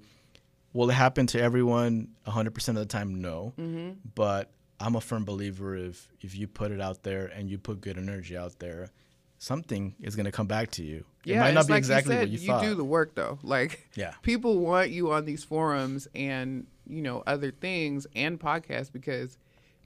will 0.72 0.90
it 0.90 0.94
happen 0.94 1.26
to 1.28 1.40
everyone 1.40 2.08
100% 2.26 2.68
of 2.68 2.74
the 2.76 2.86
time 2.86 3.20
no 3.20 3.52
Mm-hmm. 3.58 3.90
but 4.14 4.50
i'm 4.80 4.96
a 4.96 5.00
firm 5.00 5.24
believer 5.24 5.76
if 5.76 6.08
if 6.20 6.34
you 6.36 6.46
put 6.48 6.72
it 6.72 6.80
out 6.80 7.02
there 7.04 7.26
and 7.26 7.48
you 7.50 7.58
put 7.58 7.80
good 7.80 7.96
energy 7.98 8.36
out 8.36 8.58
there 8.58 8.90
something 9.38 9.94
is 10.00 10.16
going 10.16 10.24
to 10.26 10.32
come 10.32 10.46
back 10.46 10.70
to 10.72 10.82
you 10.82 11.04
Yeah, 11.24 11.36
it 11.36 11.40
might 11.40 11.54
not 11.54 11.66
be 11.66 11.72
like 11.74 11.78
exactly 11.78 12.14
you 12.14 12.20
said, 12.20 12.30
what 12.30 12.40
you, 12.40 12.46
thought 12.46 12.62
do 12.62 12.74
the 12.74 12.84
work 12.84 13.14
though. 13.14 13.38
Like 13.42 13.88
Yeah. 13.94 14.14
people 14.22 14.58
want 14.58 14.90
you 14.90 15.12
on 15.12 15.24
these 15.26 15.44
forums 15.44 16.08
and 16.14 16.66
you 16.86 17.02
know 17.02 17.22
other 17.26 17.50
things 17.50 18.06
and 18.14 18.38
podcasts 18.40 18.90
because 18.92 19.36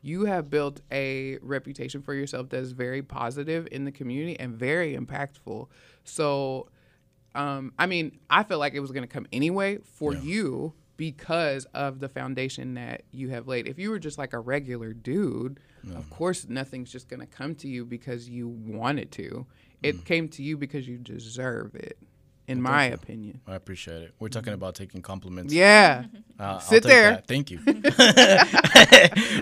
you 0.02 0.24
have 0.26 0.48
built 0.50 0.80
a 0.92 1.38
reputation 1.42 2.02
for 2.02 2.14
yourself 2.14 2.48
that 2.50 2.58
is 2.60 2.72
very 2.72 3.02
positive 3.02 3.66
in 3.72 3.84
the 3.84 3.92
community 3.92 4.38
and 4.38 4.54
very 4.54 4.96
impactful. 4.96 5.66
So, 6.04 6.68
um, 7.34 7.72
I 7.78 7.86
mean, 7.86 8.18
I 8.30 8.42
feel 8.44 8.58
like 8.58 8.74
it 8.74 8.80
was 8.80 8.90
going 8.92 9.02
to 9.02 9.12
come 9.12 9.26
anyway 9.32 9.78
for 9.84 10.14
you 10.14 10.72
because 10.96 11.64
of 11.74 12.00
the 12.00 12.08
foundation 12.08 12.74
that 12.74 13.02
you 13.12 13.28
have 13.30 13.46
laid. 13.46 13.68
If 13.68 13.78
you 13.78 13.90
were 13.90 13.98
just 13.98 14.18
like 14.18 14.32
a 14.32 14.38
regular 14.40 14.92
dude, 14.92 15.60
of 15.94 16.10
course 16.10 16.48
nothing's 16.48 16.90
just 16.90 17.08
going 17.08 17.20
to 17.20 17.26
come 17.26 17.54
to 17.56 17.68
you 17.68 17.84
because 17.84 18.28
you 18.28 18.48
wanted 18.48 19.10
to. 19.12 19.46
It 19.82 19.96
Mm. 19.98 20.04
came 20.04 20.28
to 20.30 20.42
you 20.42 20.56
because 20.56 20.88
you 20.88 20.98
deserve 20.98 21.74
it, 21.76 21.98
in 22.48 22.60
my 22.62 22.84
opinion. 22.86 23.40
i 23.46 23.54
appreciate 23.54 24.02
it 24.02 24.10
we're 24.18 24.28
talking 24.36 24.52
about 24.54 24.74
taking 24.74 25.00
compliments 25.02 25.52
Yeah. 25.54 26.04
Uh, 26.38 26.58
Sit 26.60 26.82
there. 26.84 27.10
that. 27.12 27.26
Thank 27.26 27.50
you. 27.50 27.58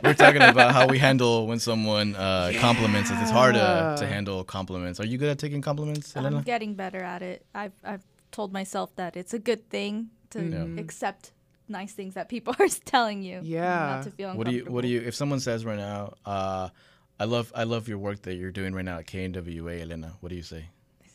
We're 0.05 0.15
talking 0.15 0.41
about 0.43 0.73
how 0.73 0.87
we 0.87 0.99
handle 0.99 1.47
when 1.47 1.59
someone 1.59 2.15
uh, 2.17 2.53
compliments 2.59 3.11
us. 3.11 3.21
It's 3.23 3.31
hard 3.31 3.55
to, 3.55 3.97
to 3.99 4.07
handle 4.07 4.43
compliments. 4.45 4.99
Are 5.01 5.05
you 5.07 5.19
good 5.19 5.29
at 5.29 5.39
taking 5.39 5.61
compliments, 5.61 6.17
Elena? 6.17 6.39
I'm 6.39 6.43
getting 6.43 6.75
better 6.75 7.03
at 7.03 7.21
it. 7.23 7.45
I've 7.55 7.73
I've 7.85 8.03
told 8.33 8.53
myself 8.53 8.95
that 8.97 9.17
it's 9.17 9.35
a 9.35 9.39
good 9.39 9.69
thing 9.69 10.09
to 10.31 10.43
Yeah. 10.43 10.81
accept 10.83 11.33
nice 11.69 11.93
things 11.93 12.15
that 12.15 12.29
people 12.31 12.55
are 12.61 12.69
telling 12.87 13.23
you. 13.23 13.41
Yeah. 13.43 13.97
Not 13.97 14.05
to 14.05 14.11
feel 14.11 14.35
what 14.35 14.47
do 14.47 14.53
you 14.55 14.65
What 14.65 14.83
do 14.83 14.89
you? 14.89 15.01
If 15.01 15.15
someone 15.15 15.41
says 15.41 15.65
right 15.67 15.79
now, 15.79 16.15
uh, 16.25 16.69
"I 17.21 17.25
love 17.25 17.53
I 17.55 17.65
love 17.65 17.89
your 17.89 17.99
work 17.99 18.23
that 18.23 18.35
you're 18.37 18.53
doing 18.53 18.73
right 18.75 18.85
now 18.85 18.99
at 19.01 19.07
KNWA," 19.07 19.83
Elena, 19.83 20.15
what 20.21 20.31
do 20.31 20.37
you 20.37 20.43
say? 20.55 20.65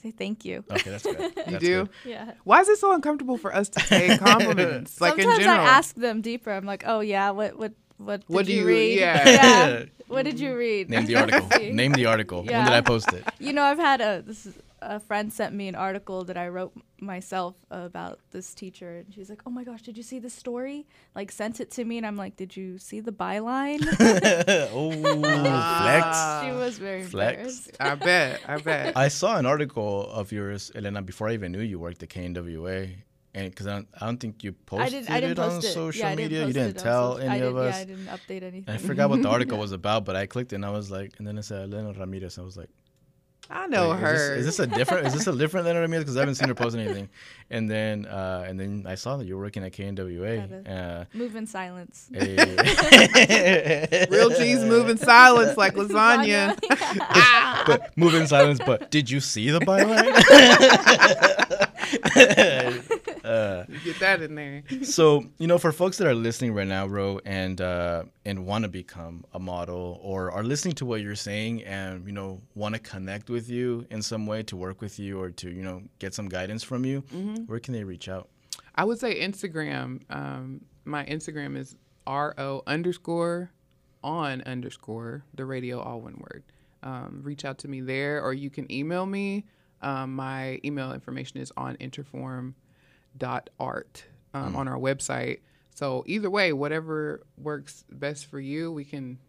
I 0.04 0.10
say 0.10 0.12
thank 0.12 0.46
you. 0.46 0.64
Okay, 0.72 0.90
that's 0.90 1.04
good. 1.04 1.20
You 1.22 1.32
That's 1.52 1.64
do? 1.64 1.84
good. 1.86 1.90
Yeah. 2.06 2.32
Why 2.44 2.62
is 2.62 2.70
it 2.70 2.80
so 2.80 2.92
uncomfortable 2.94 3.38
for 3.38 3.54
us 3.56 3.70
to 3.70 3.80
say 3.82 4.18
compliments? 4.18 5.00
like 5.00 5.14
Sometimes 5.14 5.38
in 5.38 5.44
general. 5.46 5.62
I 5.66 5.70
ask 5.70 5.96
them 5.96 6.22
deeper. 6.22 6.52
I'm 6.52 6.66
like, 6.66 6.84
oh 6.88 7.02
yeah, 7.02 7.30
what 7.30 7.58
what 7.58 7.74
what 7.98 8.22
did 8.22 8.30
What 8.30 8.46
do 8.48 8.54
you 8.54 8.62
you- 8.62 8.68
read? 8.68 9.00
yeah. 9.00 9.84
What 10.08 10.26
did 10.26 10.40
you 10.42 10.58
read? 10.58 10.90
Name 10.90 11.06
the 11.06 11.16
article. 11.16 11.48
Name 11.72 11.94
the 11.94 12.06
article. 12.08 12.40
When 12.44 12.66
did 12.66 12.74
I 12.74 12.82
post 12.82 13.14
it? 13.14 13.24
You 13.40 13.54
know, 13.54 13.62
I've 13.64 13.78
had 13.80 14.02
a 14.02 14.22
this 14.26 14.46
is 14.46 14.56
a 14.82 15.00
friend 15.00 15.32
sent 15.32 15.54
me 15.54 15.68
an 15.68 15.76
article 15.76 16.24
that 16.26 16.38
I 16.38 16.48
wrote 16.48 16.74
myself 17.00 17.56
about 17.70 18.20
this 18.32 18.54
teacher, 18.54 18.98
and 19.00 19.14
she's 19.14 19.30
like, 19.30 19.42
"Oh 19.46 19.50
my 19.52 19.64
gosh, 19.64 19.82
did 19.84 19.96
you 19.98 20.04
see 20.04 20.20
this 20.20 20.34
story?" 20.34 20.88
Like, 21.16 21.32
sent 21.32 21.60
it 21.60 21.70
to 21.72 21.86
me, 21.86 21.98
and 21.98 22.06
I'm 22.06 22.18
like, 22.18 22.36
"Did 22.36 22.56
you 22.58 22.78
see 22.78 23.00
the 23.00 23.12
byline?" 23.12 23.82
oh, 24.74 24.92
flex. 24.92 26.06
Ah. 26.06 26.42
she 26.46 26.52
was 26.52 26.78
very 26.78 27.04
Flex. 27.04 27.70
I 27.80 27.96
bet. 27.96 28.42
I 28.48 28.58
bet. 28.58 28.98
I 29.06 29.08
saw 29.08 29.38
an 29.38 29.46
article 29.46 30.10
of 30.10 30.32
yours, 30.32 30.72
Elena, 30.76 31.02
before 31.02 31.30
I 31.30 31.34
even 31.34 31.52
knew 31.52 31.62
you 31.62 31.80
worked 31.80 32.02
at 32.04 32.10
KNWA. 32.10 32.96
And 33.34 33.50
because 33.50 33.66
I, 33.66 33.72
don't- 33.76 33.88
I 34.02 34.06
don't 34.08 34.18
think 34.20 34.44
you 34.44 34.52
I 34.52 34.56
posted 34.66 34.92
didn't. 34.92 35.10
I 35.16 35.20
didn't 35.22 35.32
it 35.32 35.40
on 35.40 35.50
post 35.52 35.68
it. 35.68 35.74
social 35.74 36.00
yeah, 36.02 36.08
I 36.10 36.16
didn't 36.16 36.32
media. 36.32 36.48
You 36.48 36.54
didn't 36.54 36.78
tell 36.80 37.14
social- 37.14 37.30
I 37.30 37.36
any 37.38 37.46
of 37.46 37.54
didn't- 37.56 37.68
us. 37.70 37.76
Yeah, 37.76 37.82
I 37.82 37.86
didn't 37.86 38.08
update 38.08 38.44
anything. 38.44 38.64
And 38.68 38.76
I 38.76 38.78
forgot 38.78 39.10
what 39.10 39.22
the 39.22 39.30
article 39.36 39.58
was 39.58 39.72
about, 39.72 40.04
but 40.04 40.18
I 40.18 40.26
clicked 40.26 40.52
it 40.52 40.56
and 40.58 40.66
I 40.66 40.70
was 40.72 40.92
like, 40.92 41.14
and 41.18 41.26
then 41.26 41.38
it 41.38 41.44
said 41.44 41.72
Elena 41.72 41.94
Ramirez. 41.98 42.38
I 42.38 42.42
was 42.42 42.58
like, 42.58 42.70
I 43.52 43.68
know 43.68 43.90
Wait, 43.90 44.00
her. 44.00 44.14
Is 44.36 44.46
this, 44.46 44.58
is 44.58 44.58
this 44.58 44.60
a 44.60 44.68
different? 44.68 45.08
is 45.08 45.14
this 45.14 45.28
a 45.28 45.36
different 45.36 45.66
Elena 45.68 45.82
Ramirez? 45.82 46.04
Because 46.04 46.16
I 46.18 46.22
haven't 46.22 46.36
seen 46.36 46.48
her 46.48 46.56
post 46.56 46.76
anything. 46.76 47.10
And 47.54 47.70
then, 47.70 48.06
uh, 48.06 48.46
and 48.48 48.58
then 48.58 48.86
I 48.88 48.96
saw 48.96 49.18
that 49.18 49.26
you 49.26 49.36
were 49.36 49.42
working 49.44 49.66
at 49.66 49.74
KNWA. 49.74 50.70
Uh, 50.70 51.04
Move 51.14 51.36
in 51.36 51.46
silence. 51.46 52.10
a- 52.16 54.08
Real 54.10 54.30
cheese 54.30 54.64
moving 54.64 54.96
silence 54.96 55.58
like 55.58 55.74
lasagna. 55.76 56.58
but 57.66 57.92
move 57.98 58.16
in 58.16 58.26
silence. 58.26 58.62
But 58.66 58.90
did 58.90 59.10
you 59.10 59.20
see 59.20 59.50
the 59.50 59.60
byline? 59.60 60.16
Uh, 63.24 63.64
Get 63.84 64.00
that 64.00 64.22
in 64.22 64.36
there. 64.36 64.64
so 64.84 65.26
you 65.38 65.48
know, 65.48 65.58
for 65.58 65.72
folks 65.72 65.98
that 65.98 66.08
are 66.08 66.16
listening 66.16 66.54
right 66.54 66.68
now, 66.68 66.88
Ro, 66.88 67.20
and 67.26 67.60
uh, 67.62 68.04
and 68.26 68.46
want 68.46 68.64
to 68.64 68.70
become 68.70 69.26
a 69.34 69.40
model, 69.40 70.00
or 70.02 70.32
are 70.32 70.44
listening 70.44 70.76
to 70.76 70.86
what 70.86 71.02
you're 71.02 71.16
saying, 71.16 71.64
and 71.64 72.06
you 72.06 72.14
know, 72.14 72.42
want 72.56 72.76
to 72.76 72.82
connect 72.82 73.30
with 73.30 73.50
you 73.50 73.86
in 73.90 74.02
some 74.02 74.26
way 74.26 74.44
to 74.44 74.56
work 74.56 74.82
with 74.82 75.00
you, 75.00 75.20
or 75.20 75.30
to 75.32 75.50
you 75.50 75.64
know, 75.64 75.84
get 76.00 76.14
some 76.14 76.28
guidance 76.28 76.64
from 76.64 76.86
you, 76.86 77.00
where 77.46 77.60
can 77.60 77.74
they 77.74 77.84
reach 77.84 78.10
out? 78.10 78.30
I 78.76 78.84
would 78.86 79.00
say 79.00 79.20
Instagram. 79.20 80.02
Um, 80.10 80.62
my 80.86 81.06
Instagram 81.06 81.58
is 81.58 81.76
R 82.08 82.34
O 82.38 82.64
underscore 82.68 83.52
on 84.04 84.42
underscore 84.44 85.24
the 85.36 85.46
radio 85.46 85.80
all 85.80 86.02
one 86.02 86.16
word. 86.20 86.44
Um, 86.84 87.22
reach 87.24 87.46
out 87.46 87.60
to 87.60 87.68
me 87.68 87.82
there, 87.82 88.24
or 88.24 88.34
you 88.34 88.50
can 88.50 88.72
email 88.72 89.06
me. 89.06 89.46
Um, 89.82 90.16
my 90.16 90.60
email 90.64 90.94
information 90.94 91.40
is 91.40 91.52
on 91.58 91.76
interform 91.78 92.54
art 93.60 94.06
um, 94.34 94.56
on 94.56 94.68
our 94.68 94.78
website. 94.78 95.40
So 95.74 96.04
either 96.06 96.30
way, 96.30 96.54
whatever 96.54 97.26
works 97.38 97.86
best 97.90 98.26
for 98.28 98.40
you, 98.40 98.72
we 98.72 98.86
can, 98.86 99.20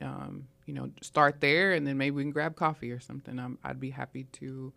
um, 0.00 0.48
you 0.66 0.74
know, 0.74 0.90
start 1.02 1.40
there, 1.40 1.72
and 1.72 1.86
then 1.86 1.98
maybe 1.98 2.16
we 2.16 2.22
can 2.22 2.32
grab 2.32 2.56
coffee 2.56 2.90
or 2.90 3.00
something. 3.00 3.58
I'd 3.64 3.80
be 3.80 3.90
happy 3.90 4.24
to 4.24 4.72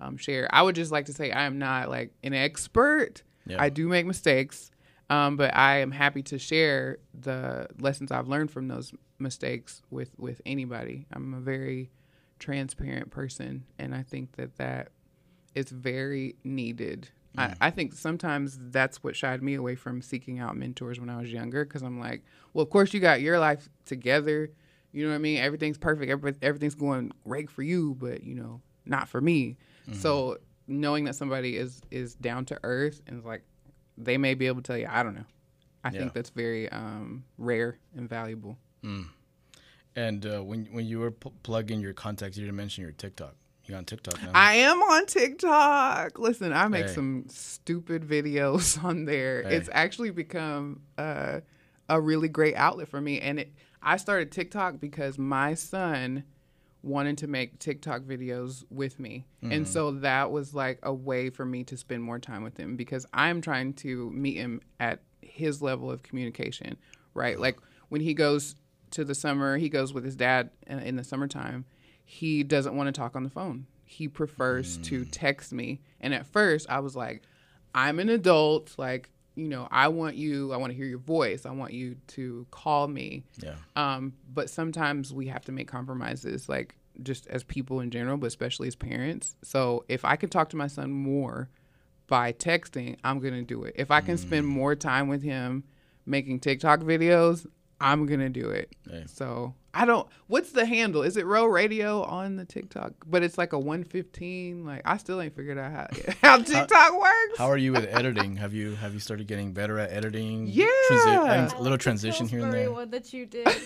um, 0.00 0.16
share. 0.16 0.48
I 0.52 0.62
would 0.62 0.74
just 0.74 0.92
like 0.92 1.06
to 1.06 1.12
say 1.12 1.30
I 1.30 1.44
am 1.44 1.58
not 1.58 1.88
like 1.90 2.12
an 2.22 2.34
expert. 2.34 3.22
Yeah. 3.46 3.56
I 3.60 3.68
do 3.68 3.88
make 3.88 4.06
mistakes, 4.06 4.70
um, 5.10 5.36
but 5.36 5.54
I 5.54 5.78
am 5.78 5.90
happy 5.90 6.22
to 6.24 6.38
share 6.38 6.98
the 7.18 7.68
lessons 7.78 8.10
I've 8.10 8.28
learned 8.28 8.50
from 8.50 8.68
those 8.68 8.92
mistakes 9.18 9.82
with 9.90 10.10
with 10.18 10.40
anybody. 10.46 11.06
I'm 11.12 11.34
a 11.34 11.40
very 11.40 11.90
transparent 12.38 13.10
person, 13.10 13.64
and 13.78 13.94
I 13.94 14.02
think 14.02 14.32
that 14.36 14.56
that 14.56 14.88
is 15.54 15.70
very 15.70 16.36
needed. 16.42 17.10
I, 17.36 17.54
I 17.60 17.70
think 17.70 17.94
sometimes 17.94 18.58
that's 18.60 19.02
what 19.02 19.16
shied 19.16 19.42
me 19.42 19.54
away 19.54 19.74
from 19.74 20.02
seeking 20.02 20.38
out 20.38 20.56
mentors 20.56 21.00
when 21.00 21.10
I 21.10 21.20
was 21.20 21.32
younger 21.32 21.64
because 21.64 21.82
I'm 21.82 21.98
like, 21.98 22.22
well, 22.52 22.62
of 22.62 22.70
course 22.70 22.94
you 22.94 23.00
got 23.00 23.20
your 23.20 23.38
life 23.38 23.68
together. 23.86 24.50
You 24.92 25.04
know 25.04 25.10
what 25.10 25.16
I 25.16 25.18
mean? 25.18 25.38
Everything's 25.38 25.78
perfect. 25.78 26.10
Every, 26.10 26.34
everything's 26.42 26.76
going 26.76 27.10
great 27.26 27.50
for 27.50 27.62
you, 27.62 27.96
but 27.98 28.22
you 28.22 28.34
know, 28.36 28.60
not 28.86 29.08
for 29.08 29.20
me. 29.20 29.56
So 29.92 30.38
knowing 30.68 31.04
that 31.04 31.14
somebody 31.14 31.56
is 31.56 31.82
is 31.90 32.14
down 32.14 32.44
to 32.46 32.58
earth 32.62 33.02
and 33.06 33.18
is 33.18 33.24
like, 33.24 33.42
they 33.98 34.16
may 34.18 34.34
be 34.34 34.46
able 34.46 34.62
to 34.62 34.66
tell 34.66 34.78
you, 34.78 34.86
I 34.88 35.02
don't 35.02 35.14
know. 35.14 35.24
I 35.82 35.90
Yeah. 35.90 35.98
think 35.98 36.12
that's 36.14 36.30
very 36.30 36.68
um, 36.70 37.24
rare 37.36 37.78
and 37.96 38.08
valuable. 38.08 38.56
And 39.96 40.26
uh, 40.26 40.42
when 40.42 40.66
when 40.72 40.86
you 40.86 40.98
were 41.00 41.10
p- 41.10 41.30
plugging 41.42 41.80
your 41.80 41.92
contacts, 41.92 42.36
you 42.36 42.44
didn't 42.44 42.56
mention 42.56 42.82
your 42.82 42.92
TikTok. 42.92 43.36
You 43.66 43.76
on 43.76 43.84
TikTok 43.84 44.22
now? 44.22 44.30
I 44.34 44.54
am 44.56 44.80
on 44.82 45.06
TikTok. 45.06 46.18
Listen, 46.18 46.52
I 46.52 46.68
make 46.68 46.86
Hey. 46.86 46.92
some 46.94 47.24
stupid 47.28 48.02
videos 48.02 48.82
on 48.84 49.04
there. 49.06 49.42
Hey. 49.42 49.56
It's 49.56 49.70
actually 49.72 50.10
become 50.10 50.80
uh, 50.98 51.40
a 51.88 52.00
really 52.00 52.28
great 52.28 52.54
outlet 52.56 52.88
for 52.88 53.00
me. 53.00 53.20
And 53.20 53.40
it, 53.40 53.52
I 53.82 53.96
started 53.96 54.30
TikTok 54.32 54.80
because 54.80 55.18
my 55.18 55.54
son 55.54 56.24
wanted 56.82 57.16
to 57.16 57.26
make 57.26 57.58
TikTok 57.58 58.02
videos 58.02 58.64
with 58.70 59.00
me. 59.00 59.24
And 59.42 59.66
so 59.66 59.90
that 59.92 60.30
was 60.30 60.54
like 60.54 60.78
a 60.82 60.92
way 60.92 61.30
for 61.30 61.46
me 61.46 61.64
to 61.64 61.76
spend 61.78 62.02
more 62.02 62.18
time 62.18 62.42
with 62.42 62.58
him 62.58 62.76
because 62.76 63.06
I'm 63.14 63.40
trying 63.40 63.72
to 63.74 64.10
meet 64.10 64.36
him 64.36 64.60
at 64.80 65.00
his 65.22 65.62
level 65.62 65.90
of 65.90 66.02
communication, 66.02 66.76
right? 67.14 67.40
Like 67.40 67.58
when 67.88 68.02
he 68.02 68.12
goes 68.12 68.54
to 68.90 69.02
the 69.04 69.14
summer, 69.14 69.56
he 69.56 69.70
goes 69.70 69.94
with 69.94 70.04
his 70.04 70.14
dad 70.14 70.50
in 70.66 70.96
the 70.96 71.04
summertime. 71.04 71.64
He 72.04 72.42
doesn't 72.42 72.76
want 72.76 72.86
to 72.88 72.92
talk 72.92 73.16
on 73.16 73.24
the 73.24 73.30
phone. 73.30 73.66
He 73.84 74.08
prefers 74.08 74.76
to 74.78 75.04
text 75.04 75.52
me. 75.52 75.80
And 76.00 76.12
at 76.14 76.26
first, 76.26 76.68
I 76.68 76.80
was 76.80 76.94
like, 76.96 77.22
I'm 77.74 77.98
an 77.98 78.08
adult. 78.08 78.74
Like, 78.76 79.10
you 79.34 79.48
know, 79.48 79.68
I 79.70 79.88
want 79.88 80.16
you, 80.16 80.52
I 80.52 80.56
want 80.56 80.70
to 80.72 80.76
hear 80.76 80.86
your 80.86 80.98
voice. 80.98 81.46
I 81.46 81.50
want 81.50 81.72
you 81.72 81.96
to 82.08 82.46
call 82.50 82.88
me. 82.88 83.24
yeah. 83.42 83.54
Um, 83.76 84.14
but 84.32 84.50
sometimes 84.50 85.12
we 85.12 85.26
have 85.28 85.44
to 85.46 85.52
make 85.52 85.68
compromises, 85.68 86.48
like 86.48 86.76
just 87.02 87.26
as 87.28 87.42
people 87.42 87.80
in 87.80 87.90
general, 87.90 88.16
but 88.16 88.26
especially 88.26 88.68
as 88.68 88.76
parents. 88.76 89.34
So 89.42 89.84
if 89.88 90.04
I 90.04 90.16
can 90.16 90.28
talk 90.30 90.50
to 90.50 90.56
my 90.56 90.68
son 90.68 90.90
more 90.92 91.48
by 92.06 92.32
texting, 92.32 92.96
I'm 93.02 93.18
gonna 93.18 93.42
do 93.42 93.64
it. 93.64 93.74
If 93.76 93.90
I 93.90 94.00
can 94.00 94.16
spend 94.18 94.46
more 94.46 94.74
time 94.76 95.08
with 95.08 95.22
him 95.22 95.64
making 96.06 96.40
TikTok 96.40 96.80
videos, 96.80 97.46
I'm 97.80 98.06
gonna 98.06 98.28
do 98.28 98.50
it. 98.50 98.72
Hey. 98.88 99.04
So 99.06 99.54
I 99.74 99.84
don't. 99.84 100.06
What's 100.28 100.52
the 100.52 100.64
handle? 100.64 101.02
Is 101.02 101.16
it 101.16 101.26
Ro 101.26 101.46
Radio 101.46 102.02
on 102.02 102.36
the 102.36 102.44
TikTok? 102.44 102.92
But 103.06 103.22
it's 103.22 103.36
like 103.36 103.52
a 103.52 103.58
115. 103.58 104.64
Like 104.64 104.82
I 104.84 104.96
still 104.96 105.20
ain't 105.20 105.34
figured 105.34 105.58
out 105.58 105.72
how 106.22 106.36
how 106.36 106.38
TikTok 106.38 106.98
works. 107.00 107.38
How 107.38 107.46
are 107.46 107.58
you 107.58 107.72
with 107.72 107.86
editing? 107.90 108.36
Have 108.36 108.54
you 108.54 108.74
have 108.76 108.94
you 108.94 109.00
started 109.00 109.26
getting 109.26 109.52
better 109.52 109.78
at 109.78 109.90
editing? 109.90 110.46
Yeah. 110.46 110.66
and 110.90 111.00
a 111.00 111.54
I 111.54 111.58
little 111.58 111.62
like 111.64 111.70
the 111.72 111.78
transition 111.78 112.28
here 112.28 112.40
and 112.40 112.52
there. 112.52 112.70
one 112.72 112.90
that 112.90 113.12
you 113.12 113.26
did. 113.26 113.48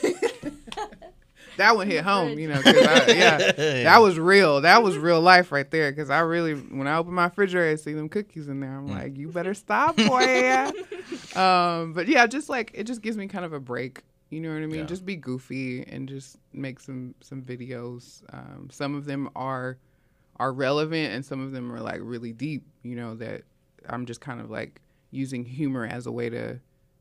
That 1.56 1.74
one 1.74 1.88
hit 1.88 2.04
home, 2.04 2.38
you 2.38 2.46
know. 2.48 2.62
'cause 2.62 2.76
I, 2.76 3.06
yeah, 3.08 3.38
that 3.82 3.98
was 4.00 4.16
real. 4.16 4.60
That 4.60 4.84
was 4.84 4.96
real 4.96 5.20
life 5.20 5.50
right 5.50 5.68
there. 5.68 5.90
Because 5.90 6.08
I 6.08 6.20
really, 6.20 6.54
when 6.54 6.86
I 6.86 6.96
open 6.98 7.14
my 7.14 7.24
refrigerator, 7.24 7.70
and 7.70 7.80
see 7.80 7.94
them 7.94 8.08
cookies 8.08 8.48
in 8.48 8.60
there. 8.60 8.70
I'm 8.76 8.86
like, 8.86 9.16
you 9.16 9.28
better 9.28 9.54
stop, 9.54 9.96
boy. 9.96 10.70
um, 11.34 11.94
but 11.94 12.06
yeah, 12.06 12.28
just 12.28 12.48
like 12.48 12.70
it 12.74 12.84
just 12.84 13.02
gives 13.02 13.16
me 13.16 13.26
kind 13.26 13.44
of 13.44 13.52
a 13.52 13.58
break. 13.60 14.02
You 14.30 14.40
know 14.40 14.52
what 14.52 14.62
I 14.62 14.66
mean? 14.66 14.80
Yeah. 14.80 14.84
Just 14.86 15.06
be 15.06 15.16
goofy 15.16 15.82
and 15.84 16.08
just 16.08 16.36
make 16.52 16.80
some 16.80 17.14
some 17.20 17.42
videos. 17.42 18.22
Um, 18.32 18.68
some 18.70 18.94
of 18.94 19.04
them 19.06 19.30
are 19.34 19.78
are 20.36 20.52
relevant, 20.52 21.14
and 21.14 21.24
some 21.24 21.40
of 21.40 21.52
them 21.52 21.72
are 21.72 21.80
like 21.80 22.00
really 22.02 22.32
deep. 22.32 22.64
You 22.82 22.96
know 22.96 23.14
that 23.16 23.42
I'm 23.88 24.04
just 24.06 24.20
kind 24.20 24.40
of 24.40 24.50
like 24.50 24.80
using 25.10 25.44
humor 25.44 25.86
as 25.86 26.06
a 26.06 26.12
way 26.12 26.28
to 26.28 26.60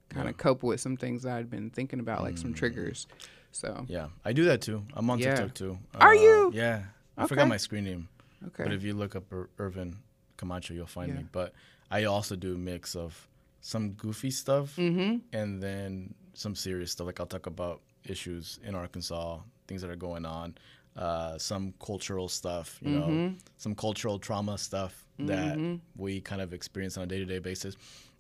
kind 0.10 0.30
of 0.30 0.38
cope 0.38 0.64
with 0.64 0.80
some 0.80 0.96
things 0.96 1.24
that 1.24 1.36
I'd 1.36 1.50
been 1.50 1.70
thinking 1.70 2.00
about, 2.00 2.22
like 2.22 2.38
some 2.38 2.54
triggers. 2.54 3.08
So 3.52 3.86
Yeah, 3.90 4.08
I 4.24 4.32
do 4.34 4.46
that 4.46 4.62
too. 4.62 4.84
I'm 4.94 5.10
on 5.10 5.20
Yeah. 5.20 5.36
TikTok 5.36 5.54
too. 5.56 5.80
Are 5.96 6.16
you? 6.16 6.52
Yeah. 6.54 6.84
I 7.18 7.24
Okay. 7.24 7.28
forgot 7.30 7.48
my 7.50 7.58
screen 7.58 7.84
name. 7.84 8.08
okay. 8.48 8.64
But 8.64 8.72
if 8.74 8.84
you 8.84 8.94
look 8.94 9.16
up 9.18 9.24
Ir- 9.34 9.50
Irvin 9.60 9.98
Camacho, 10.38 10.74
you'll 10.74 10.86
find 10.86 11.10
Yeah. 11.10 11.18
me. 11.22 11.26
But 11.32 11.54
I 11.92 12.06
also 12.06 12.36
do 12.38 12.56
a 12.56 12.58
mix 12.58 12.96
of 12.96 13.28
some 13.60 13.92
goofy 13.94 14.32
stuff 14.32 14.76
mm-hmm. 14.78 15.18
and 15.34 15.62
then 15.62 16.14
some 16.38 16.56
serious 16.56 16.92
stuff. 16.92 17.08
Like 17.08 17.20
I'll 17.20 17.26
talk 17.26 17.48
about 17.48 17.82
issues 18.06 18.60
in 18.64 18.76
Arkansas, 18.76 19.40
things 19.68 19.82
that 19.82 19.90
are 19.90 19.96
going 19.96 20.26
on, 20.26 20.56
uh, 20.96 21.38
some 21.38 21.74
cultural 21.80 22.28
stuff, 22.30 22.80
you 22.82 22.92
Mm-hmm. 22.92 23.24
know, 23.26 23.34
some 23.58 23.76
cultural 23.76 24.20
trauma 24.20 24.58
stuff 24.58 24.94
that 25.20 25.58
we 25.98 26.22
kind 26.22 26.42
of 26.42 26.54
experience 26.54 26.96
on 26.98 27.04
a 27.04 27.08
day 27.08 27.18
to 27.20 27.26
day 27.26 27.40
basis. 27.40 27.76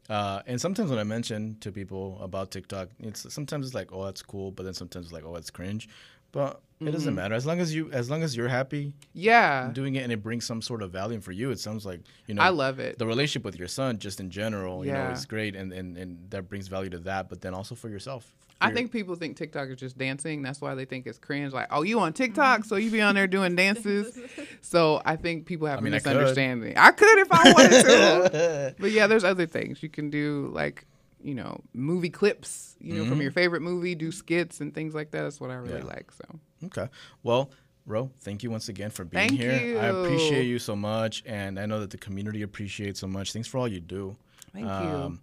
Uh, 0.09 0.41
and 0.47 0.59
sometimes 0.59 0.89
when 0.89 0.99
I 0.99 1.03
mention 1.03 1.57
to 1.59 1.71
people 1.71 2.17
about 2.21 2.49
TikTok, 2.49 2.89
it's 2.99 3.31
sometimes 3.33 3.67
it's 3.67 3.75
like, 3.75 3.91
oh, 3.93 4.03
that's 4.05 4.23
cool, 4.23 4.51
but 4.51 4.63
then 4.63 4.73
sometimes 4.73 5.05
it's 5.07 5.13
like, 5.13 5.25
oh, 5.25 5.33
that's 5.33 5.51
cringe. 5.51 5.87
But 6.31 6.61
it 6.79 6.91
doesn't 6.91 7.09
mm-hmm. 7.09 7.15
matter 7.15 7.33
as 7.35 7.45
long 7.45 7.59
as 7.59 7.73
you, 7.73 7.89
as 7.91 8.09
long 8.09 8.21
as 8.21 8.35
you're 8.35 8.47
happy 8.47 8.93
Yeah, 9.13 9.71
doing 9.73 9.95
it 9.95 10.03
and 10.03 10.11
it 10.11 10.21
brings 10.21 10.45
some 10.45 10.61
sort 10.61 10.81
of 10.83 10.91
value 10.91 11.19
for 11.19 11.31
you. 11.31 11.49
It 11.51 11.59
sounds 11.59 11.85
like 11.85 12.01
you 12.27 12.35
know 12.35 12.41
I 12.41 12.49
love 12.49 12.79
it. 12.79 12.99
the 12.99 13.07
relationship 13.07 13.43
with 13.43 13.57
your 13.57 13.67
son, 13.67 13.97
just 13.97 14.19
in 14.19 14.29
general, 14.29 14.85
you 14.85 14.91
know, 14.91 14.97
Yeah. 14.99 15.13
is 15.13 15.25
great, 15.25 15.55
and, 15.55 15.73
and 15.73 15.97
and 15.97 16.29
that 16.29 16.49
brings 16.49 16.67
value 16.67 16.89
to 16.91 16.99
that. 16.99 17.29
But 17.29 17.41
then 17.41 17.53
also 17.53 17.75
for 17.75 17.89
yourself. 17.89 18.33
I 18.59 18.71
think 18.73 18.91
people 18.91 19.15
think 19.15 19.37
TikTok 19.37 19.69
is 19.69 19.77
just 19.77 19.97
dancing. 19.99 20.41
That's 20.41 20.59
why 20.61 20.73
they 20.73 20.85
think 20.85 21.05
it's 21.05 21.19
cringe. 21.19 21.53
Like, 21.53 21.67
oh, 21.69 21.83
you 21.83 21.99
on 21.99 22.13
TikTok, 22.13 22.65
so 22.65 22.75
you 22.75 22.89
be 22.89 23.01
on 23.01 23.13
there 23.15 23.27
doing 23.27 23.55
dances. 23.55 24.17
So 24.61 25.01
I 25.05 25.15
think 25.15 25.45
people 25.45 25.67
have 25.67 25.79
I 25.79 25.81
mean, 25.81 25.93
a 25.93 25.97
I 25.97 25.99
could. 25.99 26.09
misunderstanding. 26.09 26.73
I 26.77 26.91
could 26.91 27.19
if 27.19 27.27
I 27.31 27.51
wanted 27.53 27.83
to. 27.83 28.75
but 28.79 28.91
yeah, 28.91 29.07
there's 29.07 29.23
other 29.23 29.45
things 29.45 29.81
you 29.81 29.89
can 29.89 30.09
do, 30.09 30.49
like 30.53 30.85
you 31.23 31.35
know, 31.35 31.61
movie 31.73 32.09
clips. 32.09 32.75
You 32.79 32.93
know, 32.95 33.03
from 33.03 33.13
mm-hmm. 33.13 33.21
your 33.21 33.31
favorite 33.31 33.61
movie, 33.61 33.95
do 33.95 34.11
skits 34.11 34.59
and 34.59 34.73
things 34.73 34.93
like 34.93 35.11
that. 35.11 35.23
That's 35.23 35.39
what 35.39 35.51
I 35.51 35.55
really 35.55 35.79
Yeah. 35.79 35.85
like. 35.85 36.11
So 36.11 36.39
Okay. 36.65 36.87
Well, 37.23 37.51
Ro, 37.85 38.11
thank 38.19 38.43
you 38.43 38.51
once 38.51 38.67
again 38.69 38.89
for 38.89 39.05
being 39.05 39.29
Thank 39.29 39.39
here. 39.39 39.79
I 39.79 39.85
appreciate 39.87 40.43
you 40.45 40.59
so 40.59 40.75
much, 40.75 41.23
and 41.25 41.57
I 41.57 41.65
know 41.65 41.79
that 41.79 41.89
the 41.89 41.97
community 41.97 42.41
appreciates 42.41 42.99
so 42.99 43.07
much. 43.07 43.31
Thanks 43.31 43.47
for 43.47 43.59
all 43.59 43.67
you 43.67 43.79
do. 43.79 44.15
Thank 44.53 44.67
Um, 44.67 45.13
you. 45.13 45.19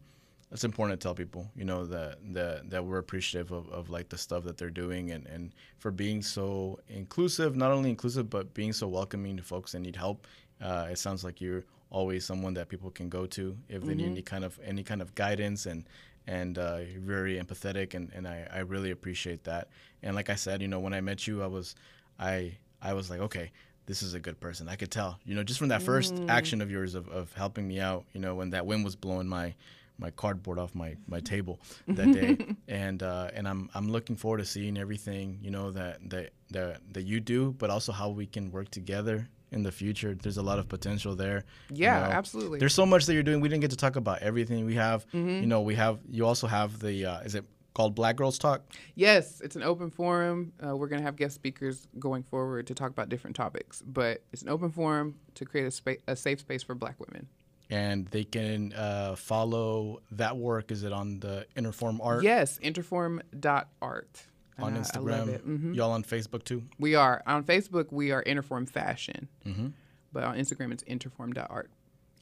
It's 0.52 0.62
important 0.64 1.00
to 1.00 1.04
tell 1.04 1.14
people, 1.16 1.50
you 1.56 1.64
know, 1.64 1.84
that 1.86 2.18
that, 2.32 2.70
that 2.70 2.84
we're 2.84 2.98
appreciative 2.98 3.50
of, 3.50 3.68
of 3.70 3.90
like 3.90 4.08
the 4.08 4.16
stuff 4.16 4.44
that 4.44 4.56
they're 4.56 4.70
doing 4.70 5.10
and, 5.10 5.26
and 5.26 5.52
for 5.78 5.90
being 5.90 6.22
so 6.22 6.78
inclusive, 6.88 7.56
not 7.56 7.72
only 7.72 7.90
inclusive, 7.90 8.30
but 8.30 8.54
being 8.54 8.72
so 8.72 8.86
welcoming 8.86 9.36
to 9.36 9.42
folks 9.42 9.72
that 9.72 9.80
need 9.80 9.96
help. 9.96 10.26
Uh, 10.62 10.86
it 10.90 10.98
sounds 10.98 11.24
like 11.24 11.40
you're 11.40 11.64
always 11.90 12.24
someone 12.24 12.54
that 12.54 12.68
people 12.68 12.90
can 12.90 13.08
go 13.08 13.26
to 13.26 13.56
if 13.68 13.82
they 13.84 13.94
need 13.94 14.06
any 14.06 14.22
kind 14.22 14.44
of 14.44 14.58
any 14.64 14.82
kind 14.84 15.02
of 15.02 15.14
guidance 15.16 15.66
and 15.66 15.84
and 16.26 16.58
uh, 16.58 16.80
very 16.98 17.38
empathetic 17.38 17.94
and, 17.94 18.10
and 18.14 18.26
I, 18.26 18.46
I 18.52 18.58
really 18.60 18.90
appreciate 18.90 19.44
that. 19.44 19.68
And 20.02 20.14
like 20.14 20.30
I 20.30 20.34
said, 20.34 20.62
you 20.62 20.68
know, 20.68 20.80
when 20.80 20.94
I 20.94 21.00
met 21.00 21.26
you, 21.26 21.42
I 21.42 21.46
was 21.46 21.74
I 22.18 22.56
I 22.82 22.92
was 22.94 23.10
like, 23.10 23.20
okay, 23.20 23.50
this 23.86 24.02
is 24.02 24.14
a 24.14 24.20
good 24.20 24.40
person. 24.40 24.68
I 24.68 24.76
could 24.76 24.90
tell, 24.90 25.18
you 25.24 25.34
know, 25.34 25.42
just 25.42 25.58
from 25.58 25.68
that 25.68 25.82
first 25.82 26.14
action 26.28 26.60
of 26.60 26.70
yours 26.70 26.94
of, 26.94 27.08
of 27.08 27.32
helping 27.34 27.66
me 27.68 27.80
out, 27.80 28.04
you 28.12 28.20
know, 28.20 28.34
when 28.34 28.50
that 28.50 28.66
wind 28.66 28.84
was 28.84 28.96
blowing 28.96 29.28
my 29.28 29.54
my 29.96 30.10
cardboard 30.10 30.58
off 30.58 30.74
my, 30.74 30.96
my 31.06 31.20
table 31.20 31.60
that 31.86 32.10
day, 32.12 32.36
and 32.68 33.02
uh, 33.02 33.30
and 33.32 33.46
I'm 33.46 33.70
I'm 33.74 33.88
looking 33.88 34.16
forward 34.16 34.38
to 34.38 34.44
seeing 34.44 34.76
everything 34.76 35.38
you 35.40 35.50
know 35.50 35.70
that 35.70 36.10
that 36.10 36.30
that 36.50 36.80
that 36.92 37.02
you 37.02 37.20
do, 37.20 37.52
but 37.58 37.70
also 37.70 37.92
how 37.92 38.08
we 38.08 38.26
can 38.26 38.50
work 38.50 38.70
together 38.70 39.28
in 39.54 39.62
the 39.62 39.72
future. 39.72 40.14
There's 40.14 40.36
a 40.36 40.42
lot 40.42 40.58
of 40.58 40.68
potential 40.68 41.14
there. 41.16 41.44
you 41.70 41.84
Yeah, 41.84 42.00
know. 42.00 42.12
absolutely. 42.20 42.58
There's 42.58 42.74
so 42.74 42.84
much 42.84 43.06
that 43.06 43.14
you're 43.14 43.22
doing. 43.22 43.40
We 43.40 43.48
didn't 43.48 43.62
get 43.62 43.70
to 43.70 43.76
talk 43.76 43.96
about 43.96 44.18
everything 44.20 44.66
we 44.66 44.74
have. 44.74 45.06
Mm-hmm. 45.08 45.28
You 45.42 45.46
know, 45.46 45.62
we 45.62 45.74
have 45.76 46.00
you 46.10 46.26
also 46.26 46.46
have 46.46 46.78
the 46.80 47.06
uh, 47.06 47.20
is 47.20 47.34
it 47.34 47.44
called 47.74 47.94
Black 47.94 48.16
Girls 48.16 48.38
Talk? 48.38 48.62
Yes, 48.94 49.40
it's 49.40 49.56
an 49.56 49.62
open 49.62 49.90
forum. 49.90 50.52
Uh, 50.64 50.76
we're 50.76 50.86
going 50.88 51.00
to 51.00 51.04
have 51.04 51.16
guest 51.16 51.34
speakers 51.34 51.88
going 51.98 52.22
forward 52.22 52.66
to 52.68 52.74
talk 52.74 52.90
about 52.90 53.08
different 53.08 53.34
topics, 53.36 53.82
but 53.86 54.22
it's 54.32 54.42
an 54.42 54.48
open 54.48 54.70
forum 54.70 55.16
to 55.34 55.44
create 55.44 55.66
a, 55.66 55.70
spa- 55.70 56.02
a 56.06 56.14
safe 56.14 56.38
space 56.40 56.62
for 56.62 56.74
black 56.76 56.96
women. 57.00 57.26
And 57.70 58.06
they 58.08 58.24
can 58.24 58.72
uh, 58.74 59.16
follow 59.16 60.00
that 60.12 60.36
work. 60.36 60.70
Is 60.70 60.84
it 60.84 60.92
on 60.92 61.18
the 61.20 61.46
Interform 61.56 61.98
Art 62.00 62.22
Yes, 62.22 62.58
interform.art. 62.62 64.22
on 64.58 64.74
I 64.74 64.78
Instagram? 64.78 65.38
Mhm. 65.40 65.74
Y'all 65.74 65.90
on 65.92 66.02
Facebook 66.04 66.44
too? 66.44 66.62
We 66.78 66.94
are. 66.94 67.22
On 67.26 67.42
Facebook, 67.44 67.90
we 67.90 68.10
are 68.12 68.22
Interform 68.24 68.68
Fashion. 68.68 69.28
Mm-hmm. 69.46 69.68
But 70.12 70.24
on 70.24 70.36
Instagram, 70.36 70.72
it's 70.72 70.84
interform.art. 70.84 71.70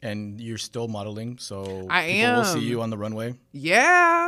And 0.00 0.40
you're 0.40 0.58
still 0.58 0.88
modeling, 0.88 1.38
so 1.38 1.86
I 1.88 2.08
people 2.10 2.34
will 2.36 2.44
see 2.44 2.60
you 2.60 2.82
on 2.82 2.90
the 2.90 2.98
runway. 2.98 3.34
Yeah. 3.52 4.21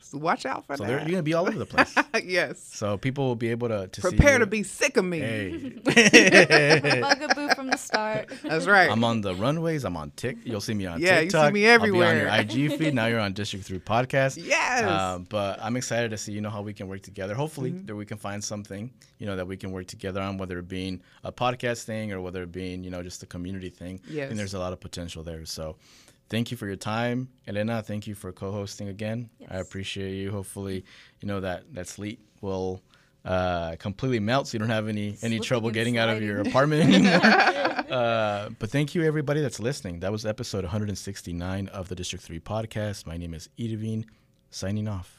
So 0.00 0.18
watch 0.18 0.44
out 0.46 0.66
for 0.66 0.76
So 0.76 0.84
they're, 0.84 0.96
that. 0.98 1.02
you're 1.06 1.12
gonna 1.12 1.22
be 1.22 1.34
all 1.34 1.46
over 1.48 1.58
the 1.58 1.66
place. 1.66 1.94
yes. 2.24 2.58
so 2.62 2.98
people 2.98 3.26
will 3.26 3.36
be 3.36 3.48
able 3.50 3.68
to, 3.68 3.88
to 3.88 4.00
Prepare 4.00 4.34
you. 4.34 4.38
to 4.40 4.46
be 4.46 4.62
sick 4.62 4.96
of 4.96 5.04
me. 5.04 5.18
Hey. 5.20 5.50
Bugaboo 5.84 7.54
from 7.54 7.68
the 7.70 7.76
start. 7.76 8.28
That's 8.42 8.66
right. 8.66 8.90
I'm 8.90 9.04
on 9.04 9.20
the 9.20 9.34
runways. 9.34 9.84
I'm 9.84 9.96
on 9.96 10.10
Tik. 10.16 10.38
You'll 10.44 10.60
see 10.60 10.74
me 10.74 10.86
on 10.86 11.00
Yeah, 11.00 11.16
you 11.20 11.30
see 11.30 11.36
TikTok. 11.36 11.52
me 11.52 11.68
I'll 11.68 11.80
be 11.80 11.90
on 11.90 12.16
your 12.16 12.28
IG 12.28 12.76
feed. 12.78 12.94
Now 12.94 13.06
you're 13.06 13.20
on 13.20 13.32
District 13.32 13.64
Three 13.64 13.78
podcast. 13.78 14.38
Yes. 14.44 14.84
Um, 14.84 15.26
but 15.28 15.58
I'm 15.62 15.76
excited 15.76 16.10
to 16.10 16.18
see 16.18 16.32
you 16.32 16.40
know 16.40 16.50
how 16.50 16.62
we 16.62 16.72
can 16.72 16.88
work 16.88 17.02
together. 17.02 17.34
Hopefully 17.34 17.70
Mm-hmm. 17.70 17.86
that 17.86 17.94
we 17.96 18.06
can 18.06 18.18
find 18.18 18.42
something 18.42 18.90
you 19.18 19.26
know 19.26 19.36
that 19.36 19.46
we 19.46 19.56
can 19.56 19.70
work 19.70 19.86
together 19.86 20.20
on, 20.20 20.38
whether 20.38 20.58
it 20.58 20.68
being 20.68 21.00
a 21.24 21.30
podcast 21.32 21.84
thing 21.84 22.12
or 22.12 22.20
whether 22.20 22.42
it 22.42 22.52
being 22.52 22.82
you 22.84 22.90
know 22.90 23.02
just 23.02 23.22
a 23.22 23.26
community 23.26 23.70
thing. 23.70 24.00
Yes. 24.08 24.30
And 24.30 24.38
there's 24.38 24.54
a 24.54 24.58
lot 24.58 24.72
of 24.72 24.80
potential 24.80 25.22
there. 25.22 25.44
So. 25.46 25.76
Thank 26.30 26.52
you 26.52 26.56
for 26.56 26.68
your 26.68 26.76
time, 26.76 27.28
Elena. 27.48 27.82
Thank 27.82 28.06
you 28.06 28.14
for 28.14 28.30
co-hosting 28.30 28.88
again. 28.88 29.28
I 29.50 29.58
appreciate 29.58 30.14
you. 30.14 30.30
Hopefully, 30.30 30.84
you 31.20 31.26
know 31.26 31.40
that 31.40 31.74
that 31.74 31.88
sleet 31.88 32.20
will 32.40 32.82
uh, 33.24 33.74
completely 33.80 34.20
melt, 34.20 34.46
so 34.46 34.54
you 34.54 34.60
don't 34.60 34.68
have 34.68 34.86
any 34.86 35.18
any 35.22 35.40
trouble 35.40 35.70
getting 35.72 35.98
out 35.98 36.08
of 36.08 36.22
your 36.22 36.40
apartment 36.40 36.94
anymore. 36.94 37.20
uh, 37.90 38.48
but 38.60 38.70
thank 38.70 38.94
you, 38.94 39.02
everybody 39.02 39.40
that's 39.40 39.58
listening. 39.58 40.00
That 40.00 40.12
was 40.12 40.24
episode 40.24 40.62
169 40.62 41.68
of 41.68 41.88
the 41.88 41.96
District 41.96 42.24
3 42.24 42.38
podcast. 42.38 43.06
My 43.06 43.16
name 43.16 43.34
is 43.34 43.48
Edavine, 43.58 44.04
signing 44.50 44.86
off. 44.86 45.16